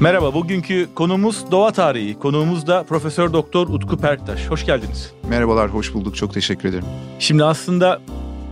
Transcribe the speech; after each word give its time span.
Merhaba, 0.00 0.34
bugünkü 0.34 0.88
konumuz 0.94 1.50
doğa 1.50 1.72
tarihi. 1.72 2.18
Konuğumuz 2.18 2.66
da 2.66 2.82
Profesör 2.82 3.32
Doktor 3.32 3.68
Utku 3.68 3.96
Perktaş. 3.98 4.50
Hoş 4.50 4.66
geldiniz. 4.66 5.12
Merhabalar, 5.28 5.74
hoş 5.74 5.94
bulduk. 5.94 6.16
Çok 6.16 6.34
teşekkür 6.34 6.68
ederim. 6.68 6.84
Şimdi 7.18 7.44
aslında 7.44 8.00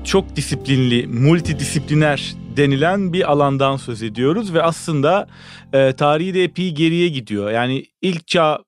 çok 0.04 0.36
disiplinli, 0.36 1.06
multidisipliner 1.06 2.34
denilen 2.56 3.12
bir 3.12 3.32
alandan 3.32 3.76
söz 3.76 4.02
ediyoruz 4.02 4.54
ve 4.54 4.62
aslında 4.62 5.26
e, 5.72 5.92
tarihi 5.92 6.34
de 6.34 6.44
epey 6.44 6.74
geriye 6.74 7.08
gidiyor. 7.08 7.50
Yani 7.50 7.84
ilk 8.02 8.26
çağ 8.26 8.58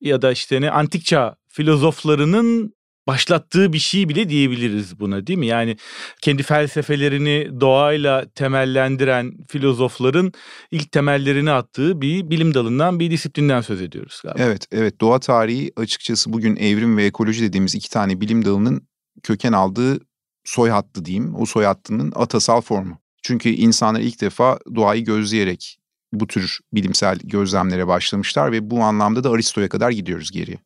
ya 0.00 0.22
da 0.22 0.32
işte 0.32 0.60
ne 0.60 0.70
antik 0.70 1.04
çağ 1.04 1.36
filozoflarının 1.48 2.75
başlattığı 3.06 3.72
bir 3.72 3.78
şey 3.78 4.08
bile 4.08 4.28
diyebiliriz 4.28 5.00
buna 5.00 5.26
değil 5.26 5.38
mi? 5.38 5.46
Yani 5.46 5.76
kendi 6.20 6.42
felsefelerini 6.42 7.60
doğayla 7.60 8.26
temellendiren 8.34 9.32
filozofların 9.48 10.32
ilk 10.70 10.92
temellerini 10.92 11.50
attığı 11.50 12.00
bir 12.00 12.30
bilim 12.30 12.54
dalından 12.54 13.00
bir 13.00 13.10
disiplinden 13.10 13.60
söz 13.60 13.82
ediyoruz 13.82 14.20
galiba. 14.24 14.42
Evet, 14.42 14.66
evet. 14.72 15.00
Doğa 15.00 15.20
tarihi 15.20 15.72
açıkçası 15.76 16.32
bugün 16.32 16.56
evrim 16.56 16.96
ve 16.96 17.04
ekoloji 17.04 17.42
dediğimiz 17.42 17.74
iki 17.74 17.90
tane 17.90 18.20
bilim 18.20 18.44
dalının 18.44 18.88
köken 19.22 19.52
aldığı 19.52 19.98
soy 20.44 20.70
hattı 20.70 21.04
diyeyim. 21.04 21.34
O 21.34 21.46
soy 21.46 21.64
hattının 21.64 22.12
atasal 22.16 22.60
formu. 22.60 22.98
Çünkü 23.22 23.48
insanlar 23.48 24.00
ilk 24.00 24.20
defa 24.20 24.58
doğayı 24.74 25.04
gözleyerek 25.04 25.78
bu 26.12 26.26
tür 26.26 26.60
bilimsel 26.72 27.18
gözlemlere 27.24 27.86
başlamışlar 27.86 28.52
ve 28.52 28.70
bu 28.70 28.82
anlamda 28.82 29.24
da 29.24 29.30
Aristo'ya 29.30 29.68
kadar 29.68 29.90
gidiyoruz 29.90 30.30
geriye. 30.30 30.58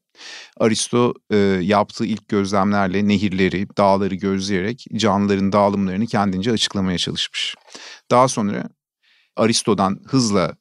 Aristo 0.56 1.15
e, 1.30 1.37
yaptığı 1.62 2.06
ilk 2.06 2.28
gözlemlerle 2.28 3.09
nehirleri, 3.09 3.66
dağları 3.77 4.15
gözleyerek 4.15 4.87
canlıların 4.97 5.52
dağılımlarını 5.52 6.06
kendince 6.06 6.52
açıklamaya 6.52 6.98
çalışmış. 6.98 7.55
Daha 8.11 8.28
sonra 8.28 8.69
Aristo'dan 9.37 10.01
hızla 10.06 10.56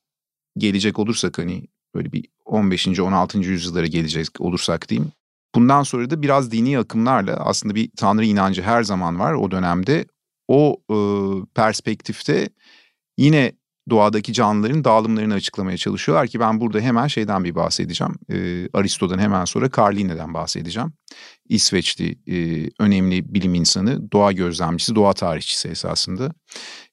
gelecek 0.57 0.99
olursak 0.99 1.37
hani 1.37 1.67
böyle 1.95 2.11
bir 2.11 2.25
15. 2.45 2.87
16. 2.87 3.39
yüzyıllara 3.39 3.87
gelecek 3.87 4.27
olursak 4.39 4.89
diyeyim. 4.89 5.11
Bundan 5.55 5.83
sonra 5.83 6.09
da 6.09 6.21
biraz 6.21 6.51
dini 6.51 6.79
akımlarla 6.79 7.33
aslında 7.33 7.75
bir 7.75 7.91
tanrı 7.97 8.25
inancı 8.25 8.61
her 8.61 8.83
zaman 8.83 9.19
var 9.19 9.33
o 9.33 9.51
dönemde. 9.51 10.05
O 10.47 10.77
e, 10.91 10.97
perspektifte 11.55 12.49
yine 13.17 13.58
doğadaki 13.89 14.33
canlıların 14.33 14.83
dağılımlarını 14.83 15.33
açıklamaya 15.33 15.77
çalışıyorlar 15.77 16.27
ki 16.27 16.39
ben 16.39 16.59
burada 16.59 16.79
hemen 16.79 17.07
şeyden 17.07 17.43
bir 17.43 17.55
bahsedeceğim. 17.55 18.13
E, 18.29 18.67
Aristo'dan 18.73 19.19
hemen 19.19 19.45
sonra 19.45 19.69
Carline'den 19.77 20.33
bahsedeceğim. 20.33 20.93
İsveçli 21.49 22.15
e, 22.27 22.69
önemli 22.79 23.33
bilim 23.33 23.53
insanı, 23.53 24.11
doğa 24.11 24.31
gözlemcisi, 24.31 24.95
doğa 24.95 25.13
tarihçisi 25.13 25.67
esasında 25.67 26.31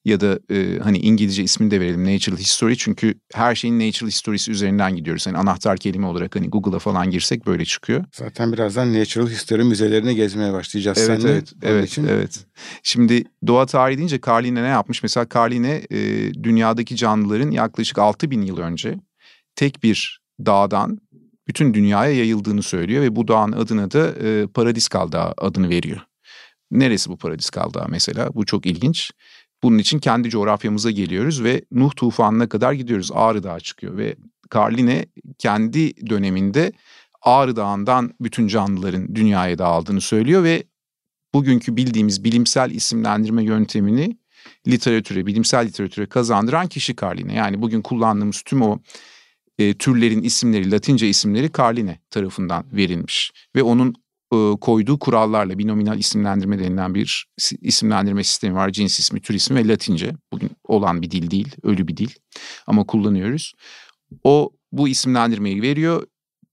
ya 0.05 0.21
da 0.21 0.39
e, 0.51 0.79
hani 0.79 0.99
İngilizce 0.99 1.43
ismini 1.43 1.71
de 1.71 1.81
verelim 1.81 2.15
Natural 2.15 2.39
History 2.39 2.77
çünkü 2.77 3.15
her 3.35 3.55
şeyin 3.55 3.81
Natural 3.81 4.09
History'si 4.09 4.51
üzerinden 4.51 4.97
gidiyoruz. 4.97 5.27
Hani 5.27 5.37
anahtar 5.39 5.77
kelime 5.77 6.07
olarak 6.07 6.37
hani 6.37 6.49
Google'a 6.49 6.79
falan 6.79 7.11
girsek 7.11 7.47
böyle 7.47 7.65
çıkıyor. 7.65 8.05
Zaten 8.13 8.53
birazdan 8.53 8.95
Natural 8.95 9.29
History 9.29 9.63
müzelerine 9.63 10.15
gezmeye 10.15 10.53
başlayacağız 10.53 10.99
evet, 10.99 11.07
seninle. 11.07 11.33
Evet, 11.33 11.53
evet, 11.63 11.89
için. 11.89 12.07
evet. 12.07 12.47
Şimdi 12.83 13.25
doğa 13.47 13.67
tarihi 13.67 13.99
deyince 13.99 14.21
Carline 14.27 14.63
ne 14.63 14.69
yapmış? 14.69 15.03
Mesela 15.03 15.27
Carline 15.35 15.83
e, 15.91 15.99
dünyadaki 16.35 16.97
canlıların 16.97 17.51
yaklaşık 17.51 17.99
6000 17.99 18.43
yıl 18.43 18.59
önce 18.59 18.99
tek 19.57 19.83
bir 19.83 20.21
dağdan 20.47 20.99
bütün 21.49 21.75
dünyaya 21.75 22.13
yayıldığını 22.13 22.63
söylüyor 22.63 23.03
ve 23.03 23.17
bu 23.17 23.29
dağın 23.29 23.53
adına 23.53 23.91
da 23.91 24.09
e, 24.09 24.47
Paradiskal 24.47 25.13
Dağı 25.13 25.35
adını 25.39 25.69
veriyor. 25.69 26.01
Neresi 26.71 27.11
bu 27.11 27.17
Paradiskal 27.17 27.75
Dağı 27.75 27.87
mesela? 27.89 28.35
Bu 28.35 28.47
çok 28.47 28.67
ilginç. 28.67 29.11
Bunun 29.63 29.79
için 29.79 29.99
kendi 29.99 30.31
coğrafyamıza 30.31 30.91
geliyoruz 30.91 31.45
ve 31.45 31.65
Nuh 31.73 31.91
tufanına 31.97 32.49
kadar 32.49 32.73
gidiyoruz. 32.73 33.11
Ağrı 33.15 33.43
Dağı 33.43 33.61
çıkıyor 33.61 33.97
ve 33.97 34.17
Carline 34.55 35.07
kendi 35.39 36.09
döneminde 36.11 36.73
Ağrı 37.23 37.57
Dağı'ndan 37.57 38.15
bütün 38.21 38.49
canlıların 38.49 39.15
dünyaya 39.15 39.59
dağıldığını 39.59 40.01
söylüyor 40.01 40.45
ve 40.45 40.65
bugünkü 41.35 41.77
bildiğimiz 41.77 42.25
bilimsel 42.25 42.71
isimlendirme 42.71 43.45
yöntemini 43.45 44.19
literatüre, 44.69 45.27
bilimsel 45.27 45.67
literatüre 45.67 46.07
kazandıran 46.07 46.67
kişi 46.67 46.97
Carline. 46.97 47.35
Yani 47.35 47.63
bugün 47.63 47.83
kullandığımız 47.83 48.43
tüm 48.43 48.63
o 48.63 48.79
e, 49.59 49.75
türlerin 49.75 50.23
isimleri, 50.23 50.71
Latince 50.71 51.09
isimleri 51.09 51.51
Carline 51.59 52.01
tarafından 52.11 52.65
verilmiş. 52.73 53.33
Ve 53.57 53.63
onun 53.63 53.95
e, 54.33 54.37
koyduğu 54.61 54.99
kurallarla 54.99 55.59
binominal 55.59 55.99
isimlendirme 55.99 56.59
denilen 56.59 56.95
bir 56.95 57.27
isimlendirme 57.61 58.25
sistemi 58.25 58.55
var. 58.55 58.71
Cins 58.71 58.99
ismi, 58.99 59.21
tür 59.21 59.35
ismi 59.35 59.57
ve 59.57 59.69
Latince. 59.69 60.13
Bugün 60.33 60.51
olan 60.65 61.03
bir 61.03 61.11
dil 61.11 61.31
değil, 61.31 61.57
ölü 61.63 61.89
bir 61.89 61.97
dil 61.97 62.11
ama 62.67 62.85
kullanıyoruz. 62.85 63.55
O 64.25 64.51
bu 64.73 64.89
isimlendirmeyi 64.89 65.63
veriyor, 65.63 66.07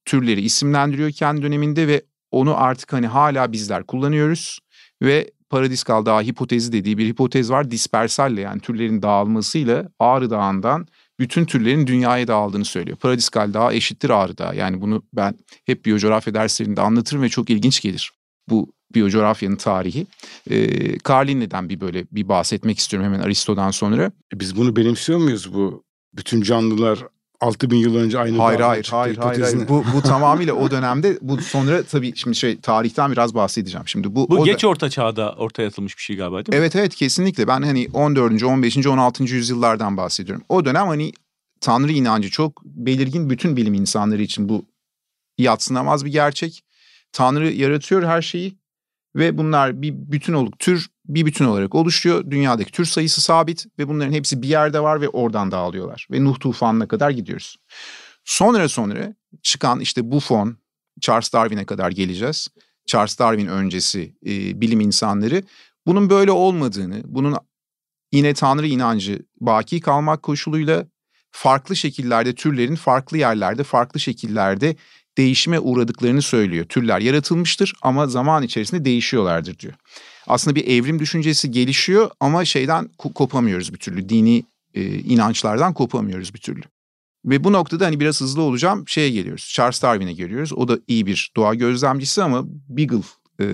türleri 0.05 0.41
isimlendiriyor 0.41 1.11
kendi 1.11 1.41
döneminde 1.41 1.87
ve 1.87 2.01
onu 2.31 2.57
artık 2.57 2.93
hani 2.93 3.07
hala 3.07 3.51
bizler 3.51 3.83
kullanıyoruz 3.83 4.59
ve 5.01 5.31
Paradiskal 5.49 6.05
Dağı 6.05 6.21
hipotezi 6.21 6.71
dediği 6.71 6.97
bir 6.97 7.07
hipotez 7.07 7.51
var. 7.51 7.71
Dispersalle 7.71 8.41
yani 8.41 8.61
türlerin 8.61 9.01
dağılmasıyla 9.01 9.89
Ağrı 9.99 10.29
Dağı'ndan 10.29 10.87
bütün 11.23 11.45
türlerin 11.45 11.87
dünyaya 11.87 12.27
dağıldığını 12.27 12.65
söylüyor. 12.65 12.97
Paradiskal 12.97 13.53
Dağı 13.53 13.73
eşittir 13.73 14.09
Ağrı 14.09 14.37
Dağı. 14.37 14.55
Yani 14.55 14.81
bunu 14.81 15.03
ben 15.13 15.35
hep 15.65 15.85
biyocoğrafya 15.85 16.33
derslerinde 16.33 16.81
anlatırım 16.81 17.21
ve 17.21 17.29
çok 17.29 17.49
ilginç 17.49 17.81
gelir. 17.81 18.11
Bu 18.49 18.73
biyocoğrafyanın 18.95 19.55
tarihi. 19.55 20.07
E, 20.49 20.57
Carline'den 21.07 21.69
bir 21.69 21.81
böyle 21.81 22.05
bir 22.11 22.27
bahsetmek 22.29 22.79
istiyorum 22.79 23.13
hemen 23.13 23.19
Aristo'dan 23.19 23.71
sonra. 23.71 24.11
E 24.33 24.39
biz 24.39 24.55
bunu 24.57 24.75
benimsiyor 24.75 25.19
muyuz 25.19 25.53
bu? 25.53 25.83
Bütün 26.13 26.41
canlılar 26.41 26.99
6000 27.43 27.77
yıl 27.77 27.95
önce 27.95 28.19
aynı 28.19 28.37
hayır 28.37 28.59
hayır 28.59 28.87
hayır, 28.91 29.17
hayır 29.17 29.41
hayır 29.41 29.67
bu 29.67 29.83
bu 29.95 30.01
tamamıyla 30.01 30.53
o 30.53 30.71
dönemde 30.71 31.17
bu 31.21 31.37
sonra 31.41 31.83
tabii 31.83 32.15
şimdi 32.15 32.35
şey 32.35 32.59
tarihten 32.59 33.11
biraz 33.11 33.35
bahsedeceğim. 33.35 33.87
Şimdi 33.87 34.15
bu 34.15 34.29
bu 34.29 34.45
geç 34.45 34.63
da... 34.63 34.67
orta 34.67 34.89
çağda 34.89 35.33
ortaya 35.33 35.67
atılmış 35.67 35.97
bir 35.97 36.01
şey 36.01 36.15
galiba 36.15 36.45
değil 36.45 36.49
mi? 36.49 36.55
Evet 36.55 36.75
evet 36.75 36.95
kesinlikle. 36.95 37.47
Ben 37.47 37.61
hani 37.61 37.87
14. 37.93 38.43
15. 38.43 38.87
16. 38.87 39.23
yüzyıllardan 39.23 39.97
bahsediyorum. 39.97 40.43
O 40.49 40.65
dönem 40.65 40.87
hani 40.87 41.11
tanrı 41.61 41.91
inancı 41.91 42.29
çok 42.29 42.63
belirgin 42.65 43.29
bütün 43.29 43.57
bilim 43.57 43.73
insanları 43.73 44.21
için 44.21 44.49
bu 44.49 44.65
yatsınamaz 45.37 46.05
bir 46.05 46.11
gerçek. 46.11 46.63
Tanrı 47.11 47.51
yaratıyor 47.51 48.03
her 48.03 48.21
şeyi 48.21 48.57
ve 49.15 49.37
bunlar 49.37 49.81
bir 49.81 49.93
bütün 49.95 50.33
olup 50.33 50.59
tür 50.59 50.89
bir 51.05 51.25
bütün 51.25 51.45
olarak 51.45 51.75
oluşuyor. 51.75 52.31
Dünyadaki 52.31 52.71
tür 52.71 52.85
sayısı 52.85 53.21
sabit 53.21 53.65
ve 53.79 53.87
bunların 53.87 54.11
hepsi 54.11 54.41
bir 54.41 54.47
yerde 54.47 54.79
var 54.79 55.01
ve 55.01 55.09
oradan 55.09 55.51
dağılıyorlar. 55.51 56.07
Ve 56.11 56.23
Nuh 56.23 56.39
tufanına 56.39 56.87
kadar 56.87 57.09
gidiyoruz. 57.09 57.57
Sonra 58.25 58.69
sonra 58.69 59.13
çıkan 59.43 59.79
işte 59.79 60.11
Buffon, 60.11 60.57
Charles 61.01 61.33
Darwin'e 61.33 61.65
kadar 61.65 61.91
geleceğiz. 61.91 62.47
Charles 62.85 63.19
Darwin 63.19 63.47
öncesi 63.47 64.15
e, 64.25 64.61
bilim 64.61 64.79
insanları 64.79 65.43
bunun 65.85 66.09
böyle 66.09 66.31
olmadığını, 66.31 67.01
bunun 67.05 67.37
yine 68.11 68.33
tanrı 68.33 68.67
inancı 68.67 69.19
baki 69.41 69.79
kalmak 69.79 70.23
koşuluyla 70.23 70.85
farklı 71.31 71.75
şekillerde 71.75 72.35
türlerin 72.35 72.75
farklı 72.75 73.17
yerlerde, 73.17 73.63
farklı 73.63 73.99
şekillerde 73.99 74.75
değişime 75.17 75.59
uğradıklarını 75.59 76.21
söylüyor. 76.21 76.65
Türler 76.65 76.99
yaratılmıştır 76.99 77.73
ama 77.81 78.07
zaman 78.07 78.43
içerisinde 78.43 78.85
değişiyorlardır 78.85 79.59
diyor. 79.59 79.73
Aslında 80.27 80.55
bir 80.55 80.67
evrim 80.67 80.99
düşüncesi 80.99 81.51
gelişiyor 81.51 82.11
ama 82.19 82.45
şeyden 82.45 82.89
kopamıyoruz 82.97 83.73
bir 83.73 83.77
türlü. 83.77 84.09
Dini 84.09 84.43
e, 84.73 84.99
inançlardan 84.99 85.73
kopamıyoruz 85.73 86.33
bir 86.33 86.39
türlü. 86.39 86.61
Ve 87.25 87.43
bu 87.43 87.53
noktada 87.53 87.85
hani 87.85 87.99
biraz 87.99 88.21
hızlı 88.21 88.41
olacağım 88.41 88.87
şeye 88.87 89.09
geliyoruz. 89.09 89.51
Charles 89.53 89.81
Darwin'e 89.81 90.13
geliyoruz. 90.13 90.53
O 90.53 90.67
da 90.67 90.79
iyi 90.87 91.05
bir 91.05 91.31
doğa 91.35 91.55
gözlemcisi 91.55 92.23
ama 92.23 92.43
Beagle 92.47 93.01
e, 93.39 93.45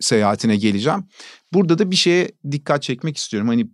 seyahatine 0.00 0.56
geleceğim. 0.56 1.04
Burada 1.52 1.78
da 1.78 1.90
bir 1.90 1.96
şeye 1.96 2.30
dikkat 2.50 2.82
çekmek 2.82 3.16
istiyorum. 3.16 3.48
Hani 3.48 3.66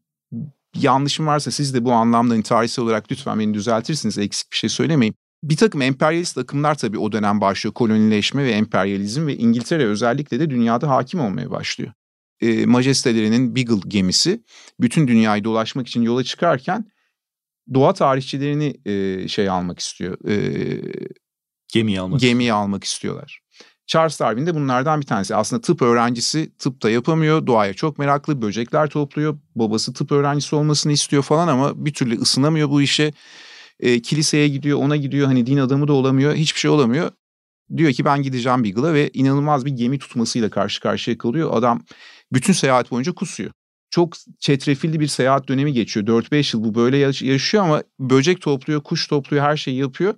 yanlışım 0.76 1.26
varsa 1.26 1.50
siz 1.50 1.74
de 1.74 1.84
bu 1.84 1.92
anlamda 1.92 2.34
hani 2.34 2.42
tarihsel 2.42 2.84
olarak 2.84 3.12
lütfen 3.12 3.38
beni 3.38 3.54
düzeltirsiniz. 3.54 4.18
Eksik 4.18 4.52
bir 4.52 4.56
şey 4.56 4.70
söylemeyin. 4.70 5.14
Bir 5.44 5.56
takım 5.56 5.82
emperyalist 5.82 6.38
akımlar 6.38 6.74
tabii 6.74 6.98
o 6.98 7.12
dönem 7.12 7.40
başlıyor. 7.40 7.74
Kolonileşme 7.74 8.44
ve 8.44 8.50
emperyalizm 8.50 9.26
ve 9.26 9.36
İngiltere 9.36 9.86
özellikle 9.86 10.40
de 10.40 10.50
dünyada 10.50 10.88
hakim 10.88 11.20
olmaya 11.20 11.50
başlıyor. 11.50 11.92
E, 12.40 12.66
majestelerinin 12.66 13.56
Beagle 13.56 13.88
gemisi 13.88 14.44
bütün 14.80 15.08
dünyayı 15.08 15.44
dolaşmak 15.44 15.88
için 15.88 16.02
yola 16.02 16.24
çıkarken 16.24 16.84
doğa 17.74 17.92
tarihçilerini 17.92 18.74
e, 18.84 19.28
şey 19.28 19.48
almak 19.48 19.78
istiyor. 19.78 20.28
E, 20.28 20.34
gemiyi 21.72 22.00
almak. 22.00 22.20
Gemiyi 22.20 22.52
almak 22.52 22.84
istiyorlar. 22.84 23.40
Charles 23.86 24.20
Darwin 24.20 24.46
de 24.46 24.54
bunlardan 24.54 25.00
bir 25.00 25.06
tanesi. 25.06 25.34
Aslında 25.34 25.62
tıp 25.62 25.82
öğrencisi 25.82 26.56
tıp 26.58 26.82
da 26.82 26.90
yapamıyor. 26.90 27.46
Doğaya 27.46 27.74
çok 27.74 27.98
meraklı. 27.98 28.42
Böcekler 28.42 28.88
topluyor. 28.88 29.38
Babası 29.54 29.92
tıp 29.92 30.12
öğrencisi 30.12 30.56
olmasını 30.56 30.92
istiyor 30.92 31.22
falan 31.22 31.48
ama 31.48 31.84
bir 31.84 31.94
türlü 31.94 32.20
ısınamıyor 32.20 32.70
bu 32.70 32.82
işe 32.82 33.12
e, 33.80 34.02
kiliseye 34.02 34.48
gidiyor 34.48 34.78
ona 34.78 34.96
gidiyor 34.96 35.26
hani 35.26 35.46
din 35.46 35.58
adamı 35.58 35.88
da 35.88 35.92
olamıyor 35.92 36.34
hiçbir 36.34 36.60
şey 36.60 36.70
olamıyor. 36.70 37.10
Diyor 37.76 37.92
ki 37.92 38.04
ben 38.04 38.22
gideceğim 38.22 38.64
Beagle'a 38.64 38.94
ve 38.94 39.10
inanılmaz 39.14 39.66
bir 39.66 39.70
gemi 39.70 39.98
tutmasıyla 39.98 40.50
karşı 40.50 40.80
karşıya 40.80 41.18
kalıyor. 41.18 41.50
Adam 41.52 41.82
bütün 42.32 42.52
seyahat 42.52 42.90
boyunca 42.90 43.12
kusuyor. 43.12 43.50
çok 43.90 44.14
çetrefilli 44.38 45.00
bir 45.00 45.06
seyahat 45.06 45.48
dönemi 45.48 45.72
geçiyor. 45.72 46.06
4-5 46.06 46.56
yıl 46.56 46.64
bu 46.64 46.74
böyle 46.74 46.96
yaşıyor 46.96 47.64
ama 47.64 47.82
böcek 48.00 48.40
topluyor, 48.40 48.82
kuş 48.82 49.08
topluyor, 49.08 49.44
her 49.44 49.56
şeyi 49.56 49.76
yapıyor. 49.78 50.14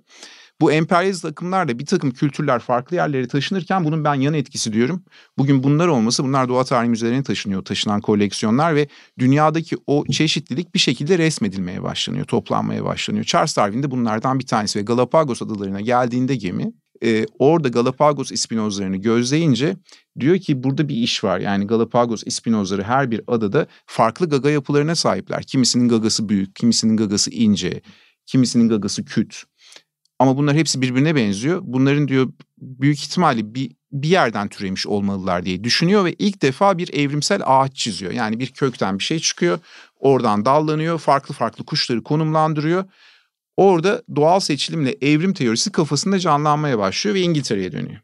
Bu 0.61 0.71
emperyalist 0.71 1.25
akımlarla 1.25 1.79
bir 1.79 1.85
takım 1.85 2.11
kültürler 2.11 2.59
farklı 2.59 2.95
yerlere 2.95 3.27
taşınırken 3.27 3.83
bunun 3.85 4.03
ben 4.03 4.13
yan 4.13 4.33
etkisi 4.33 4.73
diyorum. 4.73 5.03
Bugün 5.37 5.63
bunlar 5.63 5.87
olması 5.87 6.23
bunlar 6.23 6.49
doğa 6.49 6.63
tarihi 6.63 6.89
müzelerine 6.89 7.23
taşınıyor 7.23 7.65
taşınan 7.65 8.01
koleksiyonlar 8.01 8.75
ve 8.75 8.87
dünyadaki 9.19 9.75
o 9.87 10.05
çeşitlilik 10.05 10.73
bir 10.73 10.79
şekilde 10.79 11.17
resmedilmeye 11.17 11.83
başlanıyor, 11.83 12.25
toplanmaya 12.25 12.85
başlanıyor. 12.85 13.25
Charles 13.25 13.57
Darwin 13.57 13.83
de 13.83 13.91
bunlardan 13.91 14.39
bir 14.39 14.45
tanesi 14.45 14.79
ve 14.79 14.83
Galapagos 14.83 15.41
adalarına 15.41 15.81
geldiğinde 15.81 16.35
gemi 16.35 16.73
e, 17.03 17.25
orada 17.39 17.67
Galapagos 17.67 18.31
ispinozlarını 18.31 18.97
gözleyince 18.97 19.75
diyor 20.19 20.37
ki 20.37 20.63
burada 20.63 20.89
bir 20.89 20.95
iş 20.95 21.23
var. 21.23 21.39
Yani 21.39 21.67
Galapagos 21.67 22.23
ispinozları 22.25 22.83
her 22.83 23.11
bir 23.11 23.21
adada 23.27 23.67
farklı 23.85 24.29
gaga 24.29 24.49
yapılarına 24.49 24.95
sahipler. 24.95 25.43
Kimisinin 25.43 25.89
gagası 25.89 26.29
büyük, 26.29 26.55
kimisinin 26.55 26.97
gagası 26.97 27.31
ince, 27.31 27.81
kimisinin 28.25 28.69
gagası 28.69 29.05
küt. 29.05 29.43
Ama 30.19 30.37
bunlar 30.37 30.55
hepsi 30.55 30.81
birbirine 30.81 31.15
benziyor. 31.15 31.61
Bunların 31.63 32.07
diyor 32.07 32.33
büyük 32.57 32.99
ihtimalle 32.99 33.55
bir 33.55 33.71
bir 33.91 34.07
yerden 34.07 34.47
türemiş 34.47 34.87
olmalılar 34.87 35.45
diye 35.45 35.63
düşünüyor 35.63 36.05
ve 36.05 36.13
ilk 36.13 36.41
defa 36.41 36.77
bir 36.77 36.93
evrimsel 36.93 37.41
ağaç 37.45 37.75
çiziyor. 37.75 38.11
Yani 38.11 38.39
bir 38.39 38.47
kökten 38.47 38.99
bir 38.99 39.03
şey 39.03 39.19
çıkıyor, 39.19 39.59
oradan 39.99 40.45
dallanıyor, 40.45 40.99
farklı 40.99 41.35
farklı 41.35 41.65
kuşları 41.65 42.03
konumlandırıyor. 42.03 42.83
Orada 43.57 44.03
doğal 44.15 44.39
seçilimle 44.39 44.95
evrim 45.01 45.33
teorisi 45.33 45.71
kafasında 45.71 46.19
canlanmaya 46.19 46.79
başlıyor 46.79 47.15
ve 47.15 47.19
İngiltere'ye 47.19 47.71
dönüyor. 47.71 47.99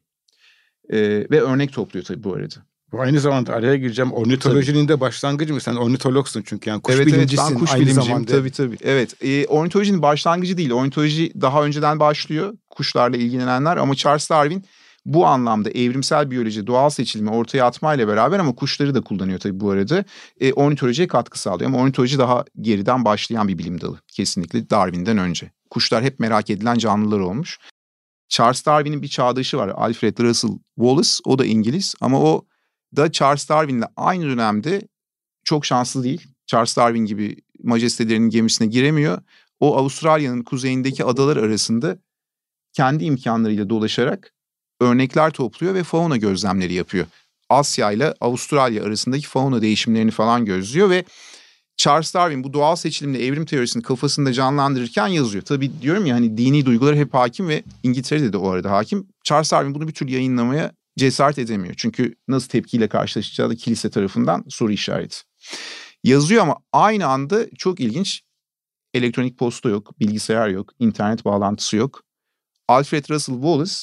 Ee, 0.89 0.99
ve 1.31 1.41
örnek 1.41 1.73
topluyor 1.73 2.05
tabii 2.05 2.23
bu 2.23 2.33
arada. 2.33 2.55
Aynı 2.97 3.19
zamanda 3.19 3.53
araya 3.53 3.75
gireceğim. 3.75 4.13
Ornitolojinin 4.13 4.87
de 4.87 4.99
başlangıcı 4.99 5.53
mı? 5.53 5.61
Sen 5.61 5.75
ornitologsun 5.75 6.43
çünkü 6.45 6.69
yani 6.69 6.81
kuş 6.81 6.95
evet, 6.95 7.07
bilimcisin. 7.07 7.43
Evet 7.43 7.51
ben 7.51 7.59
kuş 7.59 7.71
aynı 7.71 7.81
bilimciyim 7.81 8.07
zamanda. 8.07 8.31
tabii 8.31 8.51
tabii. 8.51 8.77
Evet 8.81 9.23
e, 9.23 9.45
ornitolojinin 9.45 10.01
başlangıcı 10.01 10.57
değil. 10.57 10.71
Ornitoloji 10.71 11.41
daha 11.41 11.63
önceden 11.63 11.99
başlıyor 11.99 12.53
kuşlarla 12.69 13.17
ilgilenenler 13.17 13.77
ama 13.77 13.95
Charles 13.95 14.29
Darwin 14.29 14.65
bu 15.13 15.25
anlamda 15.25 15.69
evrimsel 15.69 16.31
biyoloji, 16.31 16.67
doğal 16.67 16.89
seçilimi 16.89 17.29
ortaya 17.29 17.65
atmayla 17.65 18.07
beraber 18.07 18.39
ama 18.39 18.55
kuşları 18.55 18.95
da 18.95 19.01
kullanıyor 19.01 19.39
tabii 19.39 19.59
bu 19.59 19.71
arada. 19.71 20.03
E, 20.39 20.53
ornitolojiye 20.53 21.07
katkı 21.07 21.39
sağlıyor 21.39 21.69
ama 21.69 21.79
ornitoloji 21.79 22.17
daha 22.17 22.45
geriden 22.61 23.05
başlayan 23.05 23.47
bir 23.47 23.57
bilim 23.57 23.81
dalı 23.81 23.99
kesinlikle 24.07 24.69
Darwin'den 24.69 25.17
önce. 25.17 25.51
Kuşlar 25.69 26.03
hep 26.03 26.19
merak 26.19 26.49
edilen 26.49 26.75
canlılar 26.75 27.19
olmuş. 27.19 27.59
Charles 28.29 28.65
Darwin'in 28.65 29.01
bir 29.01 29.07
çağdaşı 29.07 29.57
var 29.57 29.67
Alfred 29.67 30.19
Russel 30.19 30.51
Wallace 30.75 31.09
o 31.25 31.39
da 31.39 31.45
İngiliz 31.45 31.95
ama 32.01 32.21
o 32.21 32.45
da 32.95 33.11
Charles 33.11 33.49
Darwin'le 33.49 33.85
aynı 33.95 34.23
dönemde 34.23 34.81
çok 35.43 35.65
şanslı 35.65 36.03
değil. 36.03 36.27
Charles 36.45 36.77
Darwin 36.77 37.05
gibi 37.05 37.37
majestelerinin 37.63 38.29
gemisine 38.29 38.67
giremiyor. 38.67 39.21
O 39.59 39.77
Avustralya'nın 39.77 40.43
kuzeyindeki 40.43 41.05
adalar 41.05 41.37
arasında 41.37 41.97
kendi 42.73 43.03
imkanlarıyla 43.03 43.69
dolaşarak 43.69 44.33
örnekler 44.79 45.31
topluyor 45.31 45.73
ve 45.73 45.83
fauna 45.83 46.17
gözlemleri 46.17 46.73
yapıyor. 46.73 47.05
Asya 47.49 47.91
ile 47.91 48.13
Avustralya 48.21 48.83
arasındaki 48.83 49.27
fauna 49.27 49.61
değişimlerini 49.61 50.11
falan 50.11 50.45
gözlüyor 50.45 50.89
ve 50.89 51.05
Charles 51.77 52.13
Darwin 52.13 52.43
bu 52.43 52.53
doğal 52.53 52.75
seçilimle 52.75 53.25
evrim 53.25 53.45
teorisini 53.45 53.83
kafasında 53.83 54.33
canlandırırken 54.33 55.07
yazıyor. 55.07 55.43
Tabii 55.43 55.81
diyorum 55.81 56.05
ya 56.05 56.15
hani 56.15 56.37
dini 56.37 56.65
duygular 56.65 56.95
hep 56.95 57.13
hakim 57.13 57.47
ve 57.47 57.63
İngiltere'de 57.83 58.33
de 58.33 58.37
o 58.37 58.49
arada 58.49 58.71
hakim. 58.71 59.07
Charles 59.23 59.51
Darwin 59.51 59.75
bunu 59.75 59.87
bir 59.87 59.93
türlü 59.93 60.11
yayınlamaya 60.11 60.71
cesaret 60.97 61.39
edemiyor. 61.39 61.73
Çünkü 61.77 62.15
nasıl 62.27 62.47
tepkiyle 62.49 62.87
karşılaşacağı 62.87 63.49
da 63.49 63.55
kilise 63.55 63.89
tarafından 63.89 64.45
soru 64.49 64.71
işareti. 64.71 65.17
Yazıyor 66.03 66.41
ama 66.43 66.55
aynı 66.73 67.07
anda 67.07 67.49
çok 67.57 67.79
ilginç 67.79 68.21
elektronik 68.93 69.37
posta 69.37 69.69
yok, 69.69 69.99
bilgisayar 69.99 70.49
yok, 70.49 70.73
internet 70.79 71.25
bağlantısı 71.25 71.77
yok. 71.77 72.03
Alfred 72.67 73.09
Russel 73.09 73.35
Wallace 73.35 73.73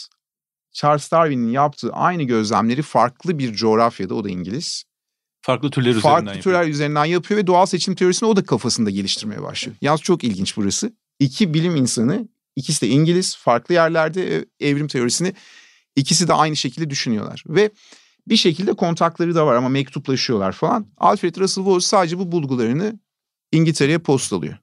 Charles 0.77 1.13
Darwin'in 1.13 1.51
yaptığı 1.51 1.93
aynı 1.93 2.23
gözlemleri 2.23 2.83
farklı 2.83 3.39
bir 3.39 3.53
coğrafyada 3.53 4.15
o 4.15 4.25
da 4.25 4.31
İngiliz. 4.31 4.85
Farklı 5.43 5.71
türler 5.71 5.93
farklı 5.93 5.99
üzerinden 5.99 6.25
Farklı 6.27 6.43
türler 6.43 6.55
yapıyor. 6.55 6.75
üzerinden 6.75 7.05
yapıyor 7.05 7.41
ve 7.41 7.47
doğal 7.47 7.67
seçim 7.67 7.95
teorisini 7.95 8.29
o 8.29 8.37
da 8.37 8.45
kafasında 8.45 8.91
geliştirmeye 8.91 9.43
başlıyor. 9.43 9.77
Yalnız 9.81 10.01
çok 10.01 10.25
ilginç 10.25 10.57
burası. 10.57 10.93
İki 11.19 11.55
bilim 11.55 11.77
insanı, 11.77 12.29
ikisi 12.57 12.81
de 12.83 12.89
İngiliz, 12.89 13.37
farklı 13.37 13.75
yerlerde 13.75 14.45
evrim 14.61 14.89
teorisini 14.89 15.35
ikisi 15.97 16.29
de 16.29 16.33
aynı 16.33 16.57
şekilde 16.57 16.91
düşünüyorlar. 16.91 17.45
Ve 17.47 17.71
bir 18.29 18.37
şekilde 18.37 18.73
kontakları 18.73 19.35
da 19.35 19.47
var 19.47 19.55
ama 19.55 19.69
mektuplaşıyorlar 19.69 20.53
falan. 20.53 20.87
Alfred 20.99 21.37
Russel 21.37 21.65
Wallace 21.65 21.87
sadece 21.87 22.19
bu 22.19 22.33
bulgularını 22.33 23.01
İngiltere'ye 23.53 23.99
postalıyor. 23.99 24.57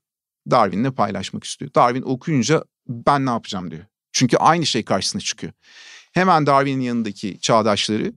Darwin'le 0.52 0.92
paylaşmak 0.92 1.44
istiyor. 1.44 1.72
Darwin 1.76 2.02
okuyunca 2.02 2.64
ben 2.88 3.26
ne 3.26 3.30
yapacağım 3.30 3.72
diyor. 3.72 3.84
Çünkü 4.12 4.38
aynı 4.38 4.66
şey 4.66 4.86
karşısına 4.86 5.22
çıkıyor. 5.22 5.54
Hemen 6.14 6.46
Darwin'in 6.46 6.82
yanındaki 6.82 7.40
çağdaşları 7.40 8.14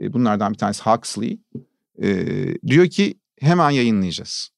e, 0.00 0.12
bunlardan 0.12 0.52
bir 0.52 0.58
tanesi 0.58 0.82
Huxley 0.82 1.40
e, 2.02 2.08
diyor 2.66 2.86
ki 2.86 3.14
hemen 3.40 3.70
yayınlayacağız. 3.70 4.50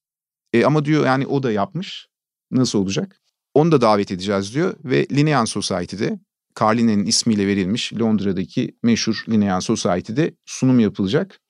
E, 0.52 0.64
ama 0.64 0.84
diyor 0.84 1.06
yani 1.06 1.26
o 1.26 1.42
da 1.42 1.52
yapmış. 1.52 2.08
Nasıl 2.50 2.78
olacak? 2.78 3.20
Onu 3.54 3.72
da 3.72 3.80
davet 3.80 4.12
edeceğiz 4.12 4.54
diyor 4.54 4.74
ve 4.84 5.06
Linnean 5.12 5.44
Society'de 5.44 6.18
Carl 6.60 6.78
Linne'nin 6.78 7.06
ismiyle 7.06 7.46
verilmiş 7.46 7.92
Londra'daki 7.92 8.76
meşhur 8.82 9.24
Linnean 9.28 9.60
Society'de 9.60 10.34
sunum 10.46 10.80
yapılacak. 10.80 11.40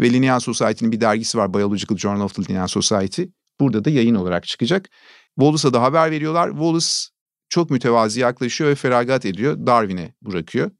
Ve 0.00 0.12
Linnean 0.12 0.38
Society'nin 0.38 0.92
bir 0.92 1.00
dergisi 1.00 1.38
var 1.38 1.54
Biological 1.54 1.98
Journal 1.98 2.24
of 2.24 2.34
the 2.34 2.42
Linnean 2.42 2.66
Society. 2.66 3.22
Burada 3.60 3.84
da 3.84 3.90
yayın 3.90 4.14
olarak 4.14 4.46
çıkacak. 4.46 4.90
Wallace'a 5.38 5.72
da 5.72 5.82
haber 5.82 6.10
veriyorlar. 6.10 6.50
Wallace 6.50 7.15
çok 7.48 7.70
mütevazi 7.70 8.20
yaklaşıyor 8.20 8.70
ve 8.70 8.74
feragat 8.74 9.26
ediyor. 9.26 9.66
Darwin'e 9.66 10.14
bırakıyor. 10.22 10.70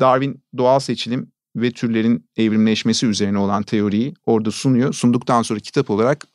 Darwin 0.00 0.44
doğal 0.58 0.80
seçilim 0.80 1.32
ve 1.56 1.70
türlerin 1.70 2.30
evrimleşmesi 2.36 3.06
üzerine 3.06 3.38
olan 3.38 3.62
teoriyi 3.62 4.14
orada 4.26 4.50
sunuyor. 4.50 4.92
Sunduktan 4.92 5.42
sonra 5.42 5.60
kitap 5.60 5.90
olarak 5.90 6.26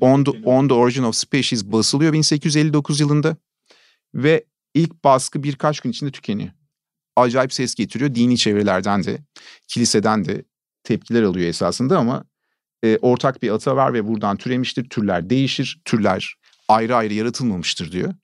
On 0.00 0.24
the, 0.24 0.30
On 0.30 0.68
the 0.68 0.74
Origin 0.74 1.02
of 1.02 1.14
Species 1.14 1.64
basılıyor 1.64 2.12
1859 2.12 3.00
yılında. 3.00 3.36
Ve 4.14 4.44
ilk 4.74 5.04
baskı 5.04 5.42
birkaç 5.42 5.80
gün 5.80 5.90
içinde 5.90 6.10
tükeniyor. 6.10 6.50
Acayip 7.16 7.52
ses 7.52 7.74
getiriyor. 7.74 8.14
Dini 8.14 8.38
çevrelerden 8.38 9.04
de, 9.04 9.18
kiliseden 9.68 10.24
de 10.24 10.44
tepkiler 10.84 11.22
alıyor 11.22 11.48
esasında 11.48 11.98
ama 11.98 12.24
e, 12.84 12.98
ortak 13.02 13.42
bir 13.42 13.50
ata 13.50 13.76
var 13.76 13.94
ve 13.94 14.06
buradan 14.06 14.36
türemiştir. 14.36 14.88
Türler 14.88 15.30
değişir, 15.30 15.80
türler 15.84 16.34
ayrı 16.68 16.96
ayrı 16.96 17.14
yaratılmamıştır 17.14 17.92
diyor. 17.92 18.14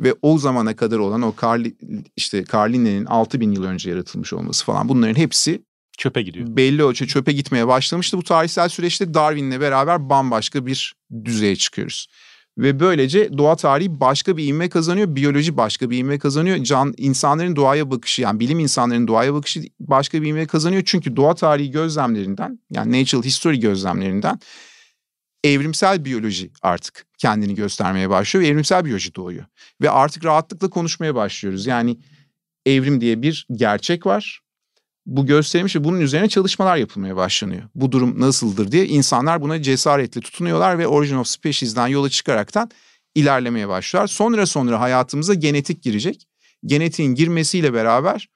Ve 0.00 0.14
o 0.22 0.38
zamana 0.38 0.76
kadar 0.76 0.98
olan 0.98 1.22
o 1.22 1.34
Carli, 1.42 1.76
işte 2.16 2.44
Carlinne'nin 2.52 3.04
6000 3.04 3.52
yıl 3.52 3.64
önce 3.64 3.90
yaratılmış 3.90 4.32
olması 4.32 4.64
falan 4.64 4.88
bunların 4.88 5.14
hepsi 5.14 5.62
çöpe 5.98 6.22
gidiyor. 6.22 6.46
Belli 6.48 6.82
ölçü 6.82 7.08
çöpe 7.08 7.32
gitmeye 7.32 7.66
başlamıştı. 7.66 8.18
Bu 8.18 8.22
tarihsel 8.22 8.68
süreçte 8.68 9.14
Darwin'le 9.14 9.60
beraber 9.60 10.10
bambaşka 10.10 10.66
bir 10.66 10.94
düzeye 11.24 11.56
çıkıyoruz. 11.56 12.06
Ve 12.58 12.80
böylece 12.80 13.38
doğa 13.38 13.56
tarihi 13.56 14.00
başka 14.00 14.36
bir 14.36 14.46
inme 14.46 14.68
kazanıyor, 14.68 15.16
biyoloji 15.16 15.56
başka 15.56 15.90
bir 15.90 15.98
inme 15.98 16.18
kazanıyor. 16.18 16.56
Can 16.56 16.94
insanların 16.96 17.56
doğaya 17.56 17.90
bakışı 17.90 18.22
yani 18.22 18.40
bilim 18.40 18.58
insanların 18.58 19.08
doğaya 19.08 19.34
bakışı 19.34 19.62
başka 19.80 20.22
bir 20.22 20.28
inme 20.28 20.46
kazanıyor. 20.46 20.82
Çünkü 20.86 21.16
doğa 21.16 21.34
tarihi 21.34 21.70
gözlemlerinden 21.70 22.58
yani 22.70 23.00
natural 23.00 23.22
history 23.22 23.60
gözlemlerinden 23.60 24.38
evrimsel 25.44 26.04
biyoloji 26.04 26.50
artık 26.62 27.06
kendini 27.18 27.54
göstermeye 27.54 28.10
başlıyor 28.10 28.44
ve 28.44 28.48
evrimsel 28.48 28.84
biyoloji 28.84 29.14
doğuyor. 29.14 29.44
Ve 29.82 29.90
artık 29.90 30.24
rahatlıkla 30.24 30.70
konuşmaya 30.70 31.14
başlıyoruz. 31.14 31.66
Yani 31.66 31.98
evrim 32.66 33.00
diye 33.00 33.22
bir 33.22 33.46
gerçek 33.52 34.06
var. 34.06 34.40
Bu 35.06 35.26
gösterilmiş 35.26 35.76
ve 35.76 35.84
bunun 35.84 36.00
üzerine 36.00 36.28
çalışmalar 36.28 36.76
yapılmaya 36.76 37.16
başlanıyor. 37.16 37.62
Bu 37.74 37.92
durum 37.92 38.20
nasıldır 38.20 38.72
diye 38.72 38.86
insanlar 38.86 39.42
buna 39.42 39.62
cesaretle 39.62 40.20
tutunuyorlar 40.20 40.78
ve 40.78 40.86
Origin 40.86 41.16
of 41.16 41.26
Species'den 41.26 41.86
yola 41.88 42.10
çıkaraktan 42.10 42.70
ilerlemeye 43.14 43.68
başlar. 43.68 44.06
Sonra 44.06 44.46
sonra 44.46 44.80
hayatımıza 44.80 45.34
genetik 45.34 45.82
girecek. 45.82 46.28
Genetiğin 46.66 47.14
girmesiyle 47.14 47.72
beraber 47.74 48.28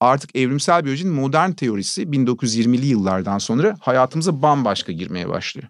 artık 0.00 0.36
evrimsel 0.36 0.84
biyolojinin 0.84 1.12
modern 1.12 1.52
teorisi 1.52 2.02
1920'li 2.02 2.86
yıllardan 2.86 3.38
sonra 3.38 3.76
hayatımıza 3.80 4.42
bambaşka 4.42 4.92
girmeye 4.92 5.28
başlıyor. 5.28 5.68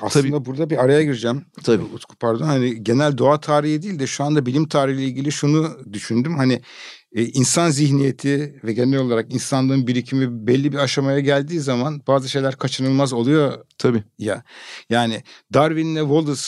Aslında 0.00 0.36
Tabii, 0.36 0.46
burada 0.46 0.70
bir 0.70 0.84
araya 0.84 1.02
gireceğim. 1.02 1.44
Tabii. 1.64 1.82
Utku 1.82 2.16
pardon. 2.16 2.44
Hani 2.44 2.84
genel 2.84 3.18
doğa 3.18 3.40
tarihi 3.40 3.82
değil 3.82 3.98
de 3.98 4.06
şu 4.06 4.24
anda 4.24 4.46
bilim 4.46 4.68
tarihiyle 4.68 5.04
ilgili 5.04 5.32
şunu 5.32 5.92
düşündüm. 5.92 6.36
Hani 6.36 6.60
e, 7.12 7.24
insan 7.24 7.70
zihniyeti 7.70 8.60
ve 8.64 8.72
genel 8.72 9.00
olarak 9.00 9.34
insanlığın 9.34 9.86
birikimi 9.86 10.46
belli 10.46 10.72
bir 10.72 10.78
aşamaya 10.78 11.20
geldiği 11.20 11.60
zaman 11.60 12.02
bazı 12.06 12.28
şeyler 12.28 12.56
kaçınılmaz 12.56 13.12
oluyor. 13.12 13.64
Tabii. 13.78 14.04
Ya 14.18 14.42
yani 14.90 15.22
Darwin'le 15.54 16.00
Wallace 16.00 16.42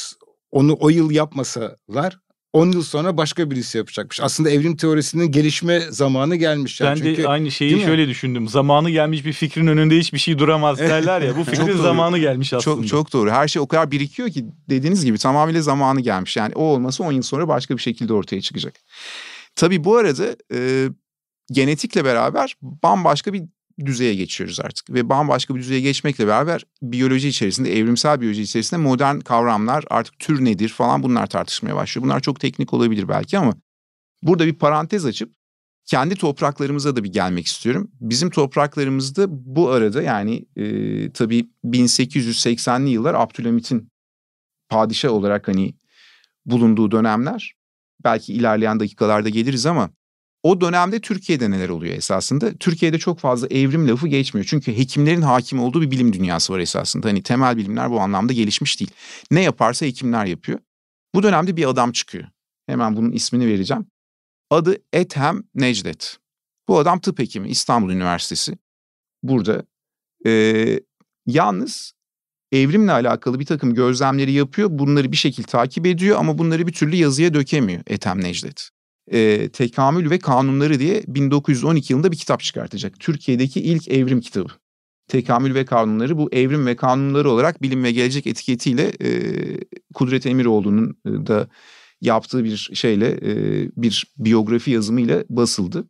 onu 0.51 0.77
o 0.81 0.89
yıl 0.89 1.11
yapmasalar 1.11 2.19
10 2.53 2.73
yıl 2.73 2.83
sonra 2.83 3.17
başka 3.17 3.51
birisi 3.51 3.79
yapacakmış. 3.79 4.21
Aslında 4.21 4.51
evrim 4.51 4.77
teorisinin 4.77 5.31
gelişme 5.31 5.81
zamanı 5.81 6.37
gelmiş. 6.37 6.81
Yani. 6.81 6.91
Ben 6.91 7.05
Çünkü, 7.05 7.23
de 7.23 7.29
aynı 7.29 7.51
şeyi 7.51 7.81
şöyle 7.81 8.09
düşündüm. 8.09 8.49
Zamanı 8.49 8.91
gelmiş 8.91 9.25
bir 9.25 9.33
fikrin 9.33 9.67
önünde 9.67 9.99
hiçbir 9.99 10.19
şey 10.19 10.39
duramaz 10.39 10.79
derler 10.79 11.23
ya. 11.23 11.37
Bu 11.37 11.45
fikrin 11.51 11.77
zamanı 11.77 12.19
gelmiş 12.19 12.53
aslında. 12.53 12.77
Çok 12.77 12.89
çok 12.89 13.13
doğru. 13.13 13.31
Her 13.31 13.49
şey 13.49 13.63
o 13.63 13.67
kadar 13.67 13.91
birikiyor 13.91 14.31
ki 14.31 14.45
dediğiniz 14.69 15.05
gibi 15.05 15.19
tamamıyla 15.19 15.63
zamanı 15.63 16.01
gelmiş. 16.01 16.37
Yani 16.37 16.53
o 16.55 16.63
olması 16.63 17.05
10 17.05 17.13
yıl 17.13 17.23
sonra 17.23 17.49
başka 17.49 17.77
bir 17.77 17.83
şekilde 17.83 18.13
ortaya 18.13 18.41
çıkacak. 18.41 18.75
Tabii 19.57 19.85
bu 19.85 19.97
arada 19.97 20.37
e, 20.55 20.89
genetikle 21.53 22.05
beraber 22.05 22.57
bambaşka 22.63 23.33
bir 23.33 23.43
düzeye 23.87 24.15
geçiyoruz 24.15 24.61
artık. 24.61 24.91
Ve 24.91 25.09
bambaşka 25.09 25.55
bir 25.55 25.61
düzeye 25.61 25.81
geçmekle 25.81 26.27
beraber 26.27 26.65
biyoloji 26.83 27.29
içerisinde, 27.29 27.79
evrimsel 27.79 28.21
biyoloji 28.21 28.43
içerisinde 28.43 28.81
modern 28.81 29.19
kavramlar 29.19 29.85
artık 29.91 30.19
tür 30.19 30.45
nedir 30.45 30.69
falan 30.69 31.03
bunlar 31.03 31.27
tartışmaya 31.27 31.77
başlıyor. 31.77 32.05
Bunlar 32.05 32.21
çok 32.21 32.41
teknik 32.41 32.75
olabilir 32.75 33.09
belki 33.09 33.39
ama 33.39 33.55
burada 34.23 34.47
bir 34.47 34.55
parantez 34.55 35.07
açıp 35.07 35.33
kendi 35.85 36.15
topraklarımıza 36.17 36.97
da 36.97 37.05
bir 37.05 37.13
gelmek 37.13 37.47
istiyorum. 37.47 37.91
Bizim 38.01 38.31
topraklarımızda 38.31 39.27
bu 39.29 39.71
arada 39.71 40.03
yani 40.03 40.47
e, 40.57 41.13
tabii 41.13 41.51
1880'li 41.65 42.91
yıllar 42.91 43.15
Abdülhamit'in 43.15 43.89
padişah 44.69 45.13
olarak 45.13 45.49
hani 45.49 45.75
bulunduğu 46.47 46.91
dönemler. 46.91 47.55
Belki 48.05 48.35
ilerleyen 48.35 48.81
dakikalarda 48.81 49.29
geliriz 49.29 49.67
ama 49.67 49.91
o 50.43 50.61
dönemde 50.61 51.01
Türkiye'de 51.01 51.51
neler 51.51 51.69
oluyor 51.69 51.97
esasında? 51.97 52.55
Türkiye'de 52.55 52.99
çok 52.99 53.19
fazla 53.19 53.49
evrim 53.49 53.89
lafı 53.89 54.09
geçmiyor. 54.09 54.47
Çünkü 54.49 54.77
hekimlerin 54.77 55.23
hakim 55.23 55.61
olduğu 55.61 55.83
bir 55.83 55.91
bilim 55.91 56.13
dünyası 56.13 56.53
var 56.53 56.59
esasında. 56.59 57.09
Hani 57.09 57.23
temel 57.23 57.57
bilimler 57.57 57.91
bu 57.91 58.01
anlamda 58.01 58.33
gelişmiş 58.33 58.81
değil. 58.81 58.91
Ne 59.31 59.43
yaparsa 59.43 59.87
hekimler 59.87 60.27
yapıyor. 60.27 60.59
Bu 61.15 61.23
dönemde 61.23 61.57
bir 61.57 61.69
adam 61.69 61.93
çıkıyor. 61.93 62.25
Hemen 62.67 62.97
bunun 62.97 63.13
ismini 63.13 63.47
vereceğim. 63.47 63.87
Adı 64.51 64.77
Ethem 64.93 65.43
Necdet. 65.55 66.19
Bu 66.69 66.79
adam 66.79 67.01
tıp 67.01 67.19
hekimi 67.19 67.49
İstanbul 67.49 67.91
Üniversitesi. 67.91 68.59
Burada. 69.23 69.65
Ee, 70.27 70.81
yalnız 71.27 71.93
evrimle 72.53 72.93
alakalı 72.93 73.41
bir 73.41 73.47
takım 73.47 73.75
gözlemleri 73.75 74.33
yapıyor. 74.33 74.69
Bunları 74.73 75.13
bir 75.13 75.17
şekilde 75.17 75.47
takip 75.47 75.87
ediyor 75.87 76.19
ama 76.19 76.39
bunları 76.39 76.67
bir 76.67 76.73
türlü 76.73 76.97
yazıya 76.97 77.35
dökemiyor 77.35 77.83
Ethem 77.87 78.21
Necdet 78.23 78.71
e, 79.11 79.49
Tekamül 79.49 80.11
ve 80.11 80.19
Kanunları 80.19 80.79
diye 80.79 81.03
1912 81.07 81.93
yılında 81.93 82.13
bir 82.13 82.17
kitap 82.17 82.41
çıkartacak. 82.41 83.01
Türkiye'deki 83.01 83.61
ilk 83.61 83.89
evrim 83.89 84.21
kitabı. 84.21 84.49
Tekamül 85.09 85.55
ve 85.55 85.65
Kanunları 85.65 86.19
bu 86.19 86.29
evrim 86.33 86.67
ve 86.67 86.77
kanunları 86.77 87.31
olarak 87.31 87.63
bilim 87.63 87.85
ve 87.85 87.93
gelecek 87.93 88.27
etiketiyle 88.27 88.93
e, 89.01 89.11
Kudret 89.95 90.27
Emiroğlu'nun 90.27 90.97
da 91.05 91.49
yaptığı 92.01 92.45
bir 92.45 92.71
şeyle 92.75 93.19
e, 93.23 93.33
bir 93.77 94.07
biyografi 94.19 94.71
yazımıyla 94.71 95.25
basıldı. 95.31 95.85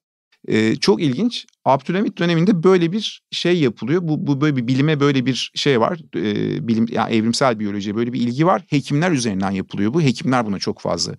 E, 0.49 0.76
çok 0.76 1.02
ilginç. 1.02 1.47
Abdülhamit 1.64 2.19
döneminde 2.19 2.62
böyle 2.62 2.92
bir 2.92 3.23
şey 3.31 3.61
yapılıyor. 3.61 4.00
Bu, 4.04 4.26
bu 4.26 4.40
böyle 4.40 4.57
bir 4.57 4.66
bilime 4.66 5.00
böyle 5.00 5.26
bir 5.26 5.52
şey 5.54 5.81
var. 5.81 5.99
E, 6.16 6.69
bilim 6.69 6.87
yani 6.90 7.14
evrimsel 7.14 7.59
biyolojiye 7.59 7.97
böyle 7.97 8.12
bir 8.12 8.21
ilgi 8.21 8.47
var. 8.47 8.62
Hekimler 8.69 9.11
üzerinden 9.11 9.50
yapılıyor 9.50 9.95
bu. 9.95 10.02
Hekimler 10.02 10.47
buna 10.47 10.59
çok 10.59 10.81
fazla 10.81 11.14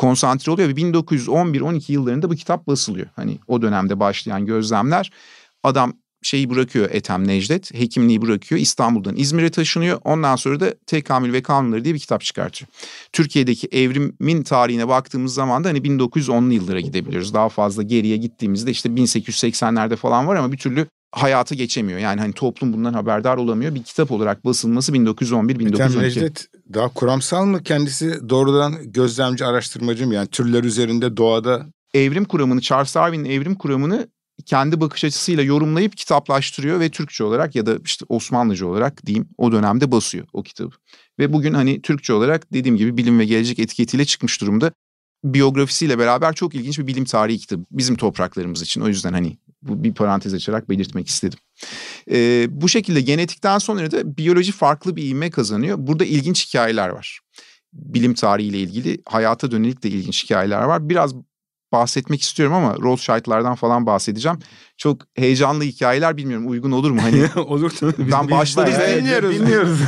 konsantre 0.00 0.52
oluyor 0.52 0.68
ve 0.68 0.72
1911-12 0.72 1.92
yıllarında 1.92 2.30
bu 2.30 2.34
kitap 2.34 2.66
basılıyor. 2.66 3.06
Hani 3.16 3.38
o 3.48 3.62
dönemde 3.62 4.00
başlayan 4.00 4.46
gözlemler 4.46 5.10
adam 5.62 5.92
şeyi 6.22 6.50
bırakıyor 6.50 6.90
Ethem 6.90 7.28
Necdet, 7.28 7.74
hekimliği 7.74 8.22
bırakıyor 8.22 8.60
İstanbul'dan 8.60 9.16
İzmir'e 9.16 9.50
taşınıyor. 9.50 10.00
Ondan 10.04 10.36
sonra 10.36 10.60
da 10.60 10.74
Tekamül 10.86 11.32
ve 11.32 11.42
Kanunları 11.42 11.84
diye 11.84 11.94
bir 11.94 11.98
kitap 11.98 12.20
çıkartıyor. 12.20 12.68
Türkiye'deki 13.12 13.68
evrimin 13.72 14.42
tarihine 14.42 14.88
baktığımız 14.88 15.34
zaman 15.34 15.64
da 15.64 15.68
hani 15.68 15.78
1910'lu 15.78 16.52
yıllara 16.52 16.80
gidebiliyoruz. 16.80 17.34
Daha 17.34 17.48
fazla 17.48 17.82
geriye 17.82 18.16
gittiğimizde 18.16 18.70
işte 18.70 18.88
1880'lerde 18.88 19.96
falan 19.96 20.26
var 20.26 20.36
ama 20.36 20.52
bir 20.52 20.58
türlü 20.58 20.86
hayata 21.12 21.54
geçemiyor. 21.54 21.98
Yani 21.98 22.20
hani 22.20 22.32
toplum 22.32 22.72
bundan 22.72 22.94
haberdar 22.94 23.36
olamıyor. 23.36 23.74
Bir 23.74 23.82
kitap 23.82 24.10
olarak 24.10 24.44
basılması 24.44 24.92
1911-1912. 24.92 26.02
Necdet 26.02 26.46
daha 26.74 26.88
kuramsal 26.88 27.46
mı 27.46 27.62
kendisi 27.62 28.28
doğrudan 28.28 28.92
gözlemci 28.92 29.44
araştırmacı 29.44 30.06
mı? 30.06 30.14
Yani 30.14 30.28
türler 30.28 30.64
üzerinde 30.64 31.16
doğada. 31.16 31.66
Evrim 31.94 32.24
kuramını 32.24 32.60
Charles 32.60 32.94
Darwin'in 32.94 33.24
evrim 33.24 33.54
kuramını 33.54 34.08
kendi 34.46 34.80
bakış 34.80 35.04
açısıyla 35.04 35.42
yorumlayıp 35.42 35.96
kitaplaştırıyor 35.96 36.80
ve 36.80 36.88
Türkçe 36.88 37.24
olarak 37.24 37.54
ya 37.54 37.66
da 37.66 37.78
işte 37.84 38.04
Osmanlıca 38.08 38.66
olarak 38.66 39.06
diyeyim 39.06 39.28
o 39.38 39.52
dönemde 39.52 39.90
basıyor 39.90 40.26
o 40.32 40.42
kitabı. 40.42 40.74
Ve 41.18 41.32
bugün 41.32 41.54
hani 41.54 41.82
Türkçe 41.82 42.12
olarak 42.12 42.52
dediğim 42.52 42.76
gibi 42.76 42.96
bilim 42.96 43.18
ve 43.18 43.24
gelecek 43.24 43.58
etiketiyle 43.58 44.04
çıkmış 44.04 44.40
durumda. 44.40 44.72
Biyografisiyle 45.24 45.98
beraber 45.98 46.34
çok 46.34 46.54
ilginç 46.54 46.78
bir 46.78 46.86
bilim 46.86 47.04
tarihi 47.04 47.38
kitabı 47.38 47.64
bizim 47.70 47.96
topraklarımız 47.96 48.62
için. 48.62 48.80
O 48.80 48.88
yüzden 48.88 49.12
hani 49.12 49.38
bu 49.62 49.84
bir 49.84 49.94
parantez 49.94 50.34
açarak 50.34 50.68
belirtmek 50.68 51.08
istedim. 51.08 51.38
Ee, 52.10 52.46
bu 52.50 52.68
şekilde 52.68 53.00
genetikten 53.00 53.58
sonra 53.58 53.90
da 53.90 54.16
biyoloji 54.16 54.52
farklı 54.52 54.96
bir 54.96 55.04
ivme 55.04 55.30
kazanıyor. 55.30 55.76
Burada 55.80 56.04
ilginç 56.04 56.48
hikayeler 56.48 56.88
var. 56.88 57.20
Bilim 57.72 58.14
tarihiyle 58.14 58.58
ilgili 58.58 59.02
hayata 59.06 59.50
dönelik 59.50 59.82
de 59.82 59.88
ilginç 59.88 60.24
hikayeler 60.24 60.62
var. 60.62 60.88
Biraz 60.88 61.14
bahsetmek 61.72 62.22
istiyorum 62.22 62.54
ama 62.54 62.76
Rothschild'lardan 62.76 63.54
falan 63.54 63.86
bahsedeceğim. 63.86 64.38
Çok 64.76 65.02
heyecanlı 65.16 65.64
hikayeler 65.64 66.16
bilmiyorum 66.16 66.50
uygun 66.50 66.70
olur 66.70 66.90
mu? 66.90 67.02
Hani 67.02 67.26
olur 67.46 67.70
tabii. 67.80 68.12
Ben 68.12 68.30
başladım. 68.30 68.72
Biz 68.72 68.96
dinliyoruz. 68.96 69.40
dinliyoruz. 69.40 69.78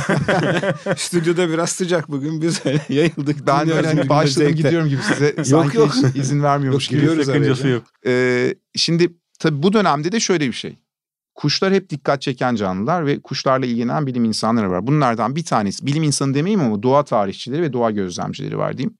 Stüdyoda 0.97 1.49
biraz 1.49 1.69
sıcak 1.69 2.11
bugün 2.11 2.41
biz 2.41 2.61
yayıldık. 2.89 3.47
Ben 3.47 3.71
öyle 3.71 3.87
hani 3.87 4.09
başladım 4.09 4.55
gidiyorum 4.55 4.89
gibi 4.89 5.01
size 5.01 5.35
yok, 5.55 5.73
yok. 5.73 5.93
izin 6.15 6.43
vermiyormuş 6.43 6.91
yok, 6.91 7.01
gibi. 7.01 7.25
Sakıncası 7.25 7.67
yok. 7.67 7.83
Ee, 8.05 8.55
şimdi 8.75 9.09
Tabii 9.43 9.63
bu 9.63 9.73
dönemde 9.73 10.11
de 10.11 10.19
şöyle 10.19 10.47
bir 10.47 10.53
şey. 10.53 10.77
Kuşlar 11.35 11.73
hep 11.73 11.89
dikkat 11.89 12.21
çeken 12.21 12.55
canlılar 12.55 13.05
ve 13.05 13.21
kuşlarla 13.21 13.65
ilgilenen 13.65 14.07
bilim 14.07 14.25
insanları 14.25 14.71
var. 14.71 14.87
Bunlardan 14.87 15.35
bir 15.35 15.45
tanesi, 15.45 15.85
bilim 15.85 16.03
insanı 16.03 16.33
demeyeyim 16.33 16.61
ama 16.61 16.83
doğa 16.83 17.03
tarihçileri 17.03 17.61
ve 17.61 17.73
doğa 17.73 17.91
gözlemcileri 17.91 18.57
var 18.57 18.77
diyeyim. 18.77 18.97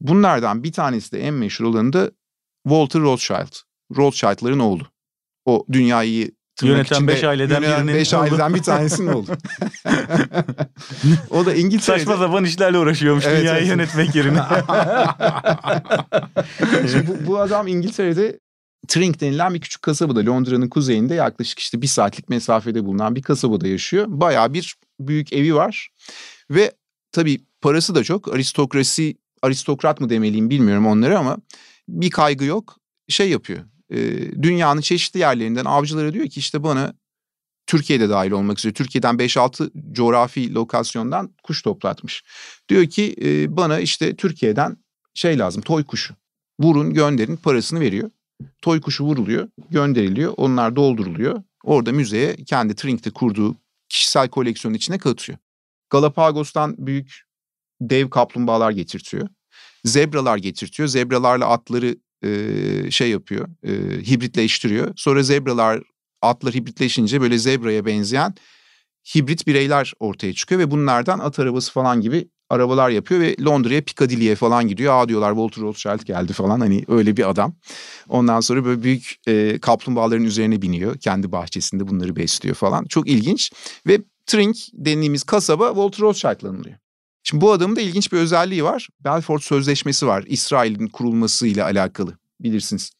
Bunlardan 0.00 0.62
bir 0.62 0.72
tanesi 0.72 1.12
de 1.12 1.20
en 1.20 1.34
meşhur 1.34 1.64
olanı 1.64 1.92
da 1.92 2.10
Walter 2.64 3.00
Rothschild. 3.00 3.54
Rothschild'ların 3.96 4.58
oğlu. 4.58 4.82
O 5.44 5.66
dünyayı 5.72 6.30
Yöneten 6.62 7.08
beş 7.08 7.24
aileden 7.24 7.62
birinin 7.62 7.94
beş 7.94 8.14
aileden 8.14 8.54
bir 8.54 8.62
tanesinin 8.62 9.12
oğlu. 9.12 9.26
o 11.30 11.46
da 11.46 11.54
İngiltere'de. 11.54 11.98
Saçma 11.98 12.16
sapan 12.16 12.44
işlerle 12.44 12.78
uğraşıyormuş 12.78 13.24
evet, 13.26 13.40
dünyayı 13.40 13.58
evet. 13.58 13.68
yönetmek 13.68 14.14
yerine. 14.14 14.40
Şimdi 16.90 17.06
bu, 17.08 17.26
bu 17.26 17.40
adam 17.40 17.66
İngiltere'de 17.66 18.38
Trink 18.88 19.20
denilen 19.20 19.54
bir 19.54 19.60
küçük 19.60 19.82
kasabada 19.82 20.26
Londra'nın 20.26 20.68
kuzeyinde 20.68 21.14
yaklaşık 21.14 21.58
işte 21.58 21.82
bir 21.82 21.86
saatlik 21.86 22.28
mesafede 22.28 22.84
bulunan 22.84 23.16
bir 23.16 23.22
kasabada 23.22 23.68
yaşıyor. 23.68 24.06
Bayağı 24.08 24.54
bir 24.54 24.76
büyük 25.00 25.32
evi 25.32 25.54
var 25.54 25.88
ve 26.50 26.72
tabii 27.12 27.40
parası 27.60 27.94
da 27.94 28.04
çok 28.04 28.34
aristokrasi 28.34 29.16
aristokrat 29.42 30.00
mı 30.00 30.10
demeliyim 30.10 30.50
bilmiyorum 30.50 30.86
onları 30.86 31.18
ama 31.18 31.38
bir 31.88 32.10
kaygı 32.10 32.44
yok 32.44 32.76
şey 33.08 33.30
yapıyor. 33.30 33.64
E, 33.90 33.98
dünyanın 34.42 34.80
çeşitli 34.80 35.20
yerlerinden 35.20 35.64
avcılara 35.64 36.12
diyor 36.12 36.28
ki 36.28 36.40
işte 36.40 36.62
bana 36.62 36.94
Türkiye'de 37.66 38.08
dahil 38.08 38.30
olmak 38.30 38.58
üzere 38.58 38.72
Türkiye'den 38.72 39.14
5-6 39.14 39.92
coğrafi 39.92 40.54
lokasyondan 40.54 41.34
kuş 41.42 41.62
toplatmış. 41.62 42.24
Diyor 42.68 42.86
ki 42.86 43.16
e, 43.22 43.56
bana 43.56 43.80
işte 43.80 44.16
Türkiye'den 44.16 44.76
şey 45.14 45.38
lazım 45.38 45.62
toy 45.62 45.84
kuşu. 45.84 46.14
Vurun 46.60 46.94
gönderin 46.94 47.36
parasını 47.36 47.80
veriyor 47.80 48.10
toy 48.62 48.80
kuşu 48.80 49.04
vuruluyor, 49.04 49.48
gönderiliyor. 49.70 50.34
Onlar 50.36 50.76
dolduruluyor. 50.76 51.42
Orada 51.64 51.92
müzeye 51.92 52.36
kendi 52.36 52.74
Trink'te 52.74 53.10
kurduğu 53.10 53.56
kişisel 53.88 54.28
koleksiyonun 54.28 54.76
içine 54.76 54.98
katıyor. 54.98 55.38
Galapagos'tan 55.90 56.74
büyük 56.78 57.22
dev 57.80 58.10
kaplumbağalar 58.10 58.70
getirtiyor. 58.70 59.28
Zebralar 59.84 60.36
getirtiyor. 60.36 60.88
Zebralarla 60.88 61.46
atları 61.46 61.96
e, 62.24 62.90
şey 62.90 63.10
yapıyor, 63.10 63.48
e, 63.62 63.70
hibritleştiriyor. 64.02 64.92
Sonra 64.96 65.22
zebralar, 65.22 65.82
atlar 66.22 66.54
hibritleşince 66.54 67.20
böyle 67.20 67.38
zebraya 67.38 67.86
benzeyen 67.86 68.34
hibrit 69.14 69.46
bireyler 69.46 69.92
ortaya 69.98 70.34
çıkıyor 70.34 70.60
ve 70.60 70.70
bunlardan 70.70 71.18
at 71.18 71.38
arabası 71.38 71.72
falan 71.72 72.00
gibi 72.00 72.28
arabalar 72.50 72.90
yapıyor 72.90 73.20
ve 73.20 73.36
Londra'ya 73.44 73.80
Piccadilly'e 73.80 74.34
falan 74.34 74.68
gidiyor. 74.68 74.94
Aa 74.94 75.08
diyorlar 75.08 75.30
Walter 75.30 75.62
Rothschild 75.62 76.06
geldi 76.06 76.32
falan 76.32 76.60
hani 76.60 76.84
öyle 76.88 77.16
bir 77.16 77.30
adam. 77.30 77.54
Ondan 78.08 78.40
sonra 78.40 78.64
böyle 78.64 78.82
büyük 78.82 79.14
e, 79.26 79.58
kaplumbağaların 79.58 80.24
üzerine 80.24 80.62
biniyor. 80.62 80.98
Kendi 80.98 81.32
bahçesinde 81.32 81.88
bunları 81.88 82.16
besliyor 82.16 82.54
falan. 82.54 82.84
Çok 82.84 83.08
ilginç 83.08 83.52
ve 83.86 84.00
Trink 84.26 84.56
dediğimiz 84.72 85.22
kasaba 85.22 85.68
Walter 85.68 86.00
Rothschild'la 86.00 86.48
anılıyor. 86.48 86.76
Şimdi 87.22 87.40
bu 87.40 87.52
adamın 87.52 87.76
da 87.76 87.80
ilginç 87.80 88.12
bir 88.12 88.18
özelliği 88.18 88.64
var. 88.64 88.88
Belfort 89.04 89.42
Sözleşmesi 89.42 90.06
var. 90.06 90.24
İsrail'in 90.26 90.86
kurulmasıyla 90.88 91.64
alakalı 91.64 92.18
bilirsiniz. 92.40 92.92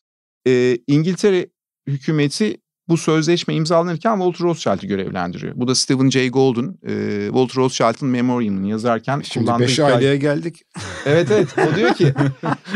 Ee, 0.46 0.78
İngiltere 0.86 1.46
hükümeti 1.86 2.56
bu 2.90 2.96
sözleşme 2.96 3.54
imzalanırken 3.54 4.14
Walter 4.16 4.40
Rothschild'i 4.40 4.86
görevlendiriyor. 4.86 5.52
Bu 5.56 5.68
da 5.68 5.74
Stephen 5.74 6.10
Jay 6.10 6.28
Goulden, 6.30 6.78
e, 6.86 7.24
Walter 7.26 7.56
Rothschild'ın 7.56 8.08
Memorial'ını 8.08 8.68
yazarken 8.68 9.20
Şimdi 9.24 9.46
kullandığı 9.46 9.62
beş 9.64 9.78
hikaye- 9.78 9.94
aileye 9.94 10.16
geldik. 10.16 10.62
Evet 11.06 11.30
evet 11.30 11.48
o 11.72 11.76
diyor 11.76 11.94
ki 11.94 12.14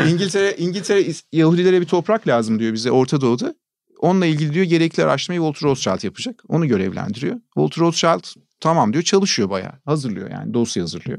İngiltere 0.09 0.54
İngiltere 0.59 1.12
Yahudilere 1.33 1.80
bir 1.80 1.87
toprak 1.87 2.26
lazım 2.28 2.59
diyor 2.59 2.73
bize 2.73 2.90
Orta 2.90 3.21
Doğu'da. 3.21 3.54
Onunla 3.99 4.26
ilgili 4.26 4.54
diyor 4.54 4.64
gerekli 4.64 5.02
araştırmayı 5.04 5.40
Walter 5.40 5.71
Rothschild 5.71 6.04
yapacak. 6.04 6.42
Onu 6.49 6.68
görevlendiriyor. 6.68 7.37
Walter 7.54 7.80
Rothschild 7.80 8.42
tamam 8.61 8.92
diyor 8.92 9.04
çalışıyor 9.04 9.50
bayağı. 9.50 9.73
Hazırlıyor 9.85 10.30
yani 10.30 10.54
dosya 10.54 10.83
hazırlıyor. 10.83 11.18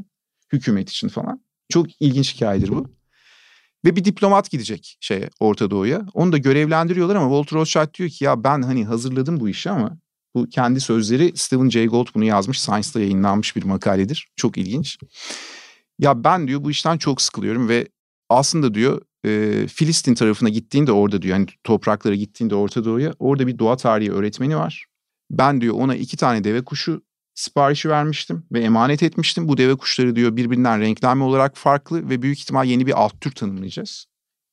Hükümet 0.53 0.89
için 0.89 1.07
falan. 1.07 1.41
Çok 1.69 2.01
ilginç 2.01 2.35
hikayedir 2.35 2.69
bu. 2.69 2.87
Ve 3.85 3.95
bir 3.95 4.05
diplomat 4.05 4.51
gidecek 4.51 4.97
şeye 4.99 5.29
Orta 5.39 5.71
Doğu'ya. 5.71 6.05
Onu 6.13 6.31
da 6.31 6.37
görevlendiriyorlar 6.37 7.15
ama 7.15 7.25
Walter 7.25 7.59
Rothschild 7.59 7.93
diyor 7.93 8.09
ki 8.09 8.25
ya 8.25 8.43
ben 8.43 8.61
hani 8.61 8.85
hazırladım 8.85 9.39
bu 9.39 9.49
işi 9.49 9.69
ama 9.69 9.97
bu 10.35 10.49
kendi 10.49 10.81
sözleri 10.81 11.31
Stephen 11.35 11.69
Jay 11.69 11.87
Gould 11.87 12.07
bunu 12.15 12.23
yazmış. 12.23 12.61
Science'da 12.61 12.99
yayınlanmış 12.99 13.55
bir 13.55 13.63
makaledir. 13.63 14.29
Çok 14.35 14.57
ilginç. 14.57 14.97
Ya 15.99 16.23
ben 16.23 16.47
diyor 16.47 16.63
bu 16.63 16.71
işten 16.71 16.97
çok 16.97 17.21
sıkılıyorum 17.21 17.69
ve 17.69 17.87
aslında 18.29 18.73
diyor 18.73 19.01
e, 19.25 19.67
Filistin 19.67 20.15
tarafına 20.15 20.49
gittiğinde 20.49 20.91
orada 20.91 21.21
diyor 21.21 21.37
hani 21.37 21.45
topraklara 21.63 22.15
gittiğinde 22.15 22.55
Orta 22.55 22.85
Doğu'ya 22.85 23.13
orada 23.19 23.47
bir 23.47 23.59
doğa 23.59 23.77
tarihi 23.77 24.11
öğretmeni 24.11 24.57
var. 24.57 24.85
Ben 25.31 25.61
diyor 25.61 25.75
ona 25.75 25.95
iki 25.95 26.17
tane 26.17 26.43
deve 26.43 26.63
kuşu 26.63 27.01
siparişi 27.35 27.89
vermiştim 27.89 28.43
ve 28.51 28.59
emanet 28.59 29.03
etmiştim. 29.03 29.47
Bu 29.47 29.57
deve 29.57 29.75
kuşları 29.75 30.15
diyor 30.15 30.35
birbirinden 30.35 30.81
renklenme 30.81 31.23
olarak 31.23 31.57
farklı 31.57 32.09
ve 32.09 32.21
büyük 32.21 32.39
ihtimal 32.39 32.65
yeni 32.65 32.87
bir 32.87 33.01
alt 33.01 33.21
tür 33.21 33.31
tanımlayacağız. 33.31 34.05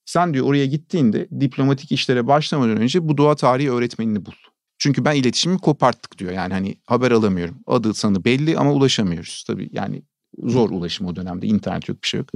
Sen 0.05 0.35
diyor 0.35 0.47
oraya 0.47 0.67
gittiğinde 0.67 1.29
diplomatik 1.41 1.93
işlere 1.93 2.27
başlamadan 2.27 2.77
önce 2.77 3.09
bu 3.09 3.19
doğa 3.19 3.37
tarihi 3.37 3.71
öğretmenini 3.71 4.27
bul. 4.27 4.33
Çünkü 4.79 5.05
ben 5.05 5.15
iletişimi 5.15 5.59
koparttık 5.59 6.19
diyor. 6.19 6.33
Yani 6.33 6.55
hani 6.55 6.77
haber 6.87 7.11
alamıyorum. 7.11 7.59
Adı 7.67 7.95
sanı 7.95 8.25
belli 8.25 8.59
ama 8.59 8.73
ulaşamıyoruz. 8.73 9.45
Tabii 9.47 9.69
yani 9.73 10.03
zor 10.39 10.71
ulaşım 10.71 11.07
o 11.07 11.17
dönemde. 11.17 11.47
internet 11.47 11.89
yok 11.89 12.03
bir 12.03 12.09
şey 12.09 12.19
yok. 12.19 12.29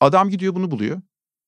Adam 0.00 0.30
gidiyor 0.30 0.54
bunu 0.54 0.70
buluyor. 0.70 1.00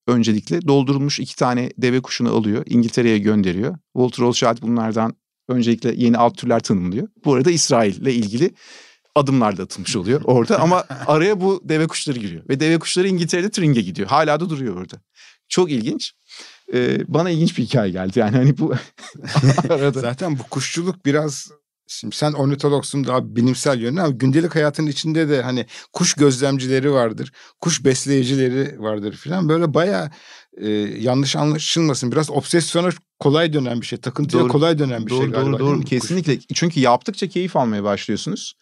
Öncelikle 0.06 0.68
doldurulmuş 0.68 1.20
iki 1.20 1.36
tane 1.36 1.70
deve 1.78 2.00
kuşunu 2.00 2.32
alıyor. 2.32 2.62
İngiltere'ye 2.66 3.18
gönderiyor. 3.18 3.78
Walter 3.96 4.26
Rothschild 4.26 4.62
bunlardan 4.62 5.14
öncelikle 5.48 5.94
yeni 5.96 6.18
alt 6.18 6.38
türler 6.38 6.60
tanımlıyor. 6.60 7.08
Bu 7.24 7.34
arada 7.34 7.50
İsrail'le 7.50 8.06
ilgili 8.06 8.54
adımlar 9.14 9.56
da 9.56 9.62
atılmış 9.62 9.96
oluyor 9.96 10.20
orada 10.24 10.60
ama 10.60 10.84
araya 11.06 11.40
bu 11.40 11.60
deve 11.64 11.86
kuşları 11.86 12.18
giriyor. 12.18 12.42
Ve 12.48 12.60
deve 12.60 12.78
kuşları 12.78 13.08
İngiltere'de 13.08 13.50
Turing'e 13.50 13.80
gidiyor. 13.80 14.08
Hala 14.08 14.40
da 14.40 14.50
duruyor 14.50 14.76
orada. 14.76 14.96
Çok 15.48 15.70
ilginç. 15.70 16.12
Ee, 16.74 17.00
bana 17.08 17.30
ilginç 17.30 17.58
bir 17.58 17.62
hikaye 17.62 17.90
geldi 17.92 18.18
yani 18.18 18.36
hani 18.36 18.58
bu 18.58 18.74
arada. 19.68 20.00
Zaten 20.00 20.38
bu 20.38 20.42
kuşçuluk 20.42 21.06
biraz 21.06 21.50
Şimdi 21.88 22.16
sen 22.16 22.32
ornitologsun 22.32 23.04
daha 23.04 23.36
bilimsel 23.36 23.80
yönde 23.80 24.00
ama 24.00 24.10
gündelik 24.10 24.54
hayatın 24.54 24.86
içinde 24.86 25.28
de 25.28 25.42
hani 25.42 25.66
kuş 25.92 26.14
gözlemcileri 26.14 26.92
vardır, 26.92 27.32
kuş 27.60 27.84
besleyicileri 27.84 28.82
vardır 28.82 29.12
filan. 29.12 29.48
Böyle 29.48 29.74
bayağı 29.74 30.10
e, 30.56 30.68
yanlış 31.00 31.36
anlaşılmasın. 31.36 32.12
Biraz 32.12 32.30
obsesyona 32.30 32.88
kolay 33.18 33.52
dönen 33.52 33.80
bir 33.80 33.86
şey, 33.86 33.98
takıntıya 33.98 34.42
Doğru. 34.42 34.52
kolay 34.52 34.78
dönen 34.78 35.06
bir 35.06 35.10
doğru, 35.10 35.22
şey 35.22 35.30
galiba. 35.30 35.52
Doğru 35.52 35.58
doğru 35.58 35.76
mi 35.76 35.82
kuş? 35.82 35.90
kesinlikle. 35.90 36.38
Çünkü 36.54 36.80
yaptıkça 36.80 37.28
keyif 37.28 37.56
almaya 37.56 37.84
başlıyorsunuz. 37.84 38.54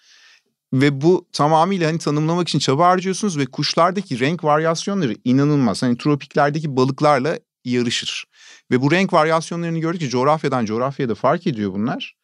Ve 0.72 1.00
bu 1.00 1.28
tamamıyla 1.32 1.88
hani 1.88 1.98
tanımlamak 1.98 2.48
için 2.48 2.58
çaba 2.58 2.86
harcıyorsunuz 2.86 3.38
ve 3.38 3.46
kuşlardaki 3.46 4.20
renk 4.20 4.44
varyasyonları 4.44 5.16
inanılmaz. 5.24 5.82
Hani 5.82 5.96
tropiklerdeki 5.96 6.76
balıklarla 6.76 7.38
yarışır. 7.64 8.24
Ve 8.70 8.82
bu 8.82 8.90
renk 8.90 9.12
varyasyonlarını 9.12 9.78
gördükçe 9.78 10.08
coğrafyadan 10.08 10.64
coğrafyaya 10.64 11.08
da 11.08 11.14
fark 11.14 11.46
ediyor 11.46 11.72
bunlar. 11.72 12.16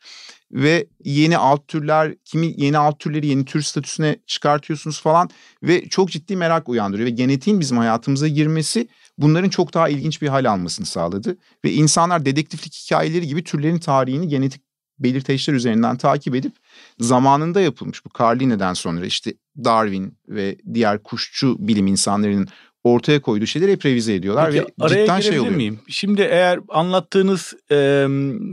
Ve 0.52 0.86
yeni 1.04 1.38
alt 1.38 1.68
türler, 1.68 2.14
kimi 2.24 2.54
yeni 2.56 2.78
alt 2.78 2.98
türleri 2.98 3.26
yeni 3.26 3.44
tür 3.44 3.62
statüsüne 3.62 4.16
çıkartıyorsunuz 4.26 5.00
falan. 5.00 5.30
Ve 5.62 5.88
çok 5.88 6.10
ciddi 6.10 6.36
merak 6.36 6.68
uyandırıyor. 6.68 7.06
Ve 7.06 7.10
genetiğin 7.10 7.60
bizim 7.60 7.78
hayatımıza 7.78 8.28
girmesi 8.28 8.88
bunların 9.18 9.48
çok 9.48 9.74
daha 9.74 9.88
ilginç 9.88 10.22
bir 10.22 10.28
hal 10.28 10.44
almasını 10.44 10.86
sağladı. 10.86 11.36
Ve 11.64 11.72
insanlar 11.72 12.24
dedektiflik 12.24 12.74
hikayeleri 12.74 13.26
gibi 13.26 13.44
türlerin 13.44 13.78
tarihini 13.78 14.28
genetik 14.28 14.62
belirteçler 14.98 15.54
üzerinden 15.54 15.96
takip 15.96 16.34
edip 16.34 16.52
zamanında 16.98 17.60
yapılmış 17.60 18.04
bu 18.04 18.08
Carline'den 18.18 18.74
sonra 18.74 19.06
işte 19.06 19.34
Darwin 19.64 20.18
ve 20.28 20.56
diğer 20.74 21.02
kuşçu 21.02 21.56
bilim 21.58 21.86
insanlarının 21.86 22.48
ortaya 22.84 23.22
koyduğu 23.22 23.46
şeyleri 23.46 23.72
hep 23.72 23.86
revize 23.86 24.14
ediyorlar 24.14 24.50
Peki, 24.50 24.64
ve 24.64 24.84
araya 24.84 25.04
cidden 25.04 25.20
şey 25.20 25.40
oluyor. 25.40 25.54
miyim? 25.54 25.78
Şimdi 25.88 26.22
eğer 26.22 26.60
anlattığınız 26.68 27.54
e, 27.70 28.06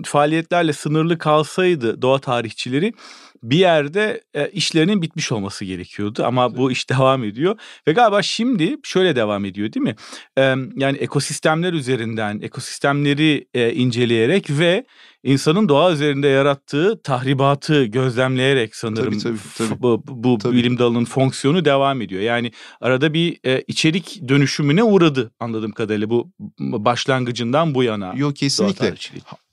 faaliyetlerle 0.06 0.74
sınırlı 0.74 1.18
kalsaydı 1.18 2.02
doğa 2.02 2.20
tarihçileri 2.20 2.94
bir 3.44 3.58
yerde 3.58 4.22
e, 4.34 4.50
işlerinin 4.50 5.02
bitmiş 5.02 5.32
olması 5.32 5.66
gerekiyordu 5.66 6.24
ama 6.26 6.58
bu 6.58 6.72
iş 6.72 6.90
devam 6.90 7.24
ediyor 7.24 7.60
ve 7.88 7.94
galiba 7.94 8.22
şimdi 8.22 8.78
şöyle 8.84 9.16
devam 9.16 9.46
ediyor 9.46 9.74
değil 9.74 9.84
mi? 9.84 9.96
E, 10.38 10.42
yani 10.76 10.98
ekosistemler 10.98 11.74
üzerinden 11.74 12.40
ekosistemleri 12.42 13.48
e, 13.54 13.74
inceleyerek 13.74 14.50
ve 14.50 14.86
insanın 15.24 15.70
doğa 15.70 15.92
üzerinde 15.92 16.28
yarattığı 16.28 17.02
tahribatı 17.04 17.84
gözlemleyerek 17.84 18.76
sanırım 18.76 19.20
Tabii, 19.20 19.24
tabii, 19.24 19.70
tabii. 19.70 19.82
bu, 19.82 20.04
bu 20.08 20.38
Tabii. 20.38 20.56
bilim 20.56 20.80
dalının 20.80 21.06
fonksiyonu 21.06 21.66
devam 21.66 22.02
ediyor. 22.02 22.22
Yani 22.22 22.52
arada 22.82 23.14
bir 23.14 23.38
e, 23.46 23.64
içerik 23.68 24.22
dönüşümüne 24.28 24.84
uğradı 24.84 25.32
anladığım 25.40 25.72
kadarıyla 25.72 26.10
bu 26.10 26.32
başlangıcından 26.60 27.76
bu 27.76 27.84
yana. 27.84 28.14
Yok 28.16 28.36
kesinlikle. 28.36 28.96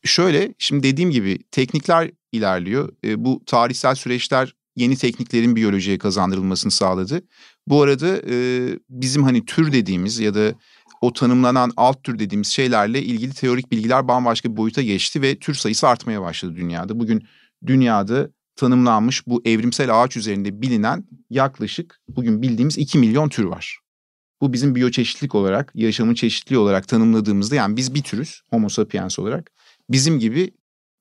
Şöyle 0.07 0.55
şimdi 0.59 0.83
dediğim 0.83 1.11
gibi 1.11 1.39
teknikler 1.51 2.11
ilerliyor. 2.33 2.93
E, 3.05 3.25
bu 3.25 3.43
tarihsel 3.47 3.95
süreçler 3.95 4.55
yeni 4.77 4.97
tekniklerin 4.97 5.57
biyolojiye 5.57 5.99
kazandırılmasını 5.99 6.73
sağladı. 6.73 7.23
Bu 7.67 7.83
arada 7.83 8.21
e, 8.31 8.69
bizim 8.91 9.23
hani 9.23 9.45
tür 9.45 9.73
dediğimiz 9.73 10.19
ya 10.19 10.35
da 10.35 10.55
o 11.01 11.13
tanımlanan 11.13 11.73
alt 11.77 12.05
tür 12.05 12.19
dediğimiz 12.19 12.49
şeylerle 12.49 13.03
ilgili 13.03 13.35
teorik 13.35 13.73
bilgiler 13.73 14.09
bambaşka 14.09 14.53
bir 14.53 14.57
boyuta 14.57 14.83
geçti 14.83 15.23
ve 15.23 15.39
tür 15.39 15.55
sayısı 15.55 15.89
artmaya 15.89 16.23
başladı 16.23 16.57
dünyada. 16.57 16.99
Bugün 17.01 17.25
dünyada 17.67 18.31
tanımlanmış 18.57 19.27
bu 19.27 19.43
evrimsel 19.45 20.03
ağaç 20.03 20.17
üzerinde 20.17 20.63
bilinen 20.63 21.05
yaklaşık 21.31 22.01
bugün 22.09 22.43
bildiğimiz 22.43 22.79
2 22.79 22.99
milyon 22.99 23.29
tür 23.29 23.45
var. 23.45 23.79
Bu 24.41 24.53
bizim 24.53 24.75
biyoçeşitlilik 24.75 25.35
olarak, 25.35 25.73
yaşamın 25.75 26.15
çeşitliliği 26.15 26.59
olarak 26.59 26.89
tanımladığımızda 26.89 27.55
yani 27.55 27.77
biz 27.77 27.95
bir 27.95 28.03
türüz 28.03 28.41
Homo 28.51 28.69
sapiens 28.69 29.19
olarak. 29.19 29.51
Bizim 29.91 30.19
gibi 30.19 30.51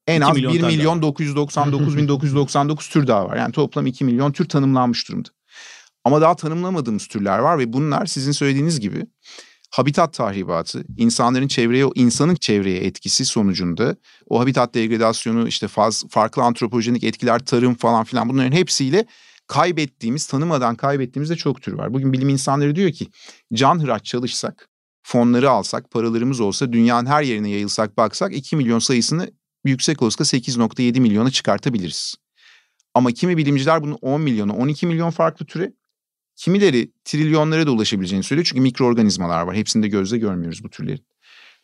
en 0.07 0.21
2 0.21 0.25
az 0.25 0.35
milyon 0.35 0.53
1 0.53 0.59
tane 0.59 0.75
milyon 0.75 1.01
999 1.01 1.97
bin 1.97 2.07
999 2.07 2.89
tür 2.89 3.07
daha 3.07 3.25
var. 3.27 3.37
Yani 3.37 3.51
toplam 3.51 3.87
2 3.87 4.05
milyon 4.05 4.31
tür 4.31 4.49
tanımlanmış 4.49 5.09
durumda. 5.09 5.29
Ama 6.03 6.21
daha 6.21 6.35
tanımlamadığımız 6.35 7.07
türler 7.07 7.39
var 7.39 7.59
ve 7.59 7.73
bunlar 7.73 8.05
sizin 8.05 8.31
söylediğiniz 8.31 8.79
gibi 8.79 9.05
habitat 9.71 10.13
tahribatı, 10.13 10.83
insanların 10.97 11.47
çevreye, 11.47 11.85
insanın 11.95 12.35
çevreye 12.35 12.79
etkisi 12.79 13.25
sonucunda 13.25 13.95
o 14.29 14.39
habitat 14.39 14.73
degradasyonu, 14.73 15.47
işte 15.47 15.67
faz, 15.67 16.03
farklı 16.09 16.41
antropojenik 16.43 17.03
etkiler, 17.03 17.39
tarım 17.39 17.75
falan 17.75 18.03
filan 18.03 18.29
bunların 18.29 18.51
hepsiyle 18.51 19.05
kaybettiğimiz, 19.47 20.27
tanımadan 20.27 20.75
kaybettiğimiz 20.75 21.29
de 21.29 21.35
çok 21.35 21.61
tür 21.61 21.73
var. 21.73 21.93
Bugün 21.93 22.13
bilim 22.13 22.29
insanları 22.29 22.75
diyor 22.75 22.91
ki 22.91 23.07
can 23.53 23.83
hıraç 23.83 24.05
çalışsak, 24.05 24.69
fonları 25.05 25.49
alsak, 25.49 25.91
paralarımız 25.91 26.39
olsa, 26.39 26.73
dünyanın 26.73 27.05
her 27.05 27.23
yerine 27.23 27.49
yayılsak, 27.49 27.97
baksak 27.97 28.35
2 28.35 28.55
milyon 28.55 28.79
sayısını 28.79 29.31
yüksek 29.65 30.01
olasılıkla 30.01 30.37
8.7 30.37 30.99
milyona 30.99 31.31
çıkartabiliriz. 31.31 32.15
Ama 32.93 33.11
kimi 33.11 33.37
bilimciler 33.37 33.83
bunu 33.83 33.95
10 33.95 34.21
milyona, 34.21 34.53
12 34.53 34.87
milyon 34.87 35.09
farklı 35.09 35.45
türe, 35.45 35.73
kimileri 36.35 36.91
trilyonlara 37.03 37.67
da 37.67 37.71
ulaşabileceğini 37.71 38.23
söylüyor. 38.23 38.45
Çünkü 38.45 38.61
mikroorganizmalar 38.61 39.41
var. 39.41 39.55
Hepsini 39.55 39.83
de 39.83 39.87
gözle 39.87 40.17
görmüyoruz 40.17 40.63
bu 40.63 40.69
türlerin. 40.69 41.05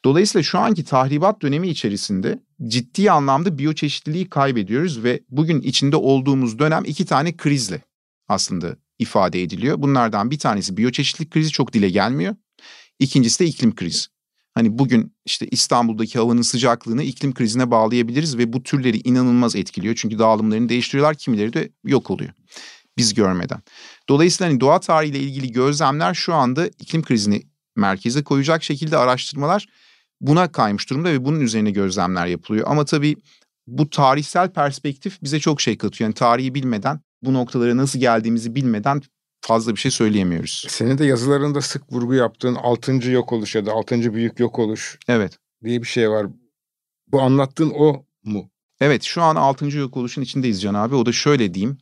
Dolayısıyla 0.05 0.43
şu 0.43 0.59
anki 0.59 0.83
tahribat 0.83 1.41
dönemi 1.41 1.67
içerisinde 1.67 2.39
ciddi 2.67 3.11
anlamda 3.11 3.57
biyoçeşitliliği 3.57 4.29
kaybediyoruz 4.29 5.03
ve 5.03 5.23
bugün 5.29 5.61
içinde 5.61 5.95
olduğumuz 5.95 6.59
dönem 6.59 6.83
iki 6.85 7.05
tane 7.05 7.37
krizle 7.37 7.81
aslında 8.27 8.75
ifade 8.99 9.41
ediliyor. 9.41 9.81
Bunlardan 9.81 10.31
bir 10.31 10.39
tanesi 10.39 10.77
biyoçeşitlilik 10.77 11.31
krizi 11.31 11.49
çok 11.49 11.73
dile 11.73 11.89
gelmiyor. 11.89 12.35
İkincisi 13.01 13.39
de 13.39 13.45
iklim 13.45 13.75
krizi. 13.75 14.05
Hani 14.53 14.79
bugün 14.79 15.15
işte 15.25 15.47
İstanbul'daki 15.51 16.19
havanın 16.19 16.41
sıcaklığını 16.41 17.03
iklim 17.03 17.33
krizine 17.33 17.71
bağlayabiliriz 17.71 18.37
ve 18.37 18.53
bu 18.53 18.63
türleri 18.63 18.97
inanılmaz 18.97 19.55
etkiliyor. 19.55 19.95
Çünkü 19.95 20.19
dağılımlarını 20.19 20.69
değiştiriyorlar, 20.69 21.15
kimileri 21.15 21.53
de 21.53 21.69
yok 21.83 22.11
oluyor 22.11 22.31
biz 22.97 23.13
görmeden. 23.13 23.61
Dolayısıyla 24.09 24.51
hani 24.51 24.59
doğa 24.59 24.79
tarihiyle 24.79 25.19
ilgili 25.19 25.51
gözlemler 25.51 26.13
şu 26.13 26.33
anda 26.33 26.67
iklim 26.67 27.01
krizini 27.01 27.43
merkeze 27.75 28.23
koyacak 28.23 28.63
şekilde 28.63 28.97
araştırmalar 28.97 29.67
buna 30.21 30.51
kaymış 30.51 30.89
durumda 30.89 31.09
ve 31.09 31.25
bunun 31.25 31.39
üzerine 31.39 31.71
gözlemler 31.71 32.25
yapılıyor. 32.27 32.67
Ama 32.69 32.85
tabii 32.85 33.15
bu 33.67 33.89
tarihsel 33.89 34.53
perspektif 34.53 35.23
bize 35.23 35.39
çok 35.39 35.61
şey 35.61 35.77
katıyor. 35.77 36.07
Yani 36.07 36.13
tarihi 36.13 36.55
bilmeden, 36.55 36.99
bu 37.21 37.33
noktalara 37.33 37.77
nasıl 37.77 37.99
geldiğimizi 37.99 38.55
bilmeden 38.55 39.01
fazla 39.41 39.71
bir 39.71 39.79
şey 39.79 39.91
söyleyemiyoruz. 39.91 40.65
Senin 40.69 40.97
de 40.97 41.05
yazılarında 41.05 41.61
sık 41.61 41.91
vurgu 41.93 42.13
yaptığın 42.13 42.55
6. 42.55 43.11
yok 43.11 43.33
oluş 43.33 43.55
ya 43.55 43.65
da 43.65 43.71
6. 43.71 44.13
büyük 44.13 44.39
yok 44.39 44.59
oluş 44.59 44.99
Evet. 45.07 45.37
diye 45.63 45.81
bir 45.81 45.87
şey 45.87 46.09
var. 46.09 46.27
Bu 47.07 47.21
anlattığın 47.21 47.71
o 47.75 48.05
mu? 48.23 48.49
Evet 48.81 49.03
şu 49.03 49.21
an 49.21 49.35
6. 49.35 49.77
yok 49.77 49.97
oluşun 49.97 50.21
içindeyiz 50.21 50.61
Can 50.61 50.73
abi. 50.73 50.95
O 50.95 51.05
da 51.05 51.11
şöyle 51.11 51.53
diyeyim. 51.53 51.77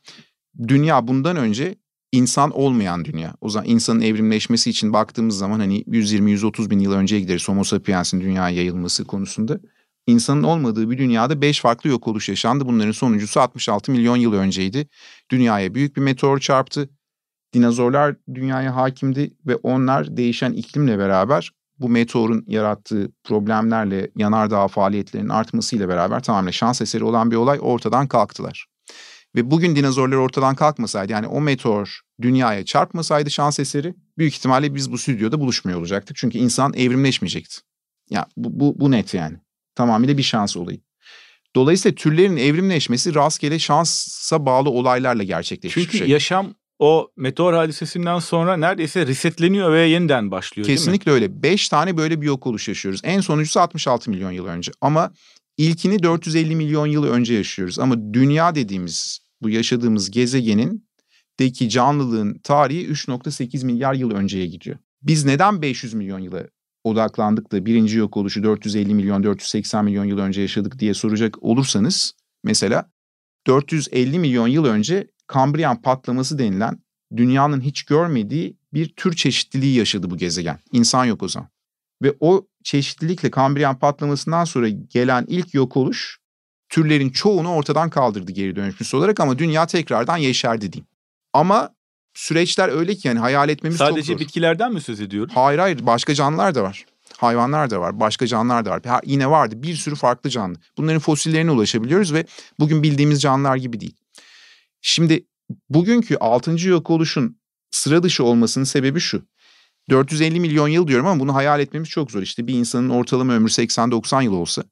Dünya 0.68 1.08
bundan 1.08 1.36
önce 1.38 1.76
insan 2.12 2.52
olmayan 2.52 3.06
dünya. 3.06 3.36
O 3.42 3.50
zaman 3.50 3.70
insanın 3.70 4.02
evrimleşmesi 4.02 4.70
için 4.70 4.94
baktığımız 4.94 5.38
zaman 5.38 5.60
hani 5.60 5.84
120-130 5.84 6.70
bin 6.70 6.80
yıl 6.80 6.92
önceye 6.92 7.22
gideriz 7.22 7.50
Homo 7.50 7.64
sapiens'in 7.64 8.22
dünyaya 8.22 8.56
yayılması 8.56 9.06
konusunda. 9.06 9.60
İnsanın 10.08 10.44
olmadığı 10.44 10.90
bir 10.90 10.98
dünyada 10.98 11.42
5 11.42 11.62
farklı 11.62 11.90
yok 11.90 12.08
oluş 12.08 12.30
yaşandı. 12.30 12.66
Bunların 12.66 12.92
sonuncusu 12.92 13.40
66 13.40 13.92
milyon 13.92 14.18
yıl 14.18 14.34
önceydi. 14.34 14.88
Dünyaya 15.32 15.76
büyük 15.76 15.96
bir 15.96 16.02
meteor 16.02 16.40
çarptı. 16.40 16.90
Dinozorlar 17.54 18.16
dünyaya 18.34 18.76
hakimdi 18.76 19.32
ve 19.48 19.56
onlar 19.56 20.18
değişen 20.18 20.52
iklimle 20.52 21.00
beraber 21.00 21.52
bu 21.80 21.90
meteorun 21.90 22.44
yarattığı 22.48 23.12
problemlerle 23.24 24.12
yanardağ 24.16 24.68
faaliyetlerinin 24.68 25.30
artmasıyla 25.30 25.90
beraber 25.90 26.24
tamamen 26.24 26.52
şans 26.52 26.82
eseri 26.82 27.04
olan 27.04 27.32
bir 27.32 27.36
olay 27.36 27.60
ortadan 27.62 28.08
kalktılar. 28.08 28.66
Ve 29.36 29.52
bugün 29.52 29.76
dinozorlar 29.76 30.18
ortadan 30.18 30.56
kalkmasaydı 30.56 31.12
yani 31.12 31.28
o 31.28 31.42
meteor 31.42 32.00
dünyaya 32.22 32.66
çarpmasaydı 32.66 33.32
şans 33.32 33.60
eseri 33.60 33.96
büyük 34.18 34.34
ihtimalle 34.34 34.76
biz 34.76 34.92
bu 34.92 34.98
stüdyoda 34.98 35.40
buluşmuyor 35.40 35.80
olacaktık. 35.80 36.18
Çünkü 36.18 36.38
insan 36.38 36.74
evrimleşmeyecekti. 36.74 37.58
Ya 38.10 38.26
bu, 38.38 38.60
bu, 38.60 38.80
bu 38.80 38.92
net 38.92 39.14
yani. 39.14 39.38
Tamamıyla 39.76 40.18
bir 40.18 40.24
şans 40.24 40.58
olayı. 40.58 40.80
Dolayısıyla 41.56 41.96
türlerin 41.96 42.38
evrimleşmesi 42.38 43.16
rastgele 43.16 43.60
şansa 43.60 44.46
bağlı 44.46 44.70
olaylarla 44.70 45.24
gerçekleşmiş 45.24 45.84
Çünkü 45.84 45.94
bir 45.94 45.98
şey. 45.98 46.10
yaşam 46.10 46.54
o 46.80 47.12
meteor 47.18 47.54
hadisesinden 47.54 48.20
sonra 48.20 48.58
neredeyse 48.58 49.08
resetleniyor 49.08 49.74
ve 49.74 49.82
yeniden 49.82 50.32
başlıyor? 50.32 50.68
Kesinlikle 50.68 51.12
öyle. 51.12 51.44
5 51.44 51.70
tane 51.70 51.98
böyle 51.98 52.22
bir 52.22 52.26
yok 52.26 52.48
oluş 52.48 52.68
yaşıyoruz. 52.68 53.02
En 53.04 53.22
sonuncusu 53.22 53.60
66 53.60 54.10
milyon 54.12 54.32
yıl 54.32 54.46
önce. 54.46 54.72
Ama 54.82 55.12
ilkini 55.58 56.04
450 56.04 56.56
milyon 56.56 56.88
yıl 56.88 57.04
önce 57.04 57.34
yaşıyoruz. 57.34 57.80
Ama 57.80 58.14
dünya 58.14 58.56
dediğimiz 58.56 59.20
bu 59.42 59.50
yaşadığımız 59.50 60.12
gezegenin 60.12 60.90
deki 61.40 61.70
canlılığın 61.70 62.40
tarihi 62.44 62.88
3.8 62.88 63.66
milyar 63.66 63.94
yıl 63.94 64.12
önceye 64.12 64.46
gidiyor. 64.46 64.78
Biz 65.02 65.26
neden 65.26 65.62
500 65.62 65.94
milyon 65.94 66.20
yıla 66.20 66.44
odaklandık 66.84 67.52
da 67.52 67.66
birinci 67.66 67.98
yok 67.98 68.18
oluşu 68.18 68.44
450 68.44 68.94
milyon 68.94 69.24
480 69.24 69.86
milyon 69.86 70.06
yıl 70.06 70.18
önce 70.18 70.42
yaşadık 70.42 70.80
diye 70.80 70.94
soracak 70.94 71.44
olursanız 71.44 72.14
mesela 72.44 72.92
450 73.48 74.20
milyon 74.20 74.48
yıl 74.48 74.66
önce 74.66 75.08
Kambriyan 75.30 75.82
patlaması 75.82 76.40
denilen 76.40 76.80
dünyanın 77.18 77.62
hiç 77.62 77.84
görmediği 77.84 78.58
bir 78.74 78.90
tür 78.96 79.16
çeşitliliği 79.16 79.78
yaşadı 79.78 80.10
bu 80.10 80.18
gezegen. 80.18 80.60
İnsan 80.72 81.06
yok 81.06 81.24
o 81.24 81.28
zaman. 81.28 81.50
Ve 82.04 82.16
o 82.20 82.48
çeşitlilikle 82.64 83.32
Kambriyan 83.32 83.80
patlamasından 83.80 84.46
sonra 84.46 84.70
gelen 84.70 85.26
ilk 85.28 85.54
yok 85.54 85.78
oluş 85.78 86.20
türlerin 86.70 87.10
çoğunu 87.10 87.54
ortadan 87.54 87.90
kaldırdı 87.90 88.32
geri 88.32 88.56
dönüşmüş 88.56 88.94
olarak 88.94 89.20
ama 89.20 89.40
dünya 89.40 89.66
tekrardan 89.66 90.18
yeşerdi 90.18 90.74
diyeyim. 90.74 90.88
Ama 91.34 91.70
süreçler 92.14 92.70
öyle 92.70 92.96
ki 92.96 93.08
yani 93.08 93.20
hayal 93.20 93.50
etmemiz 93.50 93.78
çok 93.78 93.88
Sadece 93.88 94.14
zor. 94.14 94.20
bitkilerden 94.20 94.74
mi 94.74 94.82
söz 94.82 95.02
ediyoruz? 95.02 95.34
Hayır 95.36 95.60
hayır 95.60 95.86
başka 95.86 96.14
canlılar 96.14 96.56
da 96.56 96.64
var. 96.64 96.86
Hayvanlar 97.18 97.70
da 97.70 97.82
var, 97.82 98.00
başka 98.00 98.28
canlılar 98.28 98.66
da 98.66 98.70
var. 98.70 98.82
Ha, 98.86 99.02
yine 99.06 99.30
vardı 99.30 99.64
bir 99.64 99.76
sürü 99.76 99.96
farklı 99.96 100.30
canlı. 100.30 100.58
Bunların 100.78 101.00
fosillerine 101.00 101.52
ulaşabiliyoruz 101.52 102.14
ve 102.14 102.26
bugün 102.60 102.84
bildiğimiz 102.84 103.22
canlılar 103.22 103.56
gibi 103.58 103.80
değil. 103.80 103.96
Şimdi 104.82 105.28
bugünkü 105.70 106.18
6. 106.18 106.70
yok 106.70 106.90
oluşun 106.90 107.40
sıra 107.72 108.04
dışı 108.04 108.24
olmasının 108.24 108.66
sebebi 108.66 109.00
şu. 109.00 109.22
450 109.90 110.40
milyon 110.40 110.68
yıl 110.68 110.88
diyorum 110.88 111.08
ama 111.08 111.20
bunu 111.20 111.36
hayal 111.36 111.60
etmemiz 111.60 111.90
çok 111.90 112.12
zor. 112.12 112.22
İşte 112.22 112.48
bir 112.48 112.54
insanın 112.54 112.90
ortalama 112.90 113.34
ömrü 113.34 113.50
80-90 113.50 114.24
yıl 114.24 114.34
olsa 114.34 114.64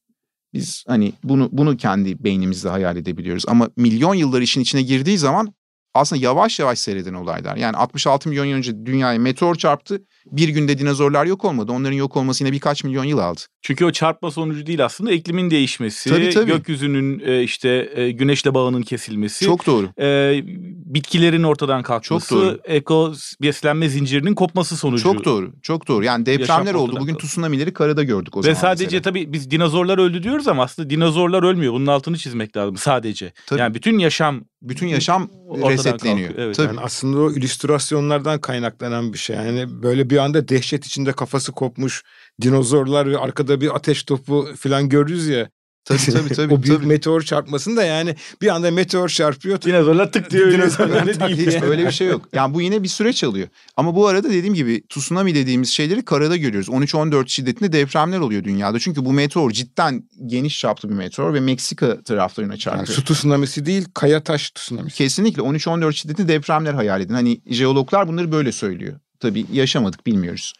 biz 0.54 0.84
hani 0.88 1.14
bunu 1.24 1.50
bunu 1.52 1.78
kendi 1.78 2.24
beynimizde 2.24 2.70
hayal 2.70 2.98
edebiliyoruz. 2.98 3.44
Ama 3.48 3.70
milyon 3.76 4.14
yıllar 4.16 4.42
işin 4.42 4.62
içine 4.62 4.82
girdiği 4.82 5.18
zaman 5.18 5.54
aslında 5.98 6.22
yavaş 6.22 6.60
yavaş 6.60 6.80
seyreden 6.80 7.14
olaylar. 7.14 7.56
Yani 7.58 7.78
66 7.78 8.30
milyon 8.30 8.46
yıl 8.46 8.58
önce 8.58 8.86
dünyaya 8.86 9.20
meteor 9.20 9.56
çarptı. 9.56 10.02
Bir 10.32 10.50
günde 10.50 10.78
dinozorlar 10.78 11.26
yok 11.26 11.46
olmadı. 11.46 11.72
Onların 11.72 11.96
yok 11.96 12.18
olması 12.18 12.44
yine 12.44 12.54
birkaç 12.54 12.84
milyon 12.84 13.04
yıl 13.04 13.18
aldı. 13.18 13.42
Çünkü 13.62 13.86
o 13.86 13.92
çarpma 13.92 14.32
sonucu 14.32 14.66
değil 14.66 14.86
aslında 14.86 15.12
iklimin 15.12 15.52
değişmesi, 15.52 16.10
Tabii, 16.10 16.30
tabii. 16.30 16.46
gökyüzünün 16.52 17.20
e, 17.26 17.44
işte 17.44 17.90
e, 17.96 18.12
güneşle 18.12 18.54
bağının 18.54 18.82
kesilmesi, 18.82 19.46
Çok 19.46 19.66
doğru. 19.66 19.90
e, 20.02 20.40
bitkilerin 20.86 21.44
ortadan 21.44 21.84
kalkması, 21.84 22.30
Çok 22.30 22.38
doğru. 22.42 22.60
eko 22.64 23.14
beslenme 23.42 23.90
zincirinin 23.90 24.36
kopması 24.36 24.78
sonucu. 24.78 25.04
Çok 25.04 25.26
doğru. 25.26 25.54
Çok 25.62 25.88
doğru. 25.88 26.04
Yani 26.06 26.26
depremler 26.26 26.74
oldu. 26.74 26.98
Bugün 27.00 27.14
kalktı. 27.14 27.28
tsunami'leri 27.28 27.74
karada 27.74 28.04
gördük 28.04 28.38
o 28.38 28.40
Ve 28.40 28.44
zaman 28.44 28.56
sadece 28.56 28.86
mesela. 28.86 29.02
tabii 29.02 29.34
biz 29.34 29.52
dinozorlar 29.52 29.98
öldü 29.98 30.24
diyoruz 30.24 30.48
ama 30.48 30.64
aslında 30.64 30.90
dinozorlar 30.90 31.44
ölmüyor. 31.44 31.74
Bunun 31.74 31.88
altını 31.88 32.18
çizmek 32.18 32.58
lazım 32.58 32.78
sadece. 32.78 33.34
Tabii. 33.46 33.60
Yani 33.60 33.74
bütün 33.74 34.00
yaşam 34.00 34.42
bütün 34.62 34.88
yaşam 34.88 35.30
ortadan 35.48 35.74
resetleniyor. 35.74 36.28
kalkıyor. 36.28 36.46
Evet. 36.46 36.56
Tabii. 36.56 36.68
Yani 36.68 36.80
aslında 36.80 37.20
o 37.20 37.32
illüstrasyonlardan 37.32 38.42
kaynaklanan 38.42 39.14
bir 39.14 39.18
şey. 39.18 39.36
Yani 39.36 39.84
böyle 39.84 40.10
bir 40.10 40.18
anda 40.18 40.48
dehşet 40.48 40.86
içinde 40.86 41.14
kafası 41.14 41.52
kopmuş 41.52 42.04
dinozorlar 42.42 43.12
ve 43.12 43.18
arkada 43.18 43.62
bir 43.62 43.76
ateş 43.76 44.04
topu 44.04 44.48
falan 44.58 44.90
görürüz 44.90 45.28
ya. 45.28 45.50
Tabii 45.88 46.00
tabii 46.14 46.30
tabii. 46.36 46.54
o 46.54 46.64
büyük 46.64 46.78
tabii. 46.78 46.88
meteor 46.88 47.22
çarpmasında 47.22 47.84
yani 47.84 48.16
bir 48.42 48.48
anda 48.48 48.72
meteor 48.72 49.10
çarpıyor. 49.10 49.62
dinozorlar 49.62 50.12
tık 50.12 50.32
diye 50.32 50.42
ölüyor. 50.42 50.58
Dinozorlar 50.62 51.02
Öyle 51.08 51.20
değil. 51.38 51.64
öyle 51.64 51.86
bir 51.88 51.92
şey 51.92 52.08
yok. 52.08 52.30
Yani 52.34 52.54
bu 52.54 52.62
yine 52.62 52.84
bir 52.84 52.88
süreç 52.88 53.24
alıyor. 53.24 53.48
Ama 53.78 53.96
bu 53.96 54.08
arada 54.08 54.30
dediğim 54.30 54.54
gibi 54.54 54.84
tsunami 54.90 55.36
dediğimiz 55.36 55.70
şeyleri 55.70 56.06
karada 56.06 56.38
görüyoruz. 56.38 56.70
13-14 56.70 57.28
şiddetinde 57.28 57.72
depremler 57.72 58.20
oluyor 58.20 58.44
dünyada. 58.44 58.80
Çünkü 58.80 59.06
bu 59.06 59.14
meteor 59.14 59.52
cidden 59.52 60.04
geniş 60.26 60.60
çaplı 60.60 60.90
bir 60.90 60.96
meteor 60.96 61.34
ve 61.34 61.40
Meksika 61.40 62.02
taraflarına 62.02 62.52
Yani 62.54 62.60
çarpıyor. 62.60 62.88
su 62.88 63.04
tsunamisi 63.04 63.66
değil 63.66 63.86
kaya 63.94 64.24
taş 64.24 64.52
tsunamisi. 64.52 64.98
Kesinlikle 64.98 65.42
13-14 65.42 65.94
şiddetli 65.94 66.28
depremler 66.28 66.74
hayal 66.74 67.02
edin. 67.02 67.14
Hani 67.14 67.42
jeologlar 67.50 68.08
bunları 68.08 68.32
böyle 68.32 68.52
söylüyor. 68.52 69.00
Tabii 69.20 69.46
yaşamadık 69.52 70.06
bilmiyoruz. 70.08 70.54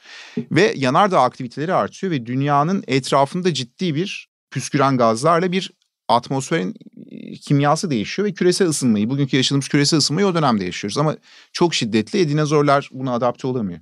Ve 0.52 0.74
yanardağ 0.78 1.22
aktiviteleri 1.22 1.74
artıyor 1.74 2.12
ve 2.12 2.26
dünyanın 2.26 2.84
etrafında 2.88 3.54
ciddi 3.54 3.96
bir 3.96 4.27
püsküren 4.52 4.98
gazlarla 4.98 5.52
bir 5.52 5.72
atmosferin 6.08 6.76
e, 7.12 7.34
kimyası 7.34 7.90
değişiyor 7.90 8.28
ve 8.28 8.34
küresel 8.34 8.68
ısınmayı, 8.68 9.10
bugünkü 9.10 9.38
yaşadığımız 9.38 9.68
küresel 9.68 9.98
ısınmayı 9.98 10.28
o 10.28 10.36
dönemde 10.36 10.66
yaşıyoruz. 10.66 10.98
Ama 10.98 11.18
çok 11.54 11.76
şiddetli 11.76 12.30
dinozorlar 12.30 12.90
buna 12.92 13.14
adapte 13.14 13.48
olamıyor. 13.48 13.80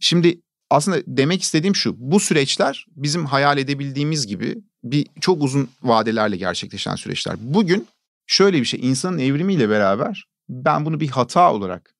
Şimdi 0.00 0.40
aslında 0.70 0.98
demek 1.06 1.42
istediğim 1.42 1.76
şu, 1.76 1.94
bu 1.98 2.20
süreçler 2.20 2.86
bizim 2.96 3.26
hayal 3.26 3.58
edebildiğimiz 3.58 4.26
gibi 4.26 4.58
bir 4.84 5.06
çok 5.20 5.42
uzun 5.42 5.70
vadelerle 5.82 6.36
gerçekleşen 6.36 6.94
süreçler. 6.94 7.36
Bugün 7.40 7.88
şöyle 8.26 8.60
bir 8.60 8.64
şey, 8.64 8.80
insanın 8.82 9.18
evrimiyle 9.18 9.68
beraber 9.68 10.24
ben 10.48 10.86
bunu 10.86 11.00
bir 11.00 11.08
hata 11.08 11.52
olarak 11.52 11.94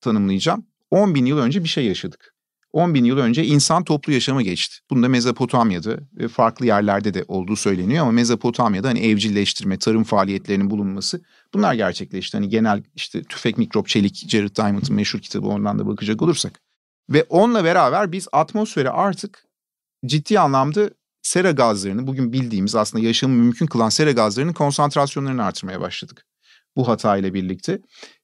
tanımlayacağım. 0.00 0.66
10 0.90 1.14
bin 1.14 1.26
yıl 1.26 1.38
önce 1.38 1.64
bir 1.64 1.68
şey 1.68 1.86
yaşadık. 1.86 2.35
10 2.76 2.94
bin 2.94 3.04
yıl 3.04 3.18
önce 3.18 3.44
insan 3.44 3.84
toplu 3.84 4.12
yaşama 4.12 4.42
geçti. 4.42 4.76
Bunda 4.90 5.08
Mezopotamya'da 5.08 5.98
ve 6.12 6.28
farklı 6.28 6.66
yerlerde 6.66 7.14
de 7.14 7.24
olduğu 7.28 7.56
söyleniyor 7.56 8.02
ama 8.02 8.12
Mezopotamya'da 8.12 8.88
hani 8.88 8.98
evcilleştirme, 8.98 9.78
tarım 9.78 10.04
faaliyetlerinin 10.04 10.70
bulunması 10.70 11.20
bunlar 11.54 11.74
gerçekleşti. 11.74 12.36
Hani 12.36 12.48
genel 12.48 12.82
işte 12.94 13.22
tüfek, 13.22 13.58
mikrop, 13.58 13.88
çelik, 13.88 14.28
Jared 14.28 14.56
Diamond'ın 14.56 14.94
meşhur 14.94 15.18
kitabı 15.18 15.46
ondan 15.46 15.78
da 15.78 15.86
bakacak 15.86 16.22
olursak. 16.22 16.60
Ve 17.10 17.26
onunla 17.28 17.64
beraber 17.64 18.12
biz 18.12 18.28
atmosfere 18.32 18.90
artık 18.90 19.44
ciddi 20.06 20.40
anlamda 20.40 20.90
sera 21.22 21.50
gazlarını 21.50 22.06
bugün 22.06 22.32
bildiğimiz 22.32 22.74
aslında 22.74 23.04
yaşamı 23.04 23.34
mümkün 23.34 23.66
kılan 23.66 23.88
sera 23.88 24.12
gazlarının 24.12 24.52
konsantrasyonlarını 24.52 25.44
artırmaya 25.44 25.80
başladık. 25.80 26.26
Bu 26.76 26.88
hata 26.88 27.16
ile 27.16 27.34
birlikte 27.34 27.80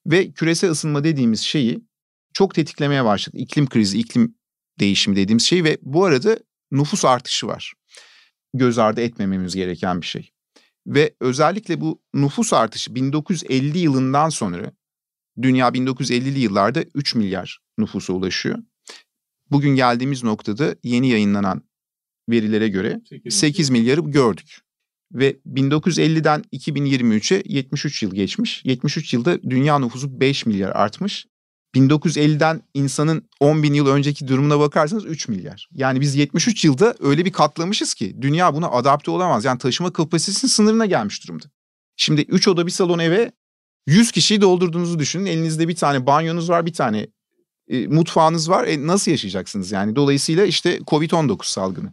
ve 0.06 0.32
küresel 0.32 0.70
ısınma 0.70 1.04
dediğimiz 1.04 1.40
şeyi 1.40 1.84
çok 2.32 2.54
tetiklemeye 2.54 3.04
başladı. 3.04 3.36
İklim 3.38 3.68
krizi, 3.68 3.98
iklim 3.98 4.41
değişimi 4.80 5.16
dediğimiz 5.16 5.44
şey 5.44 5.64
ve 5.64 5.78
bu 5.82 6.04
arada 6.04 6.38
nüfus 6.70 7.04
artışı 7.04 7.46
var. 7.46 7.72
Göz 8.54 8.78
ardı 8.78 9.00
etmememiz 9.00 9.54
gereken 9.54 10.00
bir 10.00 10.06
şey. 10.06 10.30
Ve 10.86 11.14
özellikle 11.20 11.80
bu 11.80 12.02
nüfus 12.14 12.52
artışı 12.52 12.94
1950 12.94 13.78
yılından 13.78 14.28
sonra 14.28 14.72
dünya 15.42 15.68
1950'li 15.68 16.38
yıllarda 16.38 16.84
3 16.94 17.14
milyar 17.14 17.58
nüfusa 17.78 18.12
ulaşıyor. 18.12 18.58
Bugün 19.50 19.76
geldiğimiz 19.76 20.24
noktada 20.24 20.76
yeni 20.82 21.08
yayınlanan 21.08 21.62
verilere 22.30 22.68
göre 22.68 23.00
8 23.28 23.70
milyarı 23.70 24.00
gördük. 24.00 24.60
Ve 25.12 25.36
1950'den 25.46 26.42
2023'e 26.52 27.42
73 27.46 28.02
yıl 28.02 28.14
geçmiş. 28.14 28.64
73 28.64 29.14
yılda 29.14 29.42
dünya 29.42 29.78
nüfusu 29.78 30.20
5 30.20 30.46
milyar 30.46 30.70
artmış. 30.70 31.26
1950'den 31.74 32.62
insanın 32.74 33.28
10 33.40 33.62
bin 33.62 33.74
yıl 33.74 33.86
önceki 33.86 34.28
durumuna 34.28 34.60
bakarsanız 34.60 35.04
3 35.04 35.28
milyar. 35.28 35.68
Yani 35.72 36.00
biz 36.00 36.16
73 36.16 36.64
yılda 36.64 36.94
öyle 37.00 37.24
bir 37.24 37.32
katlamışız 37.32 37.94
ki 37.94 38.16
dünya 38.22 38.54
buna 38.54 38.68
adapte 38.68 39.10
olamaz. 39.10 39.44
Yani 39.44 39.58
taşıma 39.58 39.92
kapasitesinin 39.92 40.50
sınırına 40.50 40.86
gelmiş 40.86 41.24
durumda. 41.24 41.44
Şimdi 41.96 42.20
3 42.22 42.48
oda 42.48 42.66
bir 42.66 42.70
salon 42.70 42.98
eve 42.98 43.32
100 43.86 44.12
kişiyi 44.12 44.40
doldurduğunuzu 44.40 44.98
düşünün. 44.98 45.26
Elinizde 45.26 45.68
bir 45.68 45.74
tane 45.74 46.06
banyonuz 46.06 46.50
var, 46.50 46.66
bir 46.66 46.72
tane 46.72 47.06
e, 47.68 47.86
mutfağınız 47.86 48.50
var. 48.50 48.64
E, 48.64 48.86
nasıl 48.86 49.10
yaşayacaksınız 49.10 49.72
yani? 49.72 49.96
Dolayısıyla 49.96 50.44
işte 50.44 50.78
Covid-19 50.78 51.52
salgını 51.52 51.92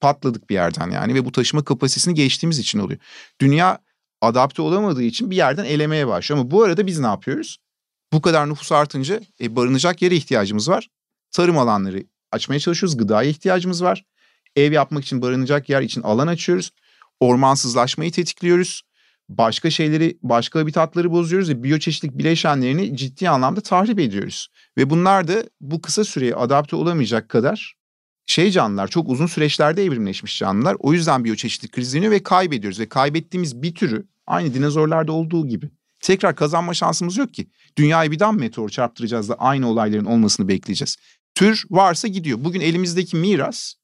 patladık 0.00 0.50
bir 0.50 0.54
yerden 0.54 0.90
yani 0.90 1.14
ve 1.14 1.24
bu 1.24 1.32
taşıma 1.32 1.64
kapasitesini 1.64 2.14
geçtiğimiz 2.14 2.58
için 2.58 2.78
oluyor. 2.78 3.00
Dünya 3.40 3.78
adapte 4.20 4.62
olamadığı 4.62 5.02
için 5.02 5.30
bir 5.30 5.36
yerden 5.36 5.64
elemeye 5.64 6.06
başlıyor 6.06 6.40
ama 6.40 6.50
bu 6.50 6.62
arada 6.62 6.86
biz 6.86 6.98
ne 6.98 7.06
yapıyoruz? 7.06 7.58
Bu 8.12 8.20
kadar 8.20 8.48
nüfus 8.48 8.72
artınca 8.72 9.20
e, 9.40 9.56
barınacak 9.56 10.02
yere 10.02 10.16
ihtiyacımız 10.16 10.68
var. 10.68 10.88
Tarım 11.30 11.58
alanları 11.58 12.04
açmaya 12.32 12.60
çalışıyoruz. 12.60 12.96
Gıdaya 12.96 13.30
ihtiyacımız 13.30 13.82
var. 13.82 14.04
Ev 14.56 14.72
yapmak 14.72 15.04
için 15.04 15.22
barınacak 15.22 15.68
yer 15.68 15.82
için 15.82 16.02
alan 16.02 16.26
açıyoruz. 16.26 16.70
Ormansızlaşmayı 17.20 18.12
tetikliyoruz. 18.12 18.82
Başka 19.28 19.70
şeyleri, 19.70 20.18
başka 20.22 20.60
habitatları 20.60 21.12
bozuyoruz 21.12 21.48
ve 21.48 21.62
biyoçeşitlik 21.62 22.18
bileşenlerini 22.18 22.96
ciddi 22.96 23.30
anlamda 23.30 23.60
tahrip 23.60 23.98
ediyoruz. 23.98 24.48
Ve 24.76 24.90
bunlar 24.90 25.28
da 25.28 25.44
bu 25.60 25.82
kısa 25.82 26.04
süreye 26.04 26.34
adapte 26.34 26.76
olamayacak 26.76 27.28
kadar 27.28 27.74
şey 28.26 28.50
canlılar, 28.50 28.88
çok 28.88 29.08
uzun 29.08 29.26
süreçlerde 29.26 29.84
evrimleşmiş 29.84 30.38
canlılar. 30.38 30.76
O 30.78 30.92
yüzden 30.92 31.24
biyoçeşitlik 31.24 31.72
krizleniyor 31.72 32.12
ve 32.12 32.22
kaybediyoruz. 32.22 32.80
Ve 32.80 32.88
kaybettiğimiz 32.88 33.62
bir 33.62 33.74
türü 33.74 34.06
aynı 34.26 34.54
dinozorlarda 34.54 35.12
olduğu 35.12 35.46
gibi 35.46 35.70
tekrar 36.00 36.36
kazanma 36.36 36.74
şansımız 36.74 37.16
yok 37.16 37.34
ki. 37.34 37.46
Dünyayı 37.78 38.10
bir 38.10 38.18
daha 38.18 38.32
meteor 38.32 38.68
çarptıracağız 38.68 39.28
da 39.28 39.34
aynı 39.34 39.68
olayların 39.68 40.04
olmasını 40.04 40.48
bekleyeceğiz. 40.48 40.96
Tür 41.34 41.64
varsa 41.70 42.08
gidiyor. 42.08 42.38
Bugün 42.44 42.60
elimizdeki 42.60 43.16
miras 43.16 43.74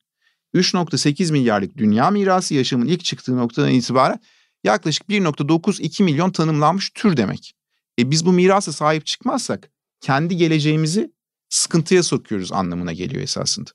3.8 0.55 1.33
milyarlık 1.33 1.77
dünya 1.77 2.11
mirası 2.11 2.55
yaşamın 2.55 2.87
ilk 2.87 3.05
çıktığı 3.05 3.37
noktadan 3.37 3.71
itibaren 3.71 4.21
yaklaşık 4.65 5.09
1.92 5.09 6.03
milyon 6.03 6.31
tanımlanmış 6.31 6.91
tür 6.91 7.17
demek. 7.17 7.55
E 7.99 8.11
biz 8.11 8.27
bu 8.27 8.33
mirasa 8.33 8.73
sahip 8.73 9.07
çıkmazsak 9.07 9.71
kendi 10.01 10.37
geleceğimizi 10.37 11.13
sıkıntıya 11.49 12.03
sokuyoruz 12.03 12.53
anlamına 12.53 12.93
geliyor 12.93 13.23
esasında. 13.23 13.71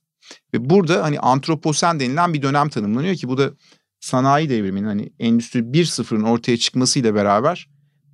Ve 0.53 0.69
burada 0.69 1.03
hani 1.03 1.19
antroposen 1.19 1.99
denilen 1.99 2.33
bir 2.33 2.41
dönem 2.41 2.69
tanımlanıyor 2.69 3.15
ki 3.15 3.27
bu 3.27 3.37
da 3.37 3.51
sanayi 3.99 4.49
devriminin 4.49 4.87
hani 4.87 5.13
endüstri 5.19 5.59
1.0'ın 5.59 6.23
ortaya 6.23 6.57
çıkmasıyla 6.57 7.15
beraber 7.15 7.69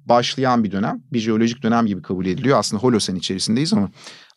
başlayan 0.10 0.64
bir 0.64 0.72
dönem. 0.72 1.04
Bir 1.14 1.20
jeolojik 1.20 1.64
dönem 1.64 1.86
gibi 1.86 2.02
kabul 2.02 2.26
ediliyor. 2.26 2.60
Aslında 2.60 2.84
holosen 2.84 3.16
içerisindeyiz 3.16 3.74
ama 3.74 3.92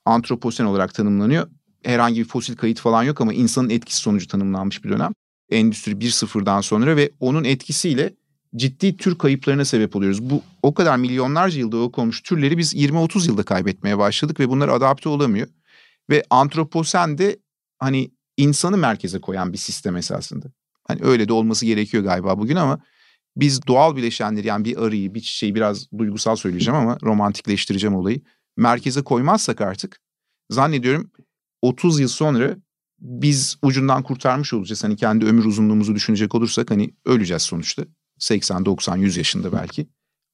antroposen 0.05 0.65
olarak 0.65 0.95
tanımlanıyor. 0.95 1.49
Herhangi 1.85 2.21
bir 2.21 2.25
fosil 2.25 2.57
kayıt 2.57 2.81
falan 2.81 3.03
yok 3.03 3.21
ama 3.21 3.33
insanın 3.33 3.71
etkisi 3.71 4.01
sonucu 4.01 4.29
tanımlanmış 4.29 4.85
bir 4.85 4.91
dönem. 4.91 5.13
Endüstri 5.51 5.93
1.0'dan 5.93 6.61
sonra 6.61 6.97
ve 6.97 7.11
onun 7.21 7.45
etkisiyle 7.45 8.15
ciddi 8.57 8.97
tür 8.97 9.19
kayıplarına 9.19 9.65
sebep 9.65 9.97
oluyoruz. 9.97 10.23
Bu 10.31 10.43
o 10.63 10.75
kadar 10.75 10.97
milyonlarca 10.97 11.59
yılda 11.59 11.77
yok 11.77 11.99
olmuş 11.99 12.21
türleri 12.21 12.59
biz 12.59 12.75
20-30 12.75 13.29
yılda 13.29 13.43
kaybetmeye 13.43 13.99
başladık 13.99 14.41
ve 14.41 14.49
bunlar 14.49 14.69
adapte 14.69 15.09
olamıyor. 15.09 15.49
Ve 16.11 16.25
antroposen 16.31 17.19
de 17.19 17.39
hani 17.79 18.11
insanı 18.37 18.77
merkeze 18.77 19.21
koyan 19.21 19.53
bir 19.53 19.59
sistem 19.59 19.97
esasında. 19.97 20.47
Hani 20.89 21.01
öyle 21.03 21.29
de 21.29 21.33
olması 21.33 21.67
gerekiyor 21.67 22.05
galiba 22.05 22.39
bugün 22.39 22.57
ama 22.57 22.81
biz 23.41 23.67
doğal 23.67 23.97
bileşenleri 23.97 24.47
yani 24.47 24.65
bir 24.65 24.77
arıyı, 24.77 25.15
bir 25.15 25.21
çiçeği 25.21 25.55
biraz 25.55 25.93
duygusal 25.99 26.37
söyleyeceğim 26.37 26.81
ama 26.81 26.99
romantikleştireceğim 27.03 27.97
olayı. 27.97 28.21
Merkeze 28.57 29.03
koymazsak 29.03 29.61
artık 29.61 30.01
zannediyorum 30.51 31.11
30 31.63 32.01
yıl 32.01 32.09
sonra 32.09 32.57
biz 33.01 33.57
ucundan 33.63 34.03
kurtarmış 34.03 34.53
olacağız. 34.55 34.85
Hani 34.85 34.97
kendi 34.97 35.27
ömür 35.27 35.45
uzunluğumuzu 35.45 35.95
düşünecek 35.95 36.35
olursak 36.35 36.71
hani 36.71 36.91
öleceğiz 37.05 37.43
sonuçta. 37.43 37.85
80, 38.19 38.65
90, 38.65 38.97
100 38.97 39.17
yaşında 39.17 39.53
belki. 39.53 39.87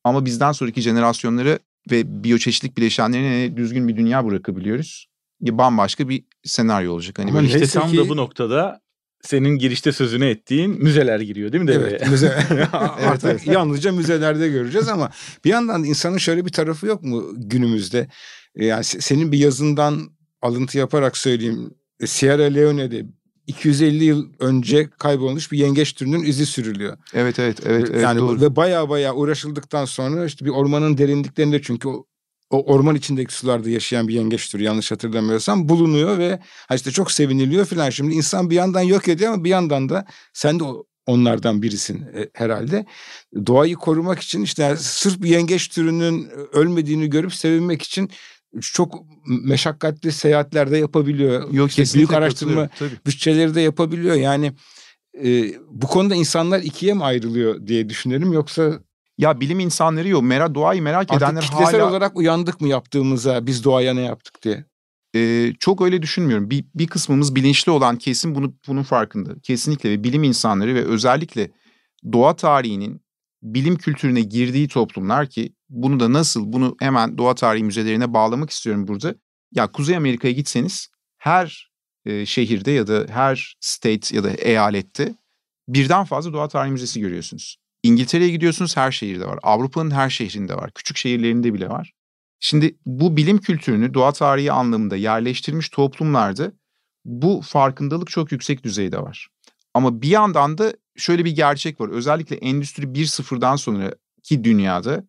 Ama 0.04 0.24
bizden 0.24 0.52
sonraki 0.52 0.80
jenerasyonları 0.80 1.58
ve 1.90 2.24
biyoçeşitlik 2.24 2.76
bileşenlerine 2.76 3.56
düzgün 3.56 3.88
bir 3.88 3.96
dünya 3.96 4.26
bırakabiliyoruz. 4.26 5.08
Bambaşka 5.40 6.08
bir 6.08 6.24
senaryo 6.44 6.92
olacak. 6.92 7.18
Hani 7.18 7.30
Ama 7.30 7.40
böyle 7.40 7.54
işte 7.54 7.66
tam 7.66 7.96
da 7.96 8.08
bu 8.08 8.16
noktada 8.16 8.80
senin 9.26 9.58
girişte 9.58 9.92
sözünü 9.92 10.26
ettiğin 10.26 10.82
müzeler 10.82 11.20
giriyor 11.20 11.52
değil 11.52 11.64
mi 11.64 11.68
devreye? 11.68 11.96
Evet, 11.96 12.10
müze, 12.10 12.28
artık 12.72 13.30
evet. 13.30 13.46
yalnızca 13.46 13.92
müzelerde 13.92 14.48
göreceğiz 14.48 14.88
ama 14.88 15.10
bir 15.44 15.50
yandan 15.50 15.84
insanın 15.84 16.18
şöyle 16.18 16.46
bir 16.46 16.52
tarafı 16.52 16.86
yok 16.86 17.02
mu 17.02 17.24
günümüzde? 17.36 18.08
Yani 18.56 18.84
senin 18.84 19.32
bir 19.32 19.38
yazından 19.38 20.10
alıntı 20.42 20.78
yaparak 20.78 21.16
söyleyeyim. 21.16 21.74
Sierra 22.04 22.42
Leone'de 22.42 23.06
250 23.46 24.04
yıl 24.04 24.26
önce 24.38 24.90
kaybolmuş 24.98 25.52
bir 25.52 25.58
yengeç 25.58 25.92
türünün 25.92 26.22
izi 26.22 26.46
sürülüyor. 26.46 26.98
Evet 27.14 27.38
evet 27.38 27.60
evet. 27.66 27.88
evet 27.90 28.02
yani 28.02 28.20
doğru. 28.20 28.40
ve 28.40 28.56
baya 28.56 28.88
baya 28.88 29.14
uğraşıldıktan 29.14 29.84
sonra 29.84 30.24
işte 30.24 30.44
bir 30.44 30.50
ormanın 30.50 30.98
derinliklerinde 30.98 31.62
çünkü 31.62 31.88
o, 31.88 32.06
o 32.50 32.72
orman 32.72 32.94
içindeki 32.94 33.34
sularda 33.34 33.70
yaşayan 33.70 34.08
bir 34.08 34.14
yengeç 34.14 34.48
türü 34.50 34.62
yanlış 34.62 34.92
hatırlamıyorsam 34.92 35.68
bulunuyor 35.68 36.18
ve 36.18 36.40
işte 36.74 36.90
çok 36.90 37.12
seviniliyor 37.12 37.66
filan. 37.66 37.90
Şimdi 37.90 38.14
insan 38.14 38.50
bir 38.50 38.54
yandan 38.54 38.80
yok 38.80 39.08
ediyor 39.08 39.32
ama 39.32 39.44
bir 39.44 39.50
yandan 39.50 39.88
da 39.88 40.06
sen 40.32 40.60
de 40.60 40.64
onlardan 41.06 41.62
birisin 41.62 42.02
e, 42.02 42.28
herhalde. 42.32 42.86
Doğayı 43.46 43.74
korumak 43.74 44.20
için 44.20 44.42
işte 44.42 44.76
sırf 44.76 45.22
bir 45.22 45.28
yengeç 45.28 45.68
türünün 45.68 46.28
ölmediğini 46.52 47.10
görüp 47.10 47.34
sevinmek 47.34 47.82
için 47.82 48.10
çok 48.60 48.94
meşakkatli 49.26 50.12
seyahatlerde 50.12 50.78
yapabiliyor. 50.78 51.52
Yok 51.52 51.78
işte 51.78 51.98
büyük 51.98 52.12
araştırma 52.12 52.68
bütçeleri 53.06 53.54
de 53.54 53.60
yapabiliyor. 53.60 54.14
Yani 54.14 54.52
e, 55.24 55.54
bu 55.70 55.86
konuda 55.86 56.14
insanlar 56.14 56.60
ikiye 56.60 56.94
mi 56.94 57.04
ayrılıyor 57.04 57.66
diye 57.66 57.88
düşünelim 57.88 58.32
yoksa 58.32 58.80
ya 59.18 59.40
bilim 59.40 59.60
insanları 59.60 60.08
yok. 60.08 60.22
Merak 60.22 60.54
doğayı 60.54 60.82
merak 60.82 61.00
Artık 61.00 61.16
edenler 61.16 61.42
hala 61.42 61.90
olarak 61.90 62.16
uyandık 62.16 62.60
mı 62.60 62.68
yaptığımıza 62.68 63.46
biz 63.46 63.64
doğaya 63.64 63.94
ne 63.94 64.02
yaptık 64.02 64.42
diye. 64.42 64.64
Ee, 65.14 65.52
çok 65.60 65.82
öyle 65.82 66.02
düşünmüyorum. 66.02 66.50
Bir, 66.50 66.64
bir 66.74 66.86
kısmımız 66.86 67.34
bilinçli 67.34 67.72
olan 67.72 67.96
kesin 67.96 68.34
bunu 68.34 68.54
bunun 68.68 68.82
farkında. 68.82 69.40
Kesinlikle 69.42 69.90
ve 69.90 70.04
bilim 70.04 70.22
insanları 70.22 70.74
ve 70.74 70.84
özellikle 70.84 71.50
doğa 72.12 72.36
tarihinin 72.36 73.00
bilim 73.42 73.76
kültürüne 73.76 74.20
girdiği 74.20 74.68
toplumlar 74.68 75.26
ki 75.26 75.52
bunu 75.68 76.00
da 76.00 76.12
nasıl 76.12 76.52
bunu 76.52 76.76
hemen 76.80 77.18
doğa 77.18 77.34
tarihi 77.34 77.64
müzelerine 77.64 78.14
bağlamak 78.14 78.50
istiyorum 78.50 78.88
burada. 78.88 79.14
Ya 79.52 79.72
Kuzey 79.72 79.96
Amerika'ya 79.96 80.34
gitseniz 80.34 80.88
her 81.18 81.70
e, 82.04 82.26
şehirde 82.26 82.70
ya 82.70 82.86
da 82.86 83.06
her 83.08 83.56
state 83.60 84.16
ya 84.16 84.24
da 84.24 84.30
eyalette 84.30 85.14
birden 85.68 86.04
fazla 86.04 86.32
doğa 86.32 86.48
tarihi 86.48 86.72
müzesi 86.72 87.00
görüyorsunuz. 87.00 87.56
İngiltere'ye 87.86 88.30
gidiyorsunuz 88.30 88.76
her 88.76 88.92
şehirde 88.92 89.26
var. 89.26 89.38
Avrupa'nın 89.42 89.90
her 89.90 90.10
şehrinde 90.10 90.54
var. 90.54 90.70
Küçük 90.74 90.96
şehirlerinde 90.96 91.54
bile 91.54 91.68
var. 91.68 91.92
Şimdi 92.40 92.76
bu 92.86 93.16
bilim 93.16 93.38
kültürünü 93.38 93.94
doğa 93.94 94.12
tarihi 94.12 94.52
anlamında 94.52 94.96
yerleştirmiş 94.96 95.68
toplumlarda 95.68 96.52
bu 97.04 97.40
farkındalık 97.44 98.10
çok 98.10 98.32
yüksek 98.32 98.64
düzeyde 98.64 98.98
var. 98.98 99.28
Ama 99.74 100.02
bir 100.02 100.08
yandan 100.08 100.58
da 100.58 100.74
şöyle 100.96 101.24
bir 101.24 101.30
gerçek 101.30 101.80
var. 101.80 101.88
Özellikle 101.88 102.36
Endüstri 102.36 102.84
1.0'dan 102.84 103.56
sonraki 103.56 104.44
dünyada 104.44 105.04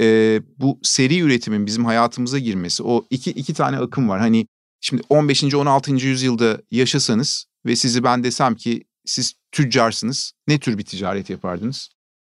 e, 0.00 0.40
bu 0.56 0.80
seri 0.82 1.18
üretimin 1.18 1.66
bizim 1.66 1.84
hayatımıza 1.84 2.38
girmesi 2.38 2.82
o 2.82 3.06
iki, 3.10 3.30
iki 3.30 3.54
tane 3.54 3.76
akım 3.76 4.08
var. 4.08 4.20
Hani 4.20 4.46
şimdi 4.80 5.02
15. 5.08 5.54
16. 5.54 5.92
yüzyılda 5.92 6.60
yaşasanız 6.70 7.46
ve 7.66 7.76
sizi 7.76 8.04
ben 8.04 8.24
desem 8.24 8.54
ki 8.54 8.84
siz 9.04 9.34
tüccarsınız 9.52 10.32
ne 10.48 10.58
tür 10.58 10.78
bir 10.78 10.84
ticaret 10.84 11.30
yapardınız? 11.30 11.88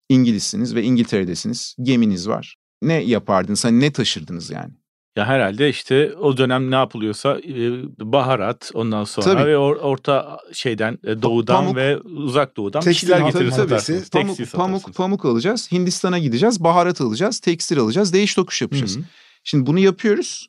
İngilizsiniz 0.09 0.75
ve 0.75 0.83
İngiltere'desiniz 0.83 1.77
geminiz 1.83 2.29
var. 2.29 2.57
Ne 2.83 2.95
yapardınız 2.95 3.65
hani 3.65 3.81
ne 3.81 3.93
taşırdınız 3.93 4.51
yani? 4.51 4.73
Ya 5.17 5.27
herhalde 5.27 5.69
işte 5.69 6.15
o 6.15 6.37
dönem 6.37 6.71
ne 6.71 6.75
yapılıyorsa 6.75 7.39
e, 7.39 7.83
baharat 8.13 8.71
ondan 8.75 9.05
sonra 9.05 9.27
Tabii. 9.27 9.47
ve 9.47 9.59
or, 9.59 9.77
orta 9.77 10.39
şeyden 10.53 10.99
e, 11.05 11.23
doğudan 11.23 11.57
Pamuk. 11.57 11.77
ve 11.77 12.01
uzak 12.01 12.57
doğudan 12.57 12.81
Tekstil 12.81 13.07
şeyler 13.07 13.33
tabii, 13.33 13.45
getirir 13.45 13.51
tabii. 13.51 14.11
Pamuk, 14.13 14.53
pamuk, 14.53 14.95
pamuk 14.95 15.25
alacağız. 15.25 15.73
Hindistan'a 15.73 16.19
gideceğiz. 16.19 16.65
Baharat 16.65 17.01
alacağız. 17.01 17.41
Tekstil 17.41 17.79
alacağız. 17.79 18.13
Değiş 18.13 18.35
tokuş 18.35 18.63
yapacağız. 18.63 18.97
Hı 18.97 19.01
hı. 19.01 19.05
Şimdi 19.45 19.67
bunu 19.67 19.79
yapıyoruz. 19.79 20.49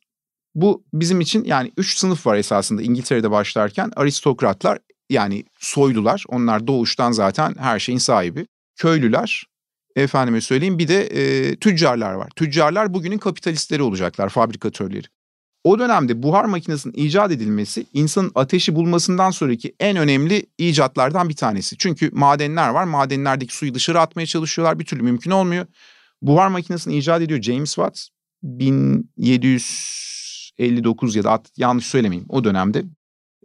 Bu 0.55 0.83
bizim 0.93 1.21
için 1.21 1.43
yani 1.43 1.71
üç 1.77 1.97
sınıf 1.97 2.27
var 2.27 2.35
esasında 2.35 2.81
İngiltere'de 2.81 3.31
başlarken. 3.31 3.91
Aristokratlar 3.95 4.79
yani 5.09 5.43
soylular. 5.59 6.23
Onlar 6.27 6.67
doğuştan 6.67 7.11
zaten 7.11 7.55
her 7.59 7.79
şeyin 7.79 7.99
sahibi. 7.99 8.47
Köylüler. 8.75 9.43
Efendime 9.95 10.41
söyleyeyim 10.41 10.79
bir 10.79 10.87
de 10.87 11.01
e, 11.05 11.55
tüccarlar 11.55 12.13
var. 12.13 12.29
Tüccarlar 12.35 12.93
bugünün 12.93 13.17
kapitalistleri 13.17 13.81
olacaklar. 13.81 14.29
Fabrikatörleri. 14.29 15.07
O 15.63 15.79
dönemde 15.79 16.23
buhar 16.23 16.45
makinesinin 16.45 16.93
icat 16.93 17.31
edilmesi 17.31 17.85
insanın 17.93 18.31
ateşi 18.35 18.75
bulmasından 18.75 19.31
sonraki 19.31 19.75
en 19.79 19.97
önemli 19.97 20.45
icatlardan 20.57 21.29
bir 21.29 21.35
tanesi. 21.35 21.77
Çünkü 21.77 22.09
madenler 22.13 22.69
var. 22.69 22.83
Madenlerdeki 22.83 23.55
suyu 23.55 23.73
dışarı 23.73 23.99
atmaya 23.99 24.25
çalışıyorlar. 24.25 24.79
Bir 24.79 24.85
türlü 24.85 25.03
mümkün 25.03 25.31
olmuyor. 25.31 25.65
Buhar 26.21 26.47
makinesini 26.47 26.97
icat 26.97 27.21
ediyor 27.21 27.41
James 27.41 27.75
Watt. 27.75 28.07
1759 28.43 31.15
ya 31.15 31.23
da 31.23 31.31
at- 31.31 31.51
yanlış 31.57 31.85
söylemeyeyim 31.85 32.25
o 32.29 32.43
dönemde. 32.43 32.83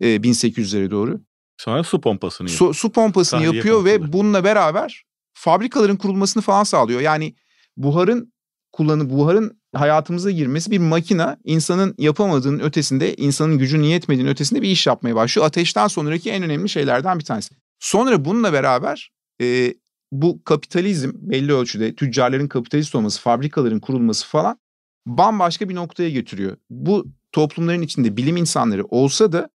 E, 0.00 0.22
1800'lere 0.22 0.90
doğru. 0.90 1.20
Sonra 1.56 1.84
su 1.84 2.00
pompasını 2.00 2.50
yapıyor. 2.50 2.74
Su, 2.74 2.80
su 2.80 2.92
pompasını 2.92 3.40
Tahliye 3.40 3.56
yapıyor 3.56 3.84
ve 3.84 3.92
pompaları. 3.92 4.12
bununla 4.12 4.44
beraber 4.44 5.04
fabrikaların 5.40 5.96
kurulmasını 5.96 6.42
falan 6.42 6.64
sağlıyor. 6.64 7.00
Yani 7.00 7.34
buharın 7.76 8.32
kullanı 8.72 9.10
buharın 9.10 9.60
hayatımıza 9.74 10.30
girmesi 10.30 10.70
bir 10.70 10.78
makina 10.78 11.36
insanın 11.44 11.94
yapamadığının 11.98 12.60
ötesinde, 12.60 13.14
insanın 13.16 13.58
gücünün 13.58 13.84
yetmediğinin 13.84 14.30
ötesinde 14.30 14.62
bir 14.62 14.68
iş 14.68 14.86
yapmaya 14.86 15.14
başlıyor. 15.14 15.46
Ateşten 15.46 15.86
sonraki 15.86 16.30
en 16.30 16.42
önemli 16.42 16.68
şeylerden 16.68 17.18
bir 17.18 17.24
tanesi. 17.24 17.54
Sonra 17.78 18.24
bununla 18.24 18.52
beraber 18.52 19.10
e, 19.40 19.74
bu 20.12 20.44
kapitalizm 20.44 21.10
belli 21.14 21.52
ölçüde 21.52 21.94
tüccarların 21.94 22.48
kapitalist 22.48 22.94
olması, 22.94 23.20
fabrikaların 23.20 23.80
kurulması 23.80 24.26
falan 24.26 24.58
bambaşka 25.06 25.68
bir 25.68 25.74
noktaya 25.74 26.10
getiriyor. 26.10 26.56
Bu 26.70 27.06
toplumların 27.32 27.82
içinde 27.82 28.16
bilim 28.16 28.36
insanları 28.36 28.84
olsa 28.84 29.32
da 29.32 29.50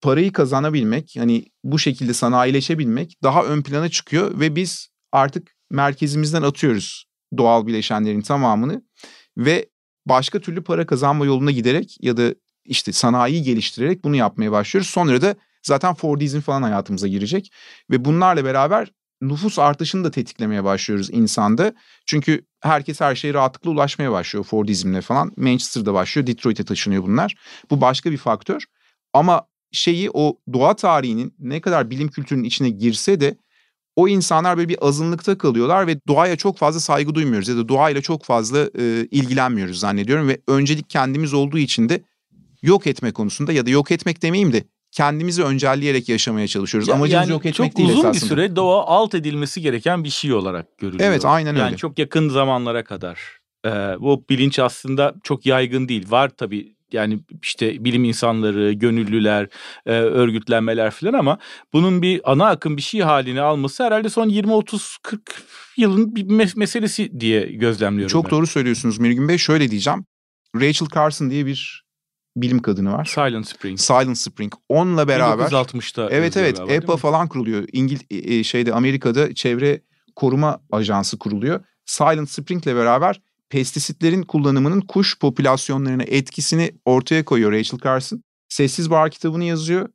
parayı 0.00 0.32
kazanabilmek, 0.32 1.14
hani 1.18 1.44
bu 1.64 1.78
şekilde 1.78 2.14
sanayileşebilmek 2.14 3.16
daha 3.22 3.44
ön 3.44 3.62
plana 3.62 3.88
çıkıyor 3.88 4.40
ve 4.40 4.56
biz 4.56 4.88
artık 5.12 5.56
merkezimizden 5.70 6.42
atıyoruz 6.42 7.04
doğal 7.38 7.66
bileşenlerin 7.66 8.20
tamamını 8.20 8.82
ve 9.36 9.68
başka 10.06 10.40
türlü 10.40 10.64
para 10.64 10.86
kazanma 10.86 11.26
yoluna 11.26 11.50
giderek 11.50 11.96
ya 12.00 12.16
da 12.16 12.34
işte 12.64 12.92
sanayiyi 12.92 13.42
geliştirerek 13.42 14.04
bunu 14.04 14.16
yapmaya 14.16 14.52
başlıyoruz. 14.52 14.90
Sonra 14.90 15.22
da 15.22 15.34
zaten 15.62 15.94
Fordizm 15.94 16.40
falan 16.40 16.62
hayatımıza 16.62 17.08
girecek 17.08 17.52
ve 17.90 18.04
bunlarla 18.04 18.44
beraber 18.44 18.92
nüfus 19.20 19.58
artışını 19.58 20.04
da 20.04 20.10
tetiklemeye 20.10 20.64
başlıyoruz 20.64 21.10
insanda. 21.10 21.74
Çünkü 22.06 22.46
herkes 22.60 23.00
her 23.00 23.14
şeye 23.14 23.34
rahatlıkla 23.34 23.70
ulaşmaya 23.70 24.12
başlıyor 24.12 24.44
Fordizmle 24.44 25.00
falan. 25.00 25.32
Manchester'da 25.36 25.94
başlıyor, 25.94 26.26
Detroit'e 26.26 26.64
taşınıyor 26.64 27.02
bunlar. 27.02 27.34
Bu 27.70 27.80
başka 27.80 28.10
bir 28.10 28.16
faktör. 28.16 28.64
Ama 29.12 29.48
şeyi 29.72 30.10
o 30.14 30.38
doğa 30.52 30.76
tarihinin 30.76 31.34
ne 31.38 31.60
kadar 31.60 31.90
bilim 31.90 32.08
kültürünün 32.08 32.44
içine 32.44 32.70
girse 32.70 33.20
de 33.20 33.36
o 33.98 34.08
insanlar 34.08 34.56
böyle 34.56 34.68
bir 34.68 34.86
azınlıkta 34.86 35.38
kalıyorlar 35.38 35.86
ve 35.86 36.00
doğaya 36.08 36.36
çok 36.36 36.58
fazla 36.58 36.80
saygı 36.80 37.14
duymuyoruz 37.14 37.48
ya 37.48 37.56
da 37.56 37.68
doğayla 37.68 38.00
çok 38.00 38.24
fazla 38.24 38.58
e, 38.78 39.06
ilgilenmiyoruz 39.10 39.80
zannediyorum 39.80 40.28
ve 40.28 40.40
öncelik 40.48 40.90
kendimiz 40.90 41.34
olduğu 41.34 41.58
için 41.58 41.88
de 41.88 42.02
yok 42.62 42.86
etme 42.86 43.12
konusunda 43.12 43.52
ya 43.52 43.66
da 43.66 43.70
yok 43.70 43.90
etmek 43.90 44.22
demeyeyim 44.22 44.52
de 44.52 44.64
kendimizi 44.92 45.42
öncelleyerek 45.44 46.08
yaşamaya 46.08 46.48
çalışıyoruz. 46.48 46.88
Ya, 46.88 46.94
Amacımız 46.94 47.12
yani 47.22 47.30
yok 47.30 47.46
etmek 47.46 47.54
çok 47.70 47.76
değil 47.76 47.88
uzun 47.88 47.98
esasında. 48.00 48.14
bir 48.14 48.28
süre 48.28 48.56
doğa 48.56 48.86
alt 48.86 49.14
edilmesi 49.14 49.60
gereken 49.60 50.04
bir 50.04 50.10
şey 50.10 50.32
olarak 50.32 50.78
görülüyor. 50.78 51.10
Evet, 51.10 51.24
aynen 51.24 51.54
öyle. 51.54 51.64
Yani 51.64 51.76
çok 51.76 51.98
yakın 51.98 52.28
zamanlara 52.28 52.84
kadar. 52.84 53.20
Ee, 53.66 53.70
bu 54.00 54.24
bilinç 54.30 54.58
aslında 54.58 55.14
çok 55.22 55.46
yaygın 55.46 55.88
değil. 55.88 56.10
Var 56.10 56.28
tabii 56.28 56.76
yani 56.92 57.20
işte 57.42 57.84
bilim 57.84 58.04
insanları, 58.04 58.72
gönüllüler, 58.72 59.48
e, 59.86 59.92
örgütlenmeler 59.92 60.90
falan 60.90 61.12
ama 61.12 61.38
bunun 61.72 62.02
bir 62.02 62.20
ana 62.32 62.46
akım 62.46 62.76
bir 62.76 62.82
şey 62.82 63.00
halini 63.00 63.40
alması 63.40 63.84
herhalde 63.84 64.08
son 64.08 64.28
20 64.28 64.52
30 64.52 64.96
40 65.02 65.22
yılın 65.76 66.16
bir 66.16 66.24
mes- 66.24 66.58
meselesi 66.58 67.20
diye 67.20 67.40
gözlemliyorum 67.40 68.12
Çok 68.12 68.24
ben. 68.24 68.30
doğru 68.30 68.46
söylüyorsunuz 68.46 68.98
Mirgün 68.98 69.28
Bey. 69.28 69.38
Şöyle 69.38 69.70
diyeceğim. 69.70 70.04
Rachel 70.56 70.88
Carson 70.94 71.30
diye 71.30 71.46
bir 71.46 71.84
bilim 72.36 72.62
kadını 72.62 72.92
var. 72.92 73.04
Silent 73.04 73.46
Spring. 73.48 73.78
Silent 73.78 74.18
Spring. 74.18 74.52
Onunla 74.68 75.08
beraber 75.08 75.44
1960'ta 75.44 76.08
Evet 76.10 76.36
evet 76.36 76.56
değil 76.58 76.70
EPA 76.70 76.92
mi? 76.92 76.98
falan 76.98 77.28
kuruluyor. 77.28 77.64
İngil 77.72 77.98
e, 78.10 78.44
şeyde 78.44 78.72
Amerika'da 78.74 79.34
çevre 79.34 79.80
koruma 80.16 80.60
ajansı 80.72 81.18
kuruluyor. 81.18 81.60
Silent 81.86 82.30
Spring'le 82.30 82.66
beraber 82.66 83.20
pestisitlerin 83.50 84.22
kullanımının 84.22 84.80
kuş 84.80 85.18
popülasyonlarına 85.18 86.02
etkisini 86.02 86.72
ortaya 86.84 87.24
koyuyor 87.24 87.52
Rachel 87.52 87.80
Carson. 87.84 88.22
Sessiz 88.48 88.90
Bahar 88.90 89.10
kitabını 89.10 89.44
yazıyor 89.44 89.88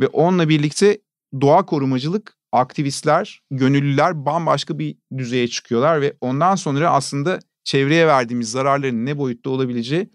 ve 0.00 0.06
onunla 0.06 0.48
birlikte 0.48 0.98
doğa 1.40 1.66
korumacılık 1.66 2.38
aktivistler, 2.52 3.42
gönüllüler 3.50 4.24
bambaşka 4.24 4.78
bir 4.78 4.96
düzeye 5.18 5.48
çıkıyorlar 5.48 6.00
ve 6.00 6.14
ondan 6.20 6.54
sonra 6.54 6.90
aslında 6.90 7.38
çevreye 7.64 8.06
verdiğimiz 8.06 8.50
zararların 8.50 9.06
ne 9.06 9.18
boyutta 9.18 9.50
olabileceği 9.50 10.10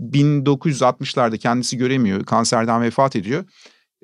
1960'larda 0.00 1.38
kendisi 1.38 1.76
göremiyor, 1.76 2.24
kanserden 2.24 2.82
vefat 2.82 3.16
ediyor. 3.16 3.44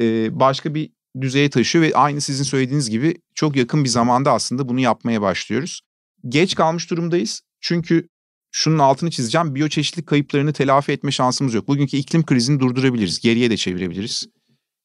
Ee, 0.01 0.41
başka 0.41 0.75
bir 0.75 0.91
düzeye 1.21 1.51
taşıyor 1.51 1.85
ve 1.85 1.95
aynı 1.95 2.21
sizin 2.21 2.45
söylediğiniz 2.45 2.91
gibi 2.91 3.15
çok 3.35 3.57
yakın 3.57 3.85
bir 3.85 3.89
zamanda 3.89 4.33
aslında 4.33 4.69
bunu 4.69 4.81
yapmaya 4.81 5.23
başlıyoruz. 5.23 5.81
Geç 6.29 6.55
kalmış 6.55 6.91
durumdayız 6.91 7.43
çünkü 7.61 8.09
şunun 8.51 8.79
altını 8.79 9.11
çizeceğim. 9.11 9.55
Biyoçeşitlilik 9.55 10.07
kayıplarını 10.07 10.53
telafi 10.53 10.93
etme 10.93 11.11
şansımız 11.11 11.55
yok. 11.55 11.69
Bugünkü 11.69 11.97
iklim 11.97 12.27
krizini 12.27 12.61
durdurabiliriz, 12.61 13.21
geriye 13.21 13.51
de 13.51 13.57
çevirebiliriz. 13.57 14.27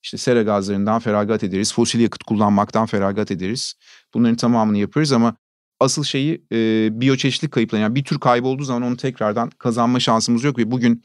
İşte 0.03 0.17
sera 0.17 0.41
gazlarından 0.41 0.99
feragat 0.99 1.43
ederiz, 1.43 1.73
fosil 1.73 1.99
yakıt 1.99 2.23
kullanmaktan 2.23 2.85
feragat 2.85 3.31
ederiz. 3.31 3.73
Bunların 4.13 4.35
tamamını 4.35 4.77
yapıyoruz 4.77 5.11
ama 5.11 5.35
asıl 5.79 6.03
şeyi 6.03 6.45
e, 6.51 6.89
biyoçeşitlilik 7.01 7.53
kayıpları 7.53 7.81
yani 7.81 7.95
bir 7.95 8.03
tür 8.03 8.19
kaybolduğu 8.19 8.63
zaman 8.63 8.81
onu 8.81 8.97
tekrardan 8.97 9.49
kazanma 9.49 9.99
şansımız 9.99 10.43
yok 10.43 10.57
ve 10.57 10.71
bugün 10.71 11.03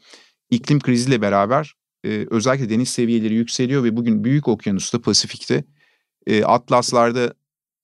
iklim 0.49 0.79
kriziyle 0.79 1.21
beraber 1.21 1.73
e, 2.03 2.27
özellikle 2.29 2.69
deniz 2.69 2.89
seviyeleri 2.89 3.33
yükseliyor 3.33 3.83
ve 3.83 3.95
bugün 3.95 4.23
büyük 4.23 4.47
okyanusta 4.47 5.01
Pasifik'te 5.01 5.63
e, 6.27 6.43
atlaslarda 6.43 7.33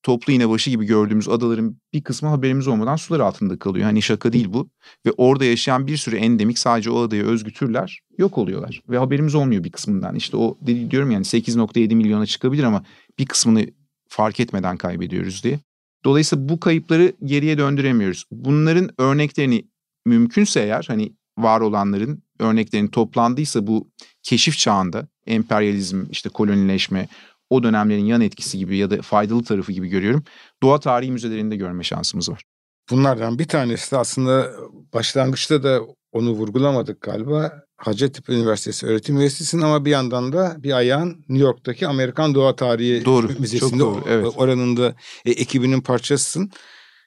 toplu 0.03 0.33
iğnebaşı 0.33 0.69
gibi 0.69 0.86
gördüğümüz 0.86 1.29
adaların 1.29 1.77
bir 1.93 2.03
kısmı 2.03 2.29
haberimiz 2.29 2.67
olmadan 2.67 2.95
sular 2.95 3.19
altında 3.19 3.60
kalıyor. 3.60 3.86
Hani 3.86 4.01
şaka 4.01 4.33
değil 4.33 4.47
bu. 4.53 4.69
Ve 5.05 5.12
orada 5.17 5.45
yaşayan 5.45 5.88
bir 5.88 5.97
sürü 5.97 6.15
endemik 6.15 6.60
sadece 6.60 6.89
o 6.89 7.01
adaya 7.01 7.23
özgü 7.23 7.53
türler 7.53 7.99
yok 8.17 8.38
oluyorlar. 8.38 8.81
Ve 8.89 8.97
haberimiz 8.97 9.36
olmuyor 9.36 9.63
bir 9.63 9.71
kısmından. 9.71 10.15
İşte 10.15 10.38
o 10.38 10.57
diyorum 10.89 11.12
yani 11.12 11.23
8.7 11.23 11.95
milyona 11.95 12.25
çıkabilir 12.25 12.63
ama 12.63 12.83
bir 13.19 13.25
kısmını 13.25 13.65
fark 14.10 14.39
etmeden 14.39 14.77
kaybediyoruz 14.77 15.43
diye. 15.43 15.60
Dolayısıyla 16.05 16.49
bu 16.49 16.60
kayıpları 16.60 17.13
geriye 17.25 17.57
döndüremiyoruz. 17.57 18.25
Bunların 18.31 18.89
örneklerini 18.97 19.67
mümkünse 20.05 20.60
eğer 20.60 20.86
hani 20.88 21.13
var 21.38 21.62
olanların 21.62 22.23
örneklerinin 22.39 22.88
toplandıysa 22.88 23.67
bu 23.67 23.91
keşif 24.23 24.57
çağında 24.57 25.07
emperyalizm 25.27 26.05
işte 26.12 26.29
kolonileşme 26.29 27.07
o 27.49 27.63
dönemlerin 27.63 28.05
yan 28.05 28.21
etkisi 28.21 28.57
gibi 28.57 28.77
ya 28.77 28.89
da 28.89 29.01
faydalı 29.01 29.43
tarafı 29.43 29.71
gibi 29.71 29.88
görüyorum. 29.88 30.23
Doğa 30.63 30.79
tarihi 30.79 31.12
müzelerinde 31.12 31.55
görme 31.55 31.83
şansımız 31.83 32.29
var. 32.29 32.43
Bunlardan 32.89 33.39
bir 33.39 33.47
tanesi 33.47 33.91
de 33.91 33.97
aslında 33.97 34.51
başlangıçta 34.93 35.63
da 35.63 35.81
onu 36.12 36.31
vurgulamadık 36.31 37.01
galiba. 37.01 37.63
Hacettepe 37.77 38.33
Üniversitesi 38.33 38.86
öğretim 38.86 39.17
üyesisin 39.17 39.62
ama 39.62 39.86
bir 39.86 39.91
yandan 39.91 40.33
da 40.33 40.55
bir 40.60 40.71
ayağın 40.71 41.10
New 41.10 41.45
York'taki 41.45 41.88
Amerikan 41.88 42.36
Doğa 42.36 42.55
Tarihi 42.55 43.05
Doğru, 43.05 43.29
Müzesi'nde 43.39 43.79
doğru, 43.79 44.03
evet. 44.10 44.33
oranın 44.36 44.77
da 44.77 44.95
e, 45.25 45.31
ekibinin 45.31 45.81
parçasısın. 45.81 46.51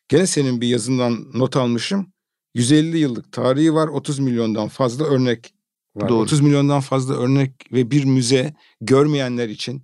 Gene 0.09 0.27
senin 0.27 0.61
bir 0.61 0.69
yazından 0.69 1.27
not 1.35 1.57
almışım. 1.57 2.13
150 2.55 2.99
yıllık 2.99 3.33
tarihi 3.33 3.75
var, 3.75 3.89
30 3.89 4.19
milyondan 4.19 4.69
fazla 4.69 5.05
örnek 5.05 5.55
var. 5.97 6.09
Doğru. 6.09 6.21
30 6.21 6.41
milyondan 6.41 6.81
fazla 6.81 7.15
örnek 7.15 7.73
ve 7.73 7.91
bir 7.91 8.05
müze 8.05 8.55
görmeyenler 8.81 9.49
için. 9.49 9.83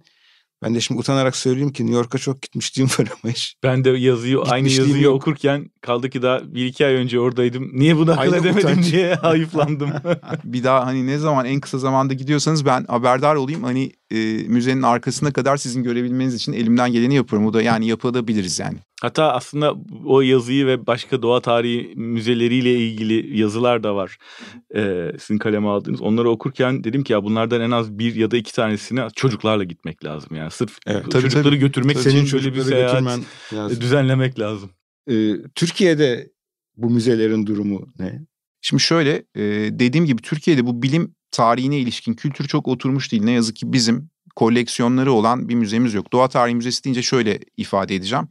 Ben 0.63 0.75
de 0.75 0.81
şimdi 0.81 1.01
utanarak 1.01 1.37
söyleyeyim 1.37 1.73
ki 1.73 1.83
New 1.83 1.97
York'a 1.97 2.19
çok 2.19 2.43
gitmişliğim 2.43 2.91
var 2.99 3.09
ama 3.23 3.33
hiç. 3.33 3.57
Ben 3.63 3.85
de 3.85 3.91
yazıyı 3.91 4.41
aynı 4.41 4.69
yazıyı 4.69 5.03
yok. 5.03 5.15
okurken 5.15 5.71
kaldı 5.81 6.11
ki 6.11 6.23
daha 6.23 6.55
bir 6.55 6.67
iki 6.67 6.87
ay 6.87 6.95
önce 6.95 7.21
oradaydım. 7.21 7.71
Niye 7.73 7.97
bunu 7.97 8.13
akıl 8.13 8.35
edemedim 8.35 8.71
utanç. 8.71 8.93
diye 8.93 9.15
hayıflandım. 9.23 9.91
Bir 10.45 10.65
daha 10.65 10.87
hani 10.87 11.07
ne 11.07 11.19
zaman 11.19 11.47
en 11.47 11.61
kısa 11.61 11.79
zamanda 11.79 12.15
gidiyorsanız 12.15 12.67
ben 12.67 12.85
haberdar 12.89 13.35
olayım. 13.35 13.63
Hani 13.63 13.93
e, 14.11 14.17
müzenin 14.49 14.83
arkasına 14.83 15.33
kadar 15.33 15.57
sizin 15.57 15.83
görebilmeniz 15.83 16.35
için 16.35 16.53
elimden 16.53 16.93
geleni 16.93 17.15
yaparım. 17.15 17.47
O 17.47 17.53
da 17.53 17.63
yani 17.63 17.87
yapabiliriz 17.87 18.59
yani. 18.59 18.79
Hatta 19.03 19.33
aslında 19.33 19.75
o 20.05 20.21
yazıyı 20.21 20.67
ve 20.67 20.87
başka 20.87 21.23
doğa 21.23 21.41
tarihi 21.41 21.93
müzeleriyle 21.97 22.75
ilgili 22.75 23.39
yazılar 23.39 23.83
da 23.83 23.97
var. 23.97 24.19
Ee, 24.77 25.13
sizin 25.19 25.39
kaleme 25.39 25.69
aldığınız. 25.69 26.01
Onları 26.03 26.31
okurken 26.31 26.85
dedim 26.85 27.05
ki 27.05 27.13
ya 27.13 27.25
bunlardan 27.25 27.61
en 27.61 27.71
az 27.71 27.99
bir 27.99 28.15
ya 28.15 28.31
da 28.31 28.37
iki 28.37 28.55
tanesine 28.55 29.09
çocuklarla 29.17 29.65
gitmek 29.65 30.05
lazım. 30.05 30.37
Yani 30.37 30.51
sırf 30.51 30.79
Evet, 30.87 31.05
tabii, 31.11 31.23
çocukları 31.23 31.45
tabii. 31.45 31.59
götürmek 31.59 31.97
Tabii, 31.97 32.03
için 32.09 32.11
Senin 32.11 32.25
şöyle 32.27 32.55
bir 32.55 32.63
seyahat 32.63 33.03
lazım. 33.53 33.81
düzenlemek 33.81 34.39
lazım. 34.39 34.71
Ee, 35.11 35.33
Türkiye'de 35.55 36.31
bu 36.77 36.91
müzelerin 36.91 37.47
durumu 37.47 37.87
ne? 37.99 38.23
Şimdi 38.61 38.83
şöyle 38.83 39.13
e, 39.35 39.43
dediğim 39.79 40.07
gibi 40.07 40.23
Türkiye'de 40.23 40.67
bu 40.67 40.83
bilim 40.83 41.15
tarihine 41.31 41.79
ilişkin 41.79 42.15
kültür 42.15 42.49
çok 42.49 42.69
oturmuş 42.69 43.13
değil. 43.13 43.25
Ne 43.25 43.31
yazık 43.33 43.57
ki 43.57 43.73
bizim 43.73 44.11
koleksiyonları 44.37 45.13
olan 45.13 45.49
bir 45.49 45.55
müzemiz 45.55 45.95
yok. 45.95 46.13
Doğa 46.13 46.29
Tarihi 46.29 46.55
Müzesi 46.55 46.85
deyince 46.85 47.03
şöyle 47.03 47.41
ifade 47.57 47.95
edeceğim. 47.95 48.29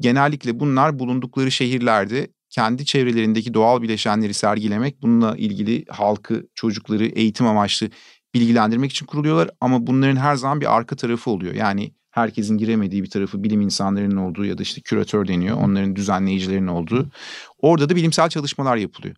Genellikle 0.00 0.60
bunlar 0.60 0.98
bulundukları 0.98 1.50
şehirlerde 1.50 2.28
kendi 2.50 2.84
çevrelerindeki 2.84 3.54
doğal 3.54 3.82
bileşenleri 3.82 4.34
sergilemek, 4.34 5.02
bununla 5.02 5.36
ilgili 5.36 5.84
halkı, 5.88 6.46
çocukları 6.54 7.06
eğitim 7.06 7.46
amaçlı 7.46 7.88
bilgilendirmek 8.34 8.90
için 8.90 9.06
kuruluyorlar. 9.06 9.50
Ama 9.60 9.86
bunların 9.86 10.16
her 10.16 10.36
zaman 10.36 10.60
bir 10.60 10.76
arka 10.76 10.96
tarafı 10.96 11.30
oluyor. 11.30 11.54
Yani 11.54 11.94
herkesin 12.10 12.58
giremediği 12.58 13.02
bir 13.02 13.10
tarafı 13.10 13.42
bilim 13.42 13.60
insanlarının 13.60 14.16
olduğu 14.16 14.44
ya 14.44 14.58
da 14.58 14.62
işte 14.62 14.80
küratör 14.80 15.28
deniyor. 15.28 15.56
Onların 15.56 15.96
düzenleyicilerinin 15.96 16.66
olduğu. 16.66 17.10
Orada 17.58 17.88
da 17.88 17.96
bilimsel 17.96 18.28
çalışmalar 18.28 18.76
yapılıyor. 18.76 19.16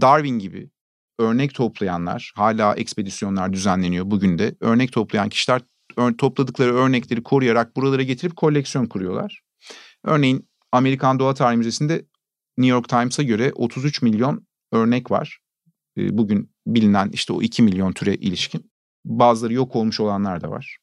Darwin 0.00 0.38
gibi 0.38 0.70
örnek 1.18 1.54
toplayanlar, 1.54 2.32
hala 2.36 2.74
ekspedisyonlar 2.74 3.52
düzenleniyor 3.52 4.10
bugün 4.10 4.38
de. 4.38 4.54
Örnek 4.60 4.92
toplayan 4.92 5.28
kişiler 5.28 5.62
topladıkları 6.18 6.74
örnekleri 6.74 7.22
koruyarak 7.22 7.76
buralara 7.76 8.02
getirip 8.02 8.36
koleksiyon 8.36 8.86
kuruyorlar. 8.86 9.45
Örneğin 10.06 10.48
Amerikan 10.72 11.18
Doğa 11.18 11.34
Tarihi 11.34 11.58
Müzesi'nde 11.58 11.94
New 12.58 12.70
York 12.70 12.88
Times'a 12.88 13.22
göre 13.22 13.52
33 13.54 14.02
milyon 14.02 14.46
örnek 14.72 15.10
var. 15.10 15.38
E, 15.98 16.18
bugün 16.18 16.50
bilinen 16.66 17.10
işte 17.12 17.32
o 17.32 17.42
2 17.42 17.62
milyon 17.62 17.92
türe 17.92 18.14
ilişkin. 18.14 18.70
Bazıları 19.04 19.52
yok 19.52 19.76
olmuş 19.76 20.00
olanlar 20.00 20.40
da 20.40 20.50
var. 20.50 20.76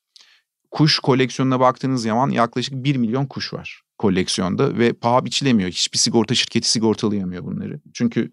Kuş 0.72 1.00
koleksiyonuna 1.00 1.60
baktığınız 1.60 2.04
zaman 2.04 2.30
yaklaşık 2.30 2.74
1 2.74 2.96
milyon 2.96 3.26
kuş 3.26 3.54
var 3.54 3.84
koleksiyonda 3.98 4.78
ve 4.78 4.94
paha 4.94 5.26
biçilemiyor. 5.26 5.70
Hiçbir 5.70 5.98
sigorta 5.98 6.36
şirketi 6.36 6.72
sigortalayamıyor 6.72 7.46
bunları. 7.46 7.80
Çünkü 7.94 8.32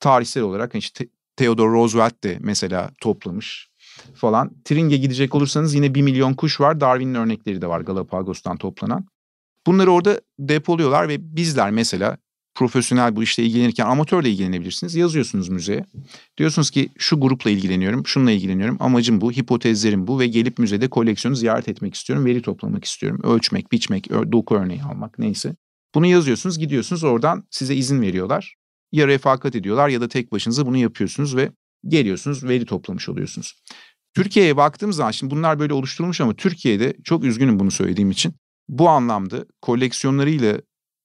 tarihsel 0.00 0.42
olarak 0.42 0.74
işte 0.74 1.08
Theodore 1.36 1.72
Roosevelt 1.72 2.24
de 2.24 2.38
mesela 2.40 2.90
toplamış 3.00 3.68
falan. 4.14 4.62
Tring'e 4.64 4.96
gidecek 4.96 5.34
olursanız 5.34 5.74
yine 5.74 5.94
1 5.94 6.02
milyon 6.02 6.34
kuş 6.34 6.60
var. 6.60 6.80
Darwin'in 6.80 7.14
örnekleri 7.14 7.62
de 7.62 7.66
var 7.66 7.80
Galapagos'tan 7.80 8.56
toplanan. 8.56 9.06
Bunları 9.66 9.90
orada 9.90 10.20
depoluyorlar 10.38 11.08
ve 11.08 11.36
bizler 11.36 11.70
mesela 11.70 12.18
profesyonel 12.54 13.16
bu 13.16 13.22
işle 13.22 13.42
ilgilenirken 13.42 13.86
amatörle 13.86 14.30
ilgilenebilirsiniz. 14.30 14.94
Yazıyorsunuz 14.94 15.48
müzeye. 15.48 15.84
Diyorsunuz 16.38 16.70
ki 16.70 16.88
şu 16.98 17.20
grupla 17.20 17.50
ilgileniyorum, 17.50 18.06
şununla 18.06 18.30
ilgileniyorum. 18.30 18.76
Amacım 18.80 19.20
bu, 19.20 19.32
hipotezlerim 19.32 20.06
bu 20.06 20.20
ve 20.20 20.26
gelip 20.26 20.58
müzede 20.58 20.88
koleksiyonu 20.90 21.36
ziyaret 21.36 21.68
etmek 21.68 21.94
istiyorum. 21.94 22.24
Veri 22.24 22.42
toplamak 22.42 22.84
istiyorum. 22.84 23.20
Ölçmek, 23.24 23.72
biçmek, 23.72 24.10
doku 24.10 24.54
örneği 24.54 24.82
almak 24.82 25.18
neyse. 25.18 25.56
Bunu 25.94 26.06
yazıyorsunuz, 26.06 26.58
gidiyorsunuz 26.58 27.04
oradan 27.04 27.44
size 27.50 27.74
izin 27.74 28.02
veriyorlar. 28.02 28.54
Ya 28.92 29.08
refakat 29.08 29.56
ediyorlar 29.56 29.88
ya 29.88 30.00
da 30.00 30.08
tek 30.08 30.32
başınıza 30.32 30.66
bunu 30.66 30.76
yapıyorsunuz 30.76 31.36
ve 31.36 31.52
geliyorsunuz, 31.88 32.44
veri 32.44 32.64
toplamış 32.64 33.08
oluyorsunuz. 33.08 33.62
Türkiye'ye 34.14 34.56
baktığımız 34.56 34.96
zaman 34.96 35.10
şimdi 35.10 35.34
bunlar 35.34 35.58
böyle 35.58 35.72
oluşturulmuş 35.72 36.20
ama 36.20 36.34
Türkiye'de 36.34 36.96
çok 37.04 37.24
üzgünüm 37.24 37.58
bunu 37.58 37.70
söylediğim 37.70 38.10
için. 38.10 38.34
Bu 38.68 38.88
anlamda 38.88 39.44
koleksiyonlarıyla 39.62 40.60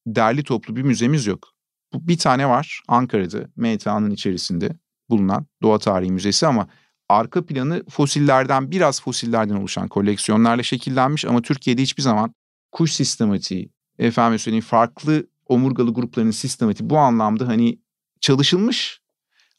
derli 0.07 0.43
toplu 0.43 0.75
bir 0.75 0.81
müzemiz 0.81 1.27
yok. 1.27 1.47
Bu 1.93 2.07
bir 2.07 2.17
tane 2.17 2.49
var 2.49 2.81
Ankara'da 2.87 3.47
MTA'nın 3.55 4.11
içerisinde 4.11 4.75
bulunan 5.09 5.45
Doğa 5.61 5.79
Tarihi 5.79 6.11
Müzesi 6.11 6.47
ama 6.47 6.67
arka 7.09 7.45
planı 7.45 7.83
fosillerden 7.89 8.71
biraz 8.71 9.01
fosillerden 9.01 9.55
oluşan 9.55 9.87
koleksiyonlarla 9.87 10.63
şekillenmiş 10.63 11.25
ama 11.25 11.41
Türkiye'de 11.41 11.81
hiçbir 11.81 12.03
zaman 12.03 12.33
kuş 12.71 12.93
sistematiği, 12.93 13.71
efendim 13.99 14.39
söyleyeyim 14.39 14.65
farklı 14.65 15.27
omurgalı 15.47 15.93
grupların 15.93 16.31
sistematiği 16.31 16.89
bu 16.89 16.97
anlamda 16.97 17.47
hani 17.47 17.79
çalışılmış 18.21 19.01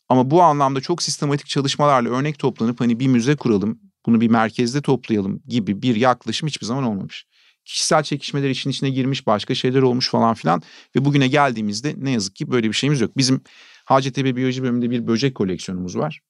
ama 0.08 0.30
bu 0.30 0.42
anlamda 0.42 0.80
çok 0.80 1.02
sistematik 1.02 1.46
çalışmalarla 1.46 2.10
örnek 2.10 2.38
toplanıp 2.38 2.80
hani 2.80 3.00
bir 3.00 3.06
müze 3.06 3.36
kuralım, 3.36 3.80
bunu 4.06 4.20
bir 4.20 4.28
merkezde 4.28 4.82
toplayalım 4.82 5.42
gibi 5.46 5.82
bir 5.82 5.96
yaklaşım 5.96 6.48
hiçbir 6.48 6.66
zaman 6.66 6.84
olmamış 6.84 7.26
kişisel 7.64 8.02
çekişmeler 8.02 8.50
işin 8.50 8.70
içine 8.70 8.90
girmiş, 8.90 9.26
başka 9.26 9.54
şeyler 9.54 9.82
olmuş 9.82 10.10
falan 10.10 10.34
filan 10.34 10.62
ve 10.96 11.04
bugüne 11.04 11.28
geldiğimizde 11.28 11.94
ne 11.96 12.10
yazık 12.10 12.36
ki 12.36 12.50
böyle 12.50 12.68
bir 12.68 12.72
şeyimiz 12.72 13.00
yok. 13.00 13.16
Bizim 13.16 13.40
Hacettepe 13.84 14.36
Biyoloji 14.36 14.62
bölümünde 14.62 14.90
bir 14.90 15.06
böcek 15.06 15.34
koleksiyonumuz 15.34 15.96
var. 15.96 16.20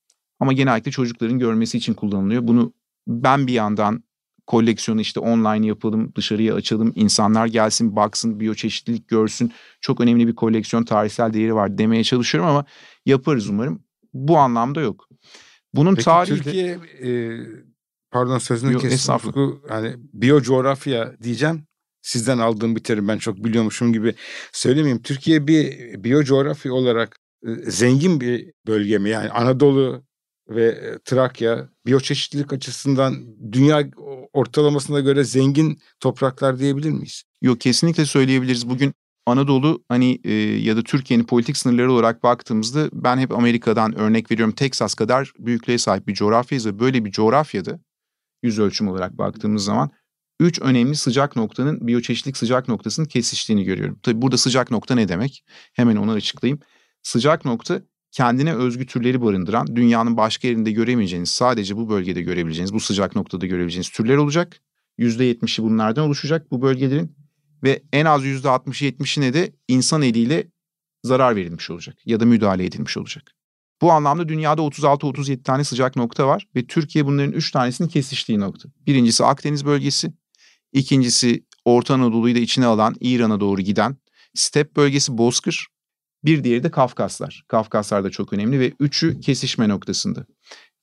Ama 0.40 0.52
genellikle 0.52 0.90
çocukların 0.90 1.38
görmesi 1.38 1.78
için 1.78 1.94
kullanılıyor. 1.94 2.46
Bunu 2.46 2.72
ben 3.06 3.46
bir 3.46 3.52
yandan 3.52 4.04
koleksiyonu 4.46 5.00
işte 5.00 5.20
online 5.20 5.66
yapalım, 5.66 6.12
dışarıya 6.14 6.54
açalım, 6.54 6.92
insanlar 6.96 7.46
gelsin, 7.46 7.96
baksın, 7.96 8.40
biyoçeşitlilik 8.40 9.08
görsün. 9.08 9.52
Çok 9.80 10.00
önemli 10.00 10.26
bir 10.26 10.34
koleksiyon, 10.34 10.84
tarihsel 10.84 11.32
değeri 11.32 11.54
var 11.54 11.78
demeye 11.78 12.04
çalışıyorum 12.04 12.50
ama 12.50 12.64
yaparız 13.06 13.48
umarım. 13.48 13.82
Bu 14.14 14.38
anlamda 14.38 14.80
yok. 14.80 15.08
Bunun 15.74 15.94
Peki 15.94 16.04
tarihi 16.04 16.42
Türkiye 16.42 16.78
e, 17.02 17.40
Pardon 18.12 18.38
sözünü 18.38 18.72
kestim. 18.72 18.90
estağfurullah. 18.90 19.48
Ufku, 19.48 19.68
hani 19.68 19.94
biyocoğrafya 20.12 21.12
diyeceğim. 21.22 21.66
Sizden 22.02 22.38
aldığım 22.38 22.76
bir 22.76 22.84
terim 22.84 23.08
ben 23.08 23.18
çok 23.18 23.36
biliyormuşum 23.36 23.92
gibi 23.92 24.14
söylemeyeyim. 24.52 25.02
Türkiye 25.02 25.46
bir 25.46 25.78
biyocoğrafya 26.04 26.72
olarak 26.72 27.16
e, 27.46 27.70
zengin 27.70 28.20
bir 28.20 28.52
bölge 28.66 28.98
mi? 28.98 29.10
Yani 29.10 29.30
Anadolu 29.30 30.02
ve 30.48 30.64
e, 30.64 30.98
Trakya 31.04 31.68
biyoçeşitlilik 31.86 32.52
açısından 32.52 33.14
dünya 33.52 33.90
ortalamasına 34.32 35.00
göre 35.00 35.24
zengin 35.24 35.78
topraklar 36.00 36.58
diyebilir 36.58 36.90
miyiz? 36.90 37.22
Yok 37.42 37.60
kesinlikle 37.60 38.06
söyleyebiliriz. 38.06 38.68
Bugün 38.68 38.94
Anadolu 39.26 39.84
hani 39.88 40.20
e, 40.24 40.32
ya 40.34 40.76
da 40.76 40.82
Türkiye'nin 40.82 41.24
politik 41.24 41.56
sınırları 41.56 41.92
olarak 41.92 42.22
baktığımızda 42.22 42.88
ben 42.92 43.18
hep 43.18 43.32
Amerika'dan 43.32 43.98
örnek 43.98 44.30
veriyorum. 44.30 44.54
Texas 44.54 44.94
kadar 44.94 45.32
büyüklüğe 45.38 45.78
sahip 45.78 46.06
bir 46.06 46.14
coğrafyayız 46.14 46.66
ve 46.66 46.78
böyle 46.78 47.04
bir 47.04 47.10
coğrafyada 47.10 47.80
yüz 48.42 48.58
ölçüm 48.58 48.88
olarak 48.88 49.18
baktığımız 49.18 49.64
zaman 49.64 49.90
üç 50.40 50.60
önemli 50.60 50.96
sıcak 50.96 51.36
noktanın 51.36 51.86
biyoçeşitlik 51.86 52.36
sıcak 52.36 52.68
noktasının 52.68 53.06
kesiştiğini 53.06 53.64
görüyorum. 53.64 53.98
Tabi 54.02 54.22
burada 54.22 54.36
sıcak 54.36 54.70
nokta 54.70 54.94
ne 54.94 55.08
demek? 55.08 55.44
Hemen 55.72 55.96
onu 55.96 56.10
açıklayayım. 56.10 56.60
Sıcak 57.02 57.44
nokta 57.44 57.82
kendine 58.10 58.54
özgü 58.54 58.86
türleri 58.86 59.22
barındıran, 59.22 59.76
dünyanın 59.76 60.16
başka 60.16 60.48
yerinde 60.48 60.70
göremeyeceğiniz, 60.72 61.30
sadece 61.30 61.76
bu 61.76 61.88
bölgede 61.88 62.22
görebileceğiniz, 62.22 62.74
bu 62.74 62.80
sıcak 62.80 63.16
noktada 63.16 63.46
görebileceğiniz 63.46 63.88
türler 63.88 64.16
olacak. 64.16 64.60
%70'i 64.98 65.64
bunlardan 65.64 66.06
oluşacak 66.06 66.50
bu 66.50 66.62
bölgelerin 66.62 67.16
ve 67.62 67.82
en 67.92 68.04
az 68.04 68.24
%60-70'ine 68.24 69.34
de 69.34 69.52
insan 69.68 70.02
eliyle 70.02 70.46
zarar 71.04 71.36
verilmiş 71.36 71.70
olacak 71.70 71.96
ya 72.06 72.20
da 72.20 72.24
müdahale 72.24 72.64
edilmiş 72.64 72.96
olacak. 72.96 73.41
Bu 73.82 73.92
anlamda 73.92 74.28
dünyada 74.28 74.62
36-37 74.62 75.42
tane 75.42 75.64
sıcak 75.64 75.96
nokta 75.96 76.26
var 76.26 76.46
ve 76.56 76.66
Türkiye 76.66 77.06
bunların 77.06 77.32
3 77.32 77.50
tanesinin 77.50 77.88
kesiştiği 77.88 78.40
nokta. 78.40 78.68
Birincisi 78.86 79.24
Akdeniz 79.24 79.64
bölgesi, 79.64 80.12
ikincisi 80.72 81.44
Orta 81.64 81.94
Anadolu'yu 81.94 82.34
da 82.34 82.38
içine 82.38 82.66
alan 82.66 82.94
İran'a 83.00 83.40
doğru 83.40 83.60
giden 83.60 83.96
step 84.34 84.76
bölgesi 84.76 85.18
Bozkır, 85.18 85.66
bir 86.24 86.44
diğeri 86.44 86.62
de 86.62 86.70
Kafkaslar. 86.70 87.44
Kafkaslar 87.48 88.04
da 88.04 88.10
çok 88.10 88.32
önemli 88.32 88.60
ve 88.60 88.72
üçü 88.80 89.20
kesişme 89.20 89.68
noktasında. 89.68 90.26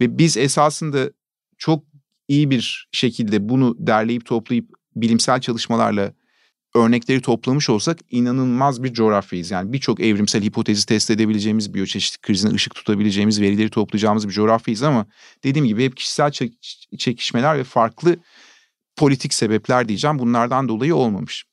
Ve 0.02 0.18
biz 0.18 0.38
esasında 0.38 1.12
çok 1.58 1.84
iyi 2.28 2.50
bir 2.50 2.90
şekilde 2.92 3.50
bunu 3.50 3.76
derleyip 3.80 4.26
toplayıp 4.26 4.70
bilimsel 4.96 5.42
çalışmalarla 5.42 6.14
örnekleri 6.76 7.22
toplamış 7.22 7.70
olsak 7.70 8.00
inanılmaz 8.12 8.84
bir 8.84 8.94
coğrafyayız. 8.94 9.52
Yani 9.52 9.74
birçok 9.74 10.00
evrimsel 10.00 10.44
hipotezi 10.44 10.86
test 10.86 11.12
edebileceğimiz, 11.12 11.74
biyoçeşitlik 11.74 12.22
krizine 12.22 12.54
ışık 12.54 12.76
tutabileceğimiz, 12.76 13.42
verileri 13.42 13.70
toplayacağımız 13.70 14.28
bir 14.28 14.34
coğrafyayız 14.34 14.84
ama 14.84 15.06
dediğim 15.44 15.68
gibi 15.68 15.86
hep 15.86 15.98
kişisel 15.98 16.32
çekişmeler 16.98 17.58
ve 17.58 17.64
farklı 17.64 18.18
politik 18.96 19.34
sebepler 19.34 19.88
diyeceğim. 19.88 20.20
Bunlardan 20.20 20.70
dolayı 20.70 20.96
olmamış. 20.96 21.46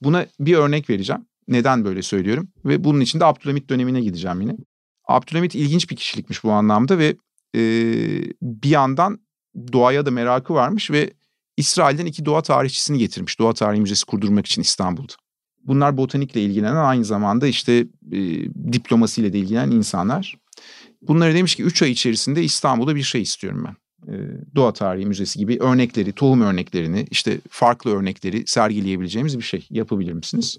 Buna 0.00 0.26
bir 0.40 0.54
örnek 0.54 0.90
vereceğim. 0.90 1.26
Neden 1.48 1.84
böyle 1.84 2.02
söylüyorum? 2.02 2.48
Ve 2.64 2.84
bunun 2.84 3.00
için 3.00 3.20
de 3.20 3.24
Abdülhamit 3.24 3.68
dönemine 3.68 4.00
gideceğim 4.00 4.40
yine. 4.40 4.56
Abdülhamit 5.08 5.54
ilginç 5.54 5.90
bir 5.90 5.96
kişilikmiş 5.96 6.44
bu 6.44 6.52
anlamda 6.52 6.98
ve 6.98 7.16
e, 7.56 7.60
bir 8.42 8.68
yandan 8.68 9.18
doğaya 9.72 10.06
da 10.06 10.10
merakı 10.10 10.54
varmış 10.54 10.90
ve 10.90 11.10
İsrail'den 11.60 12.06
iki 12.06 12.24
doğa 12.24 12.42
tarihçisini 12.42 12.98
getirmiş. 12.98 13.38
Doğa 13.38 13.54
Tarihi 13.54 13.80
Müzesi 13.80 14.06
kurdurmak 14.06 14.46
için 14.46 14.62
İstanbul'da. 14.62 15.12
Bunlar 15.64 15.96
botanikle 15.96 16.42
ilgilenen 16.42 16.84
aynı 16.84 17.04
zamanda 17.04 17.46
işte 17.46 17.86
e, 18.12 18.18
diplomasiyle 18.72 19.32
de 19.32 19.38
ilgilenen 19.38 19.70
insanlar. 19.70 20.36
Bunlara 21.02 21.34
demiş 21.34 21.54
ki 21.54 21.62
3 21.62 21.82
ay 21.82 21.90
içerisinde 21.90 22.42
İstanbul'da 22.42 22.96
bir 22.96 23.02
şey 23.02 23.22
istiyorum 23.22 23.66
ben. 23.66 23.76
E, 24.12 24.14
Doğa 24.54 24.72
Tarihi 24.72 25.06
Müzesi 25.06 25.38
gibi 25.38 25.58
örnekleri, 25.60 26.12
tohum 26.12 26.40
örneklerini, 26.40 27.06
işte 27.10 27.40
farklı 27.50 27.90
örnekleri 27.90 28.42
sergileyebileceğimiz 28.46 29.38
bir 29.38 29.44
şey 29.44 29.66
yapabilir 29.70 30.12
misiniz? 30.12 30.58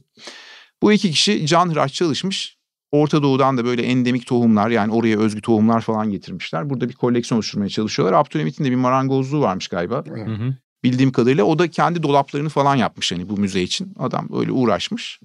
Bu 0.81 0.91
iki 0.91 1.11
kişi 1.11 1.45
can 1.45 1.69
hıraç 1.69 1.93
çalışmış. 1.93 2.57
Orta 2.91 3.23
Doğu'dan 3.23 3.57
da 3.57 3.65
böyle 3.65 3.81
endemik 3.81 4.27
tohumlar 4.27 4.69
yani 4.69 4.93
oraya 4.93 5.19
özgü 5.19 5.41
tohumlar 5.41 5.81
falan 5.81 6.11
getirmişler. 6.11 6.69
Burada 6.69 6.89
bir 6.89 6.93
koleksiyon 6.93 7.37
oluşturmaya 7.37 7.69
çalışıyorlar. 7.69 8.19
Abdülhamit'in 8.19 8.65
de 8.65 8.71
bir 8.71 8.75
marangozluğu 8.75 9.41
varmış 9.41 9.67
galiba. 9.67 10.03
Hı 10.07 10.33
hı 10.33 10.55
bildiğim 10.83 11.11
kadarıyla 11.11 11.43
o 11.43 11.59
da 11.59 11.69
kendi 11.69 12.03
dolaplarını 12.03 12.49
falan 12.49 12.75
yapmış 12.75 13.11
hani 13.11 13.29
bu 13.29 13.37
müze 13.37 13.61
için. 13.61 13.93
Adam 13.99 14.29
öyle 14.33 14.51
uğraşmış. 14.51 15.19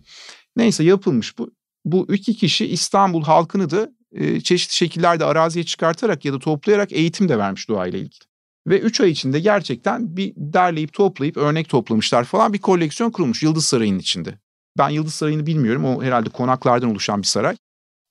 Neyse 0.57 0.85
yapılmış 0.85 1.39
bu. 1.39 1.51
Bu 1.85 2.15
iki 2.15 2.35
kişi 2.35 2.67
İstanbul 2.67 3.23
halkını 3.23 3.71
da 3.71 3.91
e, 4.13 4.41
çeşitli 4.41 4.75
şekillerde 4.75 5.25
araziye 5.25 5.65
çıkartarak 5.65 6.25
ya 6.25 6.33
da 6.33 6.39
toplayarak 6.39 6.93
eğitim 6.93 7.29
de 7.29 7.39
vermiş 7.39 7.69
doğayla 7.69 7.99
ilgili. 7.99 8.25
Ve 8.67 8.81
üç 8.81 9.01
ay 9.01 9.11
içinde 9.11 9.41
gerçekten 9.41 10.17
bir 10.17 10.33
derleyip 10.37 10.93
toplayıp 10.93 11.37
örnek 11.37 11.69
toplamışlar 11.69 12.25
falan 12.25 12.53
bir 12.53 12.59
koleksiyon 12.59 13.11
kurulmuş 13.11 13.43
Yıldız 13.43 13.65
Sarayı'nın 13.67 13.99
içinde. 13.99 14.39
Ben 14.79 14.89
Yıldız 14.89 15.15
Sarayı'nı 15.15 15.47
bilmiyorum 15.47 15.85
o 15.85 16.03
herhalde 16.03 16.31
konaklardan 16.31 16.91
oluşan 16.91 17.23
bir 17.23 17.27
saray. 17.27 17.57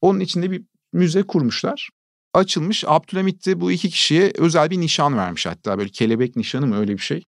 Onun 0.02 0.20
içinde 0.20 0.52
bir 0.52 0.64
müze 0.93 1.24
kurmuşlar 1.24 1.89
açılmış. 2.34 2.84
Abdülhamit 2.88 3.46
de 3.46 3.62
bu 3.62 3.72
iki 3.72 3.89
kişiye 3.89 4.32
özel 4.36 4.70
bir 4.70 4.80
nişan 4.80 5.18
vermiş 5.18 5.46
hatta 5.46 5.78
böyle 5.78 5.89
kelebek 5.89 6.36
nişanı 6.36 6.68
mı 6.68 6.80
öyle 6.80 6.93
bir 6.93 7.02
şey 7.02 7.24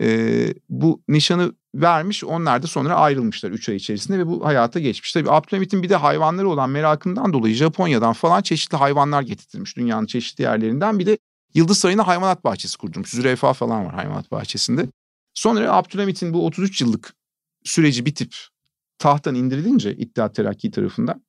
e, 0.00 0.54
bu 0.68 1.02
nişanı 1.08 1.52
vermiş. 1.74 2.24
Onlar 2.24 2.62
da 2.62 2.66
sonra 2.66 2.94
ayrılmışlar 2.94 3.50
3 3.50 3.68
ay 3.68 3.76
içerisinde 3.76 4.18
ve 4.18 4.26
bu 4.26 4.44
hayata 4.44 4.80
geçmiş. 4.80 5.12
Tabii 5.12 5.30
Abdülhamit'in 5.30 5.82
bir 5.82 5.88
de 5.88 5.96
hayvanları 5.96 6.48
olan 6.48 6.70
merakından 6.70 7.32
dolayı 7.32 7.54
Japonya'dan 7.54 8.12
falan 8.12 8.42
çeşitli 8.42 8.76
hayvanlar 8.76 9.22
getirtilmiş 9.22 9.76
dünyanın 9.76 10.06
çeşitli 10.06 10.42
yerlerinden. 10.42 10.98
Bir 10.98 11.06
de 11.06 11.18
Yıldız 11.54 11.78
Sarayı'nda 11.78 12.06
hayvanat 12.06 12.44
bahçesi 12.44 12.78
kurdurmuş. 12.78 13.10
Zürefa 13.10 13.52
falan 13.52 13.86
var 13.86 13.94
hayvanat 13.94 14.30
bahçesinde. 14.30 14.86
Sonra 15.34 15.72
Abdülhamit'in 15.72 16.34
bu 16.34 16.46
33 16.46 16.80
yıllık 16.80 17.14
süreci 17.64 18.06
bitip 18.06 18.34
tahttan 18.98 19.34
indirilince 19.34 19.96
İttihat 19.96 20.34
Terakki 20.34 20.70
tarafından 20.70 21.22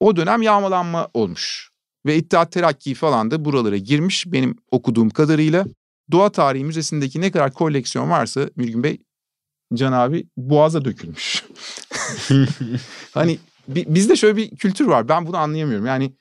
O 0.00 0.16
dönem 0.16 0.42
yağmalanma 0.42 1.08
olmuş. 1.14 1.70
Ve 2.06 2.16
İttihat 2.16 2.52
Terakki 2.52 2.94
falan 2.94 3.30
da 3.30 3.44
buralara 3.44 3.76
girmiş 3.76 4.24
benim 4.26 4.56
okuduğum 4.70 5.10
kadarıyla. 5.10 5.64
Doğa 6.12 6.32
Tarihi 6.32 6.64
Müzesi'ndeki 6.64 7.20
ne 7.20 7.30
kadar 7.30 7.52
koleksiyon 7.52 8.10
varsa 8.10 8.50
Mülgün 8.56 8.82
Bey, 8.82 8.98
Can 9.74 9.92
abi 9.92 10.26
boğaza 10.36 10.84
dökülmüş. 10.84 11.44
hani 13.14 13.38
bizde 13.68 14.16
şöyle 14.16 14.36
bir 14.36 14.56
kültür 14.56 14.86
var 14.86 15.08
ben 15.08 15.26
bunu 15.26 15.36
anlayamıyorum. 15.36 15.86
Yani 15.86 16.12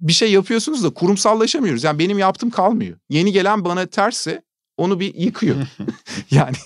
bir 0.00 0.12
şey 0.12 0.32
yapıyorsunuz 0.32 0.84
da 0.84 0.90
kurumsallaşamıyoruz. 0.90 1.84
Yani 1.84 1.98
benim 1.98 2.18
yaptığım 2.18 2.50
kalmıyor. 2.50 2.98
Yeni 3.08 3.32
gelen 3.32 3.64
bana 3.64 3.86
terse 3.86 4.42
onu 4.76 5.00
bir 5.00 5.14
yıkıyor. 5.14 5.56
yani 6.30 6.56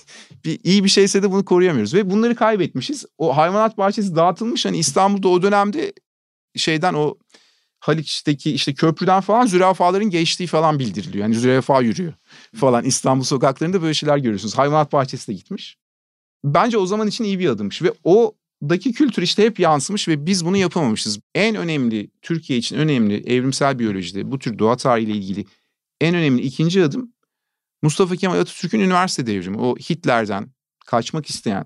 bir 0.45 0.59
iyi 0.63 0.83
bir 0.83 0.89
şeyse 0.89 1.23
de 1.23 1.31
bunu 1.31 1.45
koruyamıyoruz 1.45 1.93
ve 1.93 2.09
bunları 2.09 2.35
kaybetmişiz. 2.35 3.05
O 3.17 3.37
hayvanat 3.37 3.77
bahçesi 3.77 4.15
dağıtılmış 4.15 4.65
hani 4.65 4.77
İstanbul'da 4.77 5.27
o 5.27 5.41
dönemde 5.41 5.93
şeyden 6.55 6.93
o 6.93 7.15
Haliç'teki 7.79 8.51
işte 8.51 8.73
köprüden 8.73 9.21
falan 9.21 9.45
zürafaların 9.45 10.09
geçtiği 10.09 10.47
falan 10.47 10.79
bildiriliyor. 10.79 11.23
Yani 11.23 11.35
zürafa 11.35 11.81
yürüyor 11.81 12.13
falan 12.55 12.85
İstanbul 12.85 13.23
sokaklarında 13.23 13.81
böyle 13.81 13.93
şeyler 13.93 14.17
görüyorsunuz. 14.17 14.57
Hayvanat 14.57 14.93
bahçesi 14.93 15.27
de 15.27 15.33
gitmiş. 15.33 15.77
Bence 16.43 16.77
o 16.77 16.85
zaman 16.85 17.07
için 17.07 17.23
iyi 17.23 17.39
bir 17.39 17.49
adımmış 17.49 17.81
ve 17.81 17.93
o 18.03 18.35
daki 18.69 18.93
kültür 18.93 19.21
işte 19.21 19.43
hep 19.45 19.59
yansımış 19.59 20.07
ve 20.07 20.25
biz 20.25 20.45
bunu 20.45 20.57
yapamamışız. 20.57 21.19
En 21.35 21.55
önemli 21.55 22.11
Türkiye 22.21 22.59
için 22.59 22.75
önemli 22.75 23.23
evrimsel 23.33 23.79
biyolojide 23.79 24.31
bu 24.31 24.39
tür 24.39 24.59
doğa 24.59 24.77
tarihiyle 24.77 25.13
ilgili 25.13 25.45
en 26.01 26.15
önemli 26.15 26.41
ikinci 26.41 26.83
adım 26.83 27.13
Mustafa 27.81 28.15
Kemal 28.15 28.39
Atatürk'ün 28.39 28.79
üniversite 28.79 29.27
devrimi. 29.27 29.57
O 29.57 29.75
Hitler'den 29.75 30.47
kaçmak 30.85 31.29
isteyen 31.29 31.65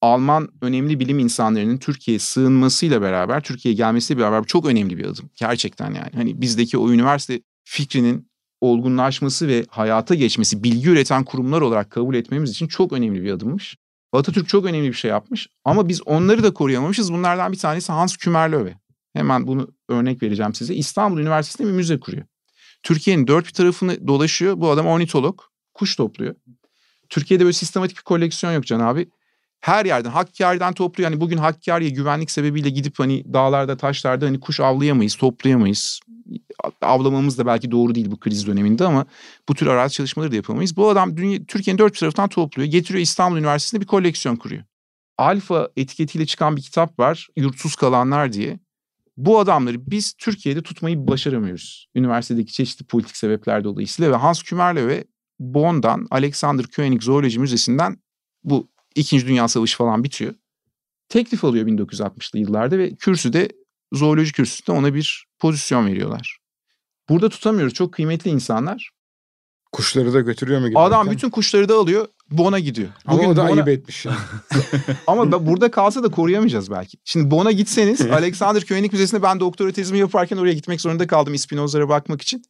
Alman 0.00 0.48
önemli 0.60 1.00
bilim 1.00 1.18
insanlarının 1.18 1.78
Türkiye'ye 1.78 2.18
sığınmasıyla 2.18 3.02
beraber, 3.02 3.40
Türkiye'ye 3.40 3.76
gelmesiyle 3.76 4.20
beraber 4.20 4.44
çok 4.44 4.66
önemli 4.66 4.98
bir 4.98 5.04
adım. 5.04 5.30
Gerçekten 5.36 5.94
yani. 5.94 6.10
Hani 6.14 6.40
bizdeki 6.40 6.78
o 6.78 6.92
üniversite 6.92 7.40
fikrinin 7.64 8.30
olgunlaşması 8.70 9.48
ve 9.48 9.64
hayata 9.68 10.14
geçmesi, 10.14 10.62
bilgi 10.62 10.90
üreten 10.90 11.24
kurumlar 11.24 11.60
olarak 11.60 11.90
kabul 11.90 12.14
etmemiz 12.14 12.50
için 12.50 12.68
çok 12.68 12.92
önemli 12.92 13.22
bir 13.22 13.32
adımmış. 13.32 13.76
Atatürk 14.12 14.48
çok 14.48 14.64
önemli 14.64 14.88
bir 14.88 14.92
şey 14.92 15.10
yapmış 15.10 15.48
ama 15.64 15.88
biz 15.88 16.06
onları 16.06 16.42
da 16.42 16.54
koruyamamışız. 16.54 17.12
Bunlardan 17.12 17.52
bir 17.52 17.58
tanesi 17.58 17.92
Hans 17.92 18.16
Kümerlöve. 18.16 18.74
Hemen 19.12 19.46
bunu 19.46 19.68
örnek 19.88 20.22
vereceğim 20.22 20.54
size. 20.54 20.74
İstanbul 20.74 21.18
Üniversitesi'nde 21.20 21.68
bir 21.68 21.72
müze 21.72 22.00
kuruyor. 22.00 22.24
Türkiye'nin 22.82 23.26
dört 23.26 23.46
bir 23.46 23.52
tarafını 23.52 24.08
dolaşıyor. 24.08 24.60
Bu 24.60 24.70
adam 24.70 24.86
ornitolog. 24.86 25.40
Kuş 25.74 25.96
topluyor. 25.96 26.34
Türkiye'de 27.08 27.44
böyle 27.44 27.52
sistematik 27.52 27.96
bir 27.96 28.02
koleksiyon 28.02 28.52
yok 28.52 28.66
Can 28.66 28.80
abi. 28.80 29.08
Her 29.64 29.84
yerden 29.84 30.10
Hakkari'den 30.10 30.72
topluyor. 30.72 31.10
Yani 31.10 31.20
bugün 31.20 31.36
Hakkari'ye 31.36 31.90
güvenlik 31.90 32.30
sebebiyle 32.30 32.70
gidip 32.70 32.98
hani 32.98 33.32
dağlarda 33.32 33.76
taşlarda 33.76 34.26
hani 34.26 34.40
kuş 34.40 34.60
avlayamayız, 34.60 35.14
toplayamayız. 35.14 36.00
Avlamamız 36.82 37.38
da 37.38 37.46
belki 37.46 37.70
doğru 37.70 37.94
değil 37.94 38.10
bu 38.10 38.20
kriz 38.20 38.46
döneminde 38.46 38.84
ama 38.84 39.06
bu 39.48 39.54
tür 39.54 39.66
arazi 39.66 39.94
çalışmaları 39.94 40.32
da 40.32 40.36
yapamayız. 40.36 40.76
Bu 40.76 40.88
adam 40.88 41.16
Türkiye'nin 41.48 41.78
dört 41.78 41.98
tarafından 41.98 42.28
topluyor. 42.28 42.68
Getiriyor 42.68 43.02
İstanbul 43.02 43.36
Üniversitesi'nde 43.36 43.80
bir 43.80 43.86
koleksiyon 43.86 44.36
kuruyor. 44.36 44.62
Alfa 45.18 45.68
etiketiyle 45.76 46.26
çıkan 46.26 46.56
bir 46.56 46.62
kitap 46.62 46.98
var. 46.98 47.28
Yurtsuz 47.36 47.76
Kalanlar 47.76 48.32
diye 48.32 48.58
bu 49.16 49.38
adamları 49.38 49.90
biz 49.90 50.12
Türkiye'de 50.12 50.62
tutmayı 50.62 51.06
başaramıyoruz. 51.08 51.88
Üniversitedeki 51.94 52.52
çeşitli 52.52 52.86
politik 52.86 53.16
sebepler 53.16 53.64
dolayısıyla 53.64 54.10
ve 54.10 54.16
Hans 54.16 54.42
Kümerle 54.42 54.86
ve 54.86 55.04
Bonn'dan 55.38 56.06
Alexander 56.10 56.66
Koenig 56.76 57.02
Zooloji 57.02 57.38
Müzesi'nden 57.38 57.96
bu 58.44 58.73
İkinci 58.94 59.26
Dünya 59.26 59.48
Savaşı 59.48 59.76
falan 59.76 60.04
bitiyor. 60.04 60.34
Teklif 61.08 61.44
alıyor 61.44 61.66
1960'lı 61.66 62.38
yıllarda 62.38 62.78
ve 62.78 62.94
kürsüde 62.94 63.48
zooloji 63.92 64.32
kürsüsünde 64.32 64.72
ona 64.72 64.94
bir 64.94 65.26
pozisyon 65.38 65.86
veriyorlar. 65.86 66.38
Burada 67.08 67.28
tutamıyoruz. 67.28 67.74
Çok 67.74 67.92
kıymetli 67.92 68.30
insanlar. 68.30 68.90
Kuşları 69.72 70.12
da 70.12 70.20
götürüyor 70.20 70.60
mu? 70.60 70.68
Giderken? 70.68 70.86
Adam 70.86 71.10
bütün 71.10 71.30
kuşları 71.30 71.68
da 71.68 71.76
alıyor. 71.76 72.08
Bona 72.30 72.58
gidiyor. 72.58 72.88
Bugün 73.06 73.24
Ama 73.24 73.32
o 73.32 73.36
da 73.36 73.42
Bona... 73.42 73.52
ayıp 73.52 73.68
etmiş 73.68 74.04
yani. 74.04 74.16
Ama 75.06 75.46
burada 75.46 75.70
kalsa 75.70 76.02
da 76.02 76.08
koruyamayacağız 76.08 76.70
belki. 76.70 76.98
Şimdi 77.04 77.30
Bona 77.30 77.52
gitseniz 77.52 78.00
Alexander 78.12 78.66
Koenig 78.66 78.92
Müzesi'nde 78.92 79.22
ben 79.22 79.40
doktora 79.40 79.72
tezimi 79.72 79.98
yaparken 79.98 80.36
oraya 80.36 80.52
gitmek 80.52 80.80
zorunda 80.80 81.06
kaldım 81.06 81.34
İspinoza'lara 81.34 81.88
bakmak 81.88 82.22
için. 82.22 82.42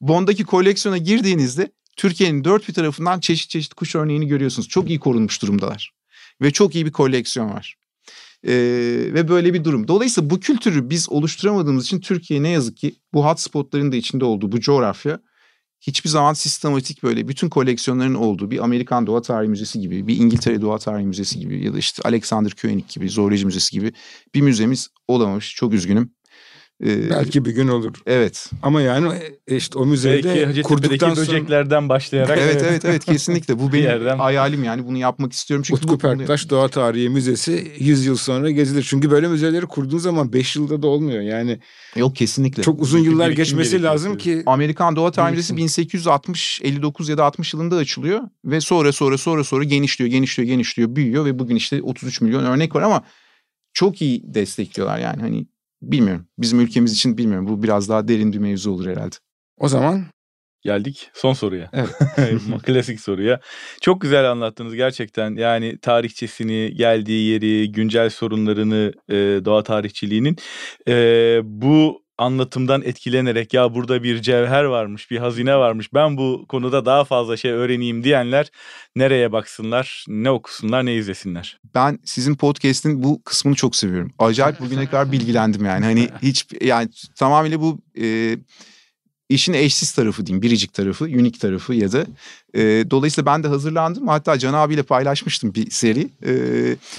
Bond'daki 0.00 0.44
koleksiyona 0.44 0.98
girdiğinizde 0.98 1.72
Türkiye'nin 1.96 2.44
dört 2.44 2.68
bir 2.68 2.74
tarafından 2.74 3.20
çeşit 3.20 3.50
çeşit 3.50 3.74
kuş 3.74 3.94
örneğini 3.94 4.26
görüyorsunuz. 4.26 4.68
Çok 4.68 4.88
iyi 4.88 5.00
korunmuş 5.00 5.42
durumdalar. 5.42 5.92
Ve 6.42 6.50
çok 6.50 6.74
iyi 6.74 6.86
bir 6.86 6.92
koleksiyon 6.92 7.50
var. 7.50 7.76
Ee, 8.44 8.52
ve 9.14 9.28
böyle 9.28 9.54
bir 9.54 9.64
durum. 9.64 9.88
Dolayısıyla 9.88 10.30
bu 10.30 10.40
kültürü 10.40 10.90
biz 10.90 11.08
oluşturamadığımız 11.08 11.84
için 11.84 12.00
Türkiye 12.00 12.42
ne 12.42 12.48
yazık 12.48 12.76
ki 12.76 12.94
bu 13.12 13.24
hotspotların 13.24 13.92
da 13.92 13.96
içinde 13.96 14.24
olduğu 14.24 14.52
bu 14.52 14.60
coğrafya 14.60 15.20
hiçbir 15.80 16.10
zaman 16.10 16.32
sistematik 16.32 17.02
böyle 17.02 17.28
bütün 17.28 17.48
koleksiyonların 17.48 18.14
olduğu 18.14 18.50
bir 18.50 18.64
Amerikan 18.64 19.06
Doğa 19.06 19.22
Tarihi 19.22 19.50
Müzesi 19.50 19.80
gibi, 19.80 20.06
bir 20.06 20.16
İngiltere 20.16 20.60
Doğa 20.60 20.78
Tarihi 20.78 21.06
Müzesi 21.06 21.40
gibi 21.40 21.64
ya 21.64 21.74
da 21.74 21.78
işte 21.78 22.02
Alexander 22.04 22.52
Koenig 22.62 22.88
gibi, 22.88 23.08
Zooloji 23.08 23.46
Müzesi 23.46 23.72
gibi 23.72 23.92
bir 24.34 24.40
müzemiz 24.40 24.88
olamamış. 25.08 25.54
Çok 25.54 25.72
üzgünüm. 25.72 26.10
Ee, 26.84 27.10
Belki 27.10 27.44
bir 27.44 27.50
gün 27.50 27.68
olur. 27.68 27.94
Evet. 28.06 28.50
Ama 28.62 28.82
yani 28.82 29.12
e, 29.46 29.56
işte 29.56 29.78
o 29.78 29.86
müzede 29.86 30.34
Belki 30.34 30.62
kurduktan 30.62 31.14
sonra... 31.14 31.26
böceklerden 31.26 31.88
başlayarak. 31.88 32.38
evet 32.42 32.62
evet 32.68 32.84
evet 32.84 33.04
kesinlikle. 33.04 33.58
Bu 33.58 33.72
benim 33.72 33.84
yerden... 33.84 34.18
hayalim 34.18 34.64
yani 34.64 34.86
bunu 34.86 34.98
yapmak 34.98 35.32
istiyorum. 35.32 35.64
Çünkü 35.68 35.82
Utku 35.82 35.94
bu, 35.94 35.98
Perktaş 35.98 36.44
bunu... 36.44 36.50
Doğa 36.50 36.68
Tarihi 36.68 37.08
Müzesi 37.08 37.72
100 37.78 38.06
yıl 38.06 38.16
sonra 38.16 38.50
gezilir. 38.50 38.86
Çünkü 38.88 39.10
böyle 39.10 39.28
müzeleri 39.28 39.66
kurduğun 39.66 39.98
zaman 39.98 40.32
5 40.32 40.56
yılda 40.56 40.82
da 40.82 40.86
olmuyor. 40.86 41.20
Yani 41.20 41.58
Yok 41.96 42.16
kesinlikle. 42.16 42.62
Çok 42.62 42.80
uzun 42.80 42.98
yıllar 42.98 43.30
geçmesi 43.30 43.82
lazım 43.82 44.18
ki. 44.18 44.42
Amerikan 44.46 44.96
Doğa 44.96 45.10
Tarihi 45.10 45.36
Müzesi 45.36 45.56
1860, 45.56 46.60
59 46.64 47.08
ya 47.08 47.18
da 47.18 47.24
60 47.24 47.54
yılında 47.54 47.76
açılıyor. 47.76 48.20
Ve 48.44 48.60
sonra 48.60 48.92
sonra 48.92 49.18
sonra 49.18 49.44
sonra 49.44 49.64
genişliyor, 49.64 50.10
genişliyor, 50.10 50.48
genişliyor, 50.48 50.96
büyüyor. 50.96 51.24
Ve 51.24 51.38
bugün 51.38 51.56
işte 51.56 51.82
33 51.82 52.20
milyon 52.20 52.44
örnek 52.44 52.74
var 52.74 52.82
ama 52.82 53.04
çok 53.72 54.02
iyi 54.02 54.34
destekliyorlar 54.34 54.98
yani. 54.98 55.20
Hani 55.20 55.46
bilmiyorum. 55.82 56.26
Bizim 56.38 56.60
ülkemiz 56.60 56.92
için 56.92 57.18
bilmiyorum. 57.18 57.48
Bu 57.48 57.62
biraz 57.62 57.88
daha 57.88 58.08
derin 58.08 58.32
bir 58.32 58.38
mevzu 58.38 58.70
olur 58.70 58.86
herhalde. 58.86 59.16
O 59.58 59.68
zaman 59.68 60.04
geldik 60.62 61.10
son 61.14 61.32
soruya. 61.32 61.70
Evet. 61.72 61.90
Klasik 62.62 63.00
soruya. 63.00 63.40
Çok 63.80 64.00
güzel 64.00 64.30
anlattınız 64.30 64.74
gerçekten. 64.74 65.34
Yani 65.36 65.78
tarihçesini, 65.78 66.74
geldiği 66.74 67.32
yeri, 67.32 67.72
güncel 67.72 68.10
sorunlarını 68.10 68.92
e, 69.08 69.14
doğa 69.44 69.62
tarihçiliğinin. 69.62 70.36
E, 70.88 70.94
bu 71.44 72.02
anlatımdan 72.22 72.82
etkilenerek 72.82 73.54
ya 73.54 73.74
burada 73.74 74.02
bir 74.02 74.22
cevher 74.22 74.64
varmış, 74.64 75.10
bir 75.10 75.18
hazine 75.18 75.56
varmış. 75.56 75.94
Ben 75.94 76.16
bu 76.16 76.44
konuda 76.48 76.86
daha 76.86 77.04
fazla 77.04 77.36
şey 77.36 77.50
öğreneyim 77.50 78.04
diyenler 78.04 78.50
nereye 78.96 79.32
baksınlar, 79.32 80.04
ne 80.08 80.30
okusunlar, 80.30 80.86
ne 80.86 80.94
izlesinler? 80.94 81.60
Ben 81.74 81.98
sizin 82.04 82.34
podcast'in 82.34 83.02
bu 83.02 83.22
kısmını 83.24 83.54
çok 83.54 83.76
seviyorum. 83.76 84.12
Acayip 84.18 84.60
bugüne 84.60 84.86
kadar 84.86 85.12
bilgilendim 85.12 85.64
yani. 85.64 85.84
Hani 85.84 86.08
hiç 86.22 86.46
yani 86.60 86.88
tamamıyla 87.16 87.60
bu 87.60 87.78
e, 88.00 88.36
işin 89.28 89.52
eşsiz 89.52 89.92
tarafı 89.92 90.26
diyeyim, 90.26 90.42
biricik 90.42 90.74
tarafı, 90.74 91.04
unik 91.04 91.40
tarafı 91.40 91.74
ya 91.74 91.92
da 91.92 92.06
e, 92.54 92.60
dolayısıyla 92.90 93.26
ben 93.26 93.42
de 93.42 93.48
hazırlandım. 93.48 94.08
Hatta 94.08 94.38
Can 94.38 94.54
abiyle 94.54 94.82
paylaşmıştım 94.82 95.54
bir 95.54 95.70
seri. 95.70 96.08
E, 96.26 96.32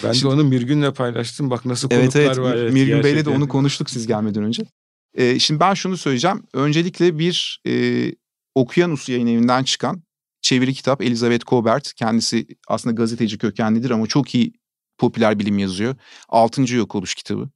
ben 0.03 0.11
şimdi, 0.11 0.23
de 0.23 0.27
onu 0.27 0.43
Mirgün'le 0.43 0.91
paylaştım. 0.91 1.49
Bak 1.49 1.65
nasıl 1.65 1.89
konuklar 1.89 2.21
evet, 2.21 2.37
evet, 2.37 2.37
var. 2.37 2.55
Evet, 2.55 2.73
Mirgün 2.73 3.03
Bey'le 3.03 3.25
de 3.25 3.29
onu 3.29 3.47
konuştuk 3.47 3.89
siz 3.89 4.07
gelmeden 4.07 4.43
önce. 4.43 4.63
E, 5.15 5.39
şimdi 5.39 5.59
ben 5.59 5.73
şunu 5.73 5.97
söyleyeceğim. 5.97 6.43
Öncelikle 6.53 7.19
bir 7.19 7.61
e, 7.67 8.05
Okyanus 8.55 9.09
yayın 9.09 9.27
evinden 9.27 9.63
çıkan 9.63 10.03
çeviri 10.41 10.73
kitap 10.73 11.01
Elizabeth 11.01 11.45
Kobert. 11.45 11.93
Kendisi 11.93 12.47
aslında 12.67 12.95
gazeteci 12.95 13.37
kökenlidir 13.37 13.89
ama 13.89 14.07
çok 14.07 14.35
iyi 14.35 14.53
popüler 14.97 15.39
bilim 15.39 15.59
yazıyor. 15.59 15.95
Altıncı 16.29 16.75
Yok 16.75 16.95
Oluş 16.95 17.15
kitabı. 17.15 17.49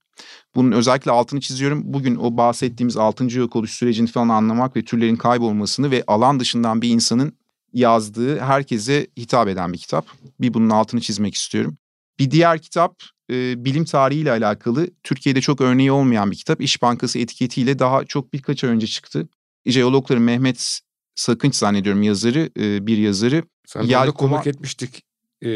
Bunun 0.56 0.72
özellikle 0.72 1.12
altını 1.12 1.42
çiziyorum. 1.42 1.82
Bugün 1.86 2.16
o 2.16 2.38
bahsettiğimiz 2.38 2.98
altıncı 2.98 3.40
yok 3.40 3.56
oluş 3.56 3.72
sürecini 3.72 4.08
falan 4.08 4.30
anlamak 4.30 4.76
ve 4.76 4.84
türlerin 4.84 5.16
kaybolmasını 5.16 5.92
ve 5.92 6.04
alan 6.08 6.40
dışından 6.40 6.82
bir 6.82 6.90
insanın 6.90 7.38
yazdığı 7.74 8.40
herkese 8.40 9.08
hitap 9.18 9.48
eden 9.48 9.74
bir 9.74 9.78
kitap. 9.78 10.08
Bir 10.40 10.54
bunun 10.54 10.70
altını 10.70 11.02
çizmek 11.02 11.36
istiyorum. 11.36 11.78
Bir 12.20 12.32
diğer 12.32 12.62
kitap 12.62 12.96
e, 13.32 13.66
bilim 13.66 13.86
tarihiyle 13.86 14.32
alakalı 14.32 14.88
Türkiye'de 15.04 15.42
çok 15.42 15.62
örneği 15.62 15.92
olmayan 15.92 16.32
bir 16.32 16.36
kitap. 16.36 16.62
İş 16.62 16.82
Bankası 16.82 17.20
etiketiyle 17.20 17.80
daha 17.80 18.06
çok 18.06 18.34
birkaç 18.34 18.64
ay 18.64 18.70
önce 18.70 18.88
çıktı. 18.88 19.28
Jeologların 19.66 20.24
Mehmet 20.24 20.80
Sakınç 21.16 21.56
zannediyorum 21.56 22.04
yazarı, 22.04 22.50
e, 22.60 22.88
bir 22.88 22.98
yazarı. 22.98 23.44
Sen 23.66 23.82
Yelkova... 23.82 24.14
konuk 24.14 24.48
etmiştik 24.48 25.04
e, 25.42 25.50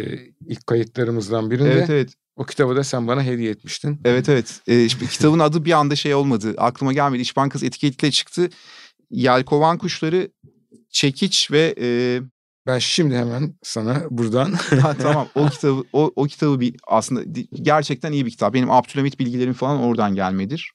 ilk 0.47 0.67
kayıtlarımızdan 0.67 1.51
birinde. 1.51 1.72
Evet 1.72 1.89
evet. 1.89 2.13
O 2.36 2.43
kitabı 2.43 2.76
da 2.76 2.84
sen 2.84 3.07
bana 3.07 3.24
hediye 3.24 3.51
etmiştin. 3.51 3.99
Evet 4.05 4.30
evet. 4.30 4.61
E, 4.67 4.88
kitabın 4.88 5.39
adı 5.39 5.65
bir 5.65 5.72
anda 5.72 5.95
şey 5.95 6.15
olmadı. 6.15 6.53
Aklıma 6.57 6.93
gelmedi. 6.93 7.22
İş 7.22 7.38
Bankası 7.38 7.65
etiketiyle 7.65 8.11
çıktı. 8.11 8.49
Yelkovan 9.09 9.78
kuşları 9.78 10.30
çekiç 10.89 11.51
ve 11.51 11.76
e, 11.80 12.19
Ben 12.68 12.80
şimdi 12.80 13.16
hemen 13.16 13.55
sana 13.64 14.03
buradan 14.09 14.51
Ha, 14.82 14.95
tamam 15.01 15.28
o 15.36 15.49
kitabı 15.49 15.84
o, 15.93 16.12
o 16.16 16.24
kitabı 16.24 16.59
bir 16.59 16.76
aslında 16.88 17.39
gerçekten 17.53 18.12
iyi 18.12 18.26
bir 18.26 18.32
kitap. 18.32 18.53
Benim 18.53 18.72
Abdülhamit 18.72 19.20
bilgilerim 19.20 19.53
falan 19.53 19.84
oradan 19.84 20.16
gelmedir. 20.16 20.72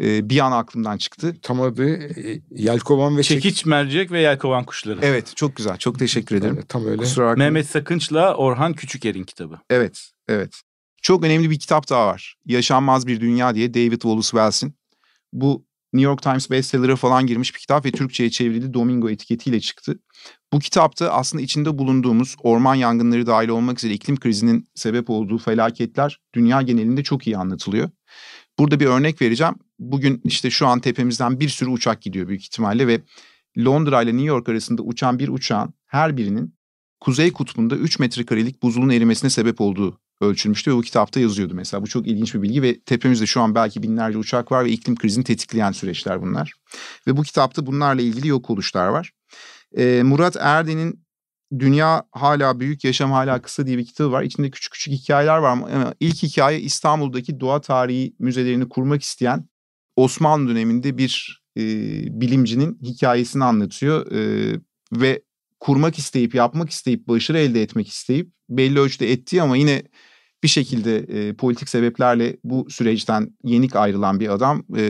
Ee, 0.00 0.30
bir 0.30 0.38
an 0.38 0.52
aklımdan 0.52 0.96
çıktı. 0.96 1.36
tam 1.42 1.60
adı 1.60 1.90
e, 1.94 2.40
Yelkovan 2.50 3.16
ve 3.16 3.22
Çekiç. 3.22 3.42
Çekiç, 3.42 3.66
mercek 3.66 4.10
ve 4.10 4.20
yelkovan 4.20 4.64
kuşları. 4.64 4.98
Evet 5.02 5.32
çok 5.36 5.56
güzel. 5.56 5.76
Çok 5.76 5.98
teşekkür 5.98 6.36
ederim. 6.36 6.54
Evet, 6.58 6.68
tam 6.68 6.86
öyle. 6.86 6.96
Kusura 6.96 7.26
bakmayın. 7.26 7.52
Mehmet 7.52 7.70
Sakınç'la 7.70 8.34
Orhan 8.34 8.72
Küçüker'in 8.72 9.24
kitabı. 9.24 9.60
Evet, 9.70 10.10
evet. 10.28 10.62
Çok 11.02 11.24
önemli 11.24 11.50
bir 11.50 11.58
kitap 11.58 11.88
daha 11.90 12.06
var. 12.06 12.34
Yaşanmaz 12.46 13.06
Bir 13.06 13.20
Dünya 13.20 13.54
diye 13.54 13.74
David 13.74 13.92
Wallace 13.92 14.28
Wells'in. 14.28 14.74
Bu 15.32 15.65
New 15.96 16.10
York 16.10 16.22
Times 16.22 16.50
bestseller'a 16.50 16.96
falan 16.96 17.26
girmiş 17.26 17.54
bir 17.54 17.60
kitap 17.60 17.86
ve 17.86 17.90
Türkçe'ye 17.90 18.30
çevrildi 18.30 18.74
Domingo 18.74 19.10
etiketiyle 19.10 19.60
çıktı. 19.60 19.98
Bu 20.52 20.58
kitapta 20.58 21.10
aslında 21.10 21.42
içinde 21.42 21.78
bulunduğumuz 21.78 22.36
orman 22.42 22.74
yangınları 22.74 23.26
dahil 23.26 23.48
olmak 23.48 23.78
üzere 23.78 23.94
iklim 23.94 24.16
krizinin 24.16 24.68
sebep 24.74 25.10
olduğu 25.10 25.38
felaketler 25.38 26.20
dünya 26.34 26.62
genelinde 26.62 27.02
çok 27.02 27.26
iyi 27.26 27.36
anlatılıyor. 27.36 27.90
Burada 28.58 28.80
bir 28.80 28.86
örnek 28.86 29.22
vereceğim. 29.22 29.54
Bugün 29.78 30.20
işte 30.24 30.50
şu 30.50 30.66
an 30.66 30.80
tepemizden 30.80 31.40
bir 31.40 31.48
sürü 31.48 31.70
uçak 31.70 32.02
gidiyor 32.02 32.28
büyük 32.28 32.42
ihtimalle 32.42 32.86
ve 32.86 33.00
Londra 33.58 34.02
ile 34.02 34.10
New 34.10 34.26
York 34.26 34.48
arasında 34.48 34.82
uçan 34.82 35.18
bir 35.18 35.28
uçağın 35.28 35.74
her 35.86 36.16
birinin 36.16 36.56
Kuzey 37.00 37.32
Kutbu'nda 37.32 37.76
3 37.76 37.98
metrekarelik 37.98 38.62
buzulun 38.62 38.88
erimesine 38.88 39.30
sebep 39.30 39.60
olduğu 39.60 40.00
ölçülmüştü 40.20 40.70
ve 40.70 40.76
bu 40.76 40.82
kitapta 40.82 41.20
yazıyordu 41.20 41.54
mesela. 41.54 41.82
Bu 41.82 41.86
çok 41.86 42.06
ilginç 42.06 42.34
bir 42.34 42.42
bilgi 42.42 42.62
ve 42.62 42.80
tepemizde 42.80 43.26
şu 43.26 43.40
an 43.40 43.54
belki 43.54 43.82
binlerce 43.82 44.18
uçak 44.18 44.52
var 44.52 44.64
ve 44.64 44.70
iklim 44.70 44.96
krizini 44.96 45.24
tetikleyen 45.24 45.72
süreçler 45.72 46.22
bunlar. 46.22 46.52
Ve 47.06 47.16
bu 47.16 47.22
kitapta 47.22 47.66
bunlarla 47.66 48.02
ilgili 48.02 48.28
yok 48.28 48.50
oluşlar 48.50 48.88
var. 48.88 49.12
Ee, 49.76 50.02
Murat 50.04 50.36
Erden'in 50.40 51.06
Dünya 51.58 52.02
Hala 52.12 52.60
Büyük, 52.60 52.84
Yaşam 52.84 53.12
Hala 53.12 53.42
Kısa 53.42 53.66
diye 53.66 53.78
bir 53.78 53.86
kitabı 53.86 54.12
var. 54.12 54.22
İçinde 54.22 54.50
küçük 54.50 54.72
küçük 54.72 54.94
hikayeler 54.94 55.38
var 55.38 55.50
ama 55.50 55.94
ilk 56.00 56.22
hikaye 56.22 56.60
İstanbul'daki 56.60 57.40
doğa 57.40 57.60
tarihi 57.60 58.14
müzelerini 58.18 58.68
kurmak 58.68 59.02
isteyen 59.02 59.48
Osmanlı 59.96 60.50
döneminde 60.50 60.98
bir 60.98 61.42
e, 61.56 61.62
bilimcinin 62.20 62.78
hikayesini 62.82 63.44
anlatıyor. 63.44 64.12
E, 64.12 64.52
ve 64.92 65.22
kurmak 65.60 65.98
isteyip, 65.98 66.34
yapmak 66.34 66.70
isteyip, 66.70 67.08
başarı 67.08 67.38
elde 67.38 67.62
etmek 67.62 67.88
isteyip 67.88 68.30
belli 68.48 68.80
ölçüde 68.80 69.12
ettiği 69.12 69.42
ama 69.42 69.56
yine 69.56 69.82
bir 70.42 70.48
şekilde 70.48 70.96
e, 70.98 71.34
politik 71.34 71.68
sebeplerle 71.68 72.36
bu 72.44 72.66
süreçten 72.70 73.36
yenik 73.44 73.76
ayrılan 73.76 74.20
bir 74.20 74.28
adam 74.28 74.64
e, 74.76 74.82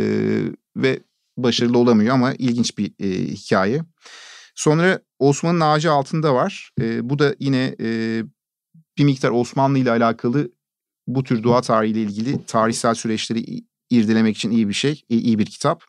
ve 0.76 1.00
başarılı 1.36 1.78
olamıyor 1.78 2.14
ama 2.14 2.34
ilginç 2.34 2.78
bir 2.78 2.92
e, 3.00 3.32
hikaye. 3.32 3.82
Sonra 4.54 5.00
Osman'ın 5.18 5.60
ağacı 5.60 5.92
altında 5.92 6.34
var. 6.34 6.70
E, 6.80 7.10
bu 7.10 7.18
da 7.18 7.34
yine 7.40 7.76
e, 7.80 8.22
bir 8.98 9.04
miktar 9.04 9.30
Osmanlı 9.30 9.78
ile 9.78 9.90
alakalı 9.90 10.50
bu 11.06 11.24
tür 11.24 11.42
doğa 11.42 11.60
tarihiyle 11.60 12.02
ilgili 12.02 12.44
tarihsel 12.44 12.94
süreçleri 12.94 13.64
irdelemek 13.90 14.36
için 14.36 14.50
iyi 14.50 14.68
bir 14.68 14.74
şey, 14.74 15.02
iyi 15.08 15.38
bir 15.38 15.46
kitap. 15.46 15.84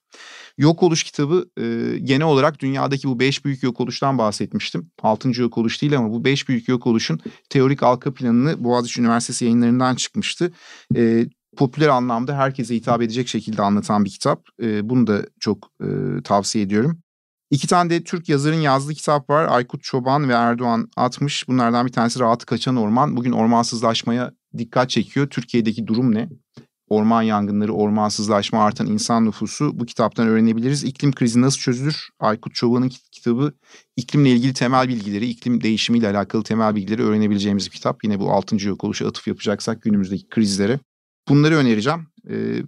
Yok 0.58 0.84
oluş 0.84 1.04
kitabı 1.04 1.50
e, 1.58 1.98
genel 2.00 2.28
olarak 2.28 2.60
dünyadaki 2.60 3.08
bu 3.08 3.20
beş 3.20 3.46
büyük 3.46 3.64
yok 3.64 3.82
oluştan 3.82 4.18
bahsetmiştim. 4.18 4.92
Altıncı 5.02 5.42
yok 5.42 5.58
oluş 5.58 5.82
değil 5.82 5.98
ama 5.98 6.12
bu 6.12 6.24
beş 6.24 6.50
büyük 6.50 6.68
yok 6.68 6.88
oluşun 6.88 7.20
teorik 7.50 7.84
arka 7.84 8.14
planını 8.14 8.64
Boğaziçi 8.64 9.02
Üniversitesi 9.02 9.46
yayınlarından 9.46 9.96
çıkmıştı. 9.96 10.52
E, 10.96 11.26
popüler 11.58 11.88
anlamda 11.88 12.38
herkese 12.38 12.76
hitap 12.76 13.02
edecek 13.02 13.28
şekilde 13.28 13.62
anlatan 13.62 14.06
bir 14.06 14.10
kitap. 14.10 14.46
E, 14.62 14.90
bunu 14.90 15.08
da 15.08 15.26
çok 15.40 15.72
e, 15.84 15.88
tavsiye 16.24 16.66
ediyorum. 16.66 17.00
İki 17.52 17.68
tane 17.68 17.90
de 17.90 18.04
Türk 18.04 18.30
yazarın 18.30 18.62
yazdığı 18.62 18.94
kitap 18.94 19.30
var. 19.30 19.46
Aykut 19.50 19.84
Çoban 19.84 20.30
ve 20.30 20.34
Erdoğan 20.34 20.90
atmış. 20.98 21.48
Bunlardan 21.48 21.86
bir 21.88 21.92
tanesi 21.92 22.20
Rahatı 22.20 22.46
Kaçan 22.46 22.76
Orman. 22.76 23.16
Bugün 23.18 23.32
ormansızlaşmaya 23.32 24.32
dikkat 24.58 24.90
çekiyor. 24.90 25.28
Türkiye'deki 25.30 25.88
durum 25.88 26.16
ne? 26.16 26.30
Orman 26.88 27.22
yangınları, 27.22 27.74
ormansızlaşma, 27.74 28.64
artan 28.64 28.88
insan 28.88 29.26
nüfusu 29.26 29.80
bu 29.80 29.86
kitaptan 29.86 30.28
öğrenebiliriz. 30.28 30.84
İklim 30.84 31.12
krizi 31.12 31.42
nasıl 31.42 31.60
çözülür? 31.60 32.10
Aykut 32.20 32.56
Çoban'ın 32.56 32.92
kitabı 33.12 33.54
iklimle 33.96 34.30
ilgili 34.30 34.54
temel 34.54 34.88
bilgileri, 34.88 35.30
iklim 35.30 35.64
değişimiyle 35.64 36.10
alakalı 36.10 36.44
temel 36.44 36.76
bilgileri 36.76 37.04
öğrenebileceğimiz 37.04 37.66
bir 37.66 37.72
kitap. 37.72 38.04
Yine 38.04 38.20
bu 38.20 38.32
6. 38.32 38.68
yok 38.68 38.84
oluşa 38.84 39.08
atıf 39.08 39.28
yapacaksak 39.28 39.82
günümüzdeki 39.82 40.28
krizlere. 40.28 40.80
Bunları 41.30 41.56
önereceğim. 41.56 42.08
Ee, 42.30 42.64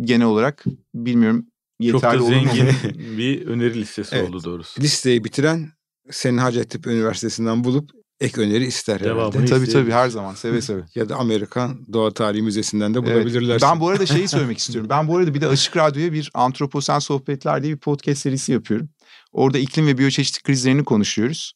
genel 0.00 0.26
olarak 0.26 0.64
bilmiyorum 0.94 1.46
yeterli 1.80 2.18
Çok 2.18 2.28
da 2.28 2.34
zengin 2.34 2.68
bir 3.18 3.46
öneri 3.46 3.80
listesi 3.80 4.16
Evet. 4.16 4.28
oldu 4.28 4.44
doğrusu. 4.44 4.80
Listeyi 4.80 5.24
bitiren 5.24 5.72
senin 6.10 6.38
Hacettepe 6.38 6.90
Üniversitesi'nden 6.90 7.64
bulup 7.64 7.90
ek 8.20 8.40
öneri 8.40 8.64
ister 8.64 9.00
Devamını 9.04 9.34
herhalde. 9.34 9.46
Tabii 9.46 9.68
tabii 9.68 9.90
her 9.90 10.08
zaman 10.08 10.34
seve 10.34 10.62
seve. 10.62 10.82
Ya 10.94 11.08
da 11.08 11.16
Amerikan 11.16 11.86
Doğa 11.92 12.10
Tarihi 12.10 12.42
Müzesi'nden 12.42 12.94
de 12.94 12.98
Evet. 12.98 13.14
bulabilirler. 13.14 13.60
Ben 13.62 13.80
bu 13.80 13.88
arada 13.88 14.06
şeyi 14.06 14.28
söylemek 14.28 14.58
istiyorum. 14.58 14.90
Ben 14.90 15.08
bu 15.08 15.16
arada 15.16 15.34
bir 15.34 15.40
de 15.40 15.46
Açık 15.46 15.76
Radyo'ya 15.76 16.12
bir 16.12 16.30
Antroposen 16.34 16.98
Sohbetler 16.98 17.62
diye 17.62 17.72
bir 17.72 17.78
podcast 17.78 18.20
serisi 18.22 18.52
yapıyorum. 18.52 18.88
Orada 19.32 19.58
iklim 19.58 19.86
ve 19.86 19.98
biyoçeşitlik 19.98 20.44
krizlerini 20.44 20.84
konuşuyoruz. 20.84 21.52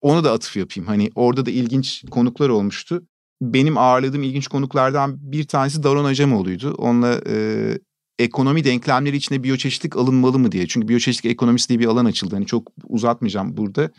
Onu 0.00 0.24
da 0.24 0.32
atıf 0.32 0.56
yapayım. 0.56 0.88
Hani 0.88 1.10
orada 1.14 1.46
da 1.46 1.50
ilginç 1.50 2.04
konuklar 2.10 2.48
olmuştu. 2.48 3.02
Benim 3.42 3.78
ağırladığım 3.78 4.22
ilginç 4.22 4.46
konuklardan 4.48 5.32
bir 5.32 5.44
tanesi 5.44 5.82
Daron 5.82 6.04
Acemoğlu'ydu. 6.04 6.74
Onunla 6.78 7.20
e, 7.28 7.78
ekonomi 8.18 8.64
denklemleri 8.64 9.16
içinde 9.16 9.42
biyoçeşitlik 9.42 9.96
alınmalı 9.96 10.38
mı 10.38 10.52
diye. 10.52 10.66
Çünkü 10.66 10.88
biyoçeşitlik 10.88 11.32
ekonomisi 11.32 11.68
diye 11.68 11.78
bir 11.78 11.86
alan 11.86 12.04
açıldı. 12.04 12.34
Hani 12.34 12.46
çok 12.46 12.68
uzatmayacağım 12.88 13.56
burada. 13.56 13.90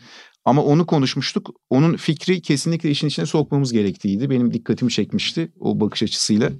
Ama 0.44 0.64
onu 0.64 0.86
konuşmuştuk. 0.86 1.50
Onun 1.70 1.96
fikri 1.96 2.42
kesinlikle 2.42 2.90
işin 2.90 3.06
içine 3.06 3.26
sokmamız 3.26 3.72
gerektiğiydi. 3.72 4.30
Benim 4.30 4.54
dikkatimi 4.54 4.90
çekmişti 4.90 5.52
o 5.60 5.80
bakış 5.80 6.02
açısıyla. 6.02 6.50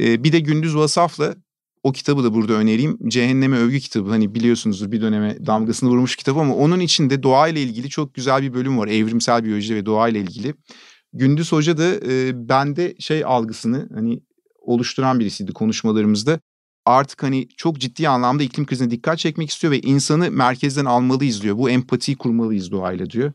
Ee, 0.00 0.24
bir 0.24 0.32
de 0.32 0.40
Gündüz 0.40 0.76
Vasaf'la 0.76 1.36
o 1.82 1.92
kitabı 1.92 2.24
da 2.24 2.34
burada 2.34 2.52
önereyim. 2.52 2.98
Cehenneme 3.08 3.56
Övgü 3.56 3.80
kitabı. 3.80 4.10
Hani 4.10 4.34
biliyorsunuzdur 4.34 4.92
bir 4.92 5.00
döneme 5.00 5.46
damgasını 5.46 5.90
vurmuş 5.90 6.16
kitap 6.16 6.36
ama 6.36 6.54
onun 6.54 6.80
içinde 6.80 7.22
doğayla 7.22 7.60
ilgili 7.60 7.88
çok 7.88 8.14
güzel 8.14 8.42
bir 8.42 8.54
bölüm 8.54 8.78
var. 8.78 8.88
Evrimsel 8.88 9.44
biyoloji 9.44 9.74
ve 9.74 9.86
doğayla 9.86 10.20
ilgili. 10.20 10.54
Gündüz 11.12 11.52
Hoca 11.52 11.78
da 11.78 11.94
e, 11.94 12.48
bende 12.48 12.94
şey 12.98 13.24
algısını 13.24 13.88
hani 13.94 14.20
oluşturan 14.60 15.20
birisiydi 15.20 15.52
konuşmalarımızda. 15.52 16.40
Artık 16.88 17.22
hani 17.22 17.48
çok 17.56 17.78
ciddi 17.78 18.08
anlamda 18.08 18.42
iklim 18.42 18.66
krizine 18.66 18.90
dikkat 18.90 19.18
çekmek 19.18 19.50
istiyor 19.50 19.70
ve 19.72 19.80
insanı 19.80 20.30
merkezden 20.30 20.84
almalıyız 20.84 21.42
diyor. 21.42 21.58
Bu 21.58 21.70
empatiyi 21.70 22.16
kurmalıyız 22.16 22.70
doğayla 22.70 23.10
diyor. 23.10 23.32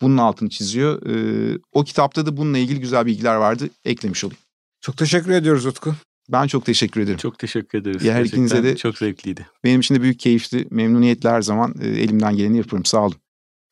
Bunun 0.00 0.16
altını 0.16 0.48
çiziyor. 0.48 1.06
Ee, 1.06 1.58
o 1.72 1.84
kitapta 1.84 2.26
da 2.26 2.36
bununla 2.36 2.58
ilgili 2.58 2.80
güzel 2.80 3.06
bilgiler 3.06 3.34
vardı. 3.34 3.68
Eklemiş 3.84 4.24
olayım. 4.24 4.40
Çok 4.80 4.96
teşekkür 4.96 5.30
ediyoruz 5.30 5.66
Utku. 5.66 5.94
Ben 6.28 6.46
çok 6.46 6.64
teşekkür 6.64 7.00
ederim. 7.00 7.18
Çok 7.18 7.38
teşekkür 7.38 7.78
ederiz. 7.78 8.04
Ya 8.04 8.14
her 8.14 8.18
Gerçekten 8.18 8.44
ikinize 8.44 8.64
de- 8.64 8.76
çok 8.76 8.98
zevkliydi. 8.98 9.46
Benim 9.64 9.80
için 9.80 9.94
de 9.94 10.02
büyük 10.02 10.20
keyifli, 10.20 10.66
memnuniyetle 10.70 11.28
her 11.28 11.42
zaman 11.42 11.74
e, 11.80 11.88
elimden 11.88 12.36
geleni 12.36 12.56
yaparım. 12.56 12.84
Sağ 12.84 13.00
olun. 13.00 13.16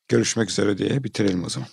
Görüşmek 0.07 0.49
üzere 0.49 0.77
diye 0.77 1.03
bitirelim 1.03 1.43
o 1.43 1.49
zaman. 1.49 1.69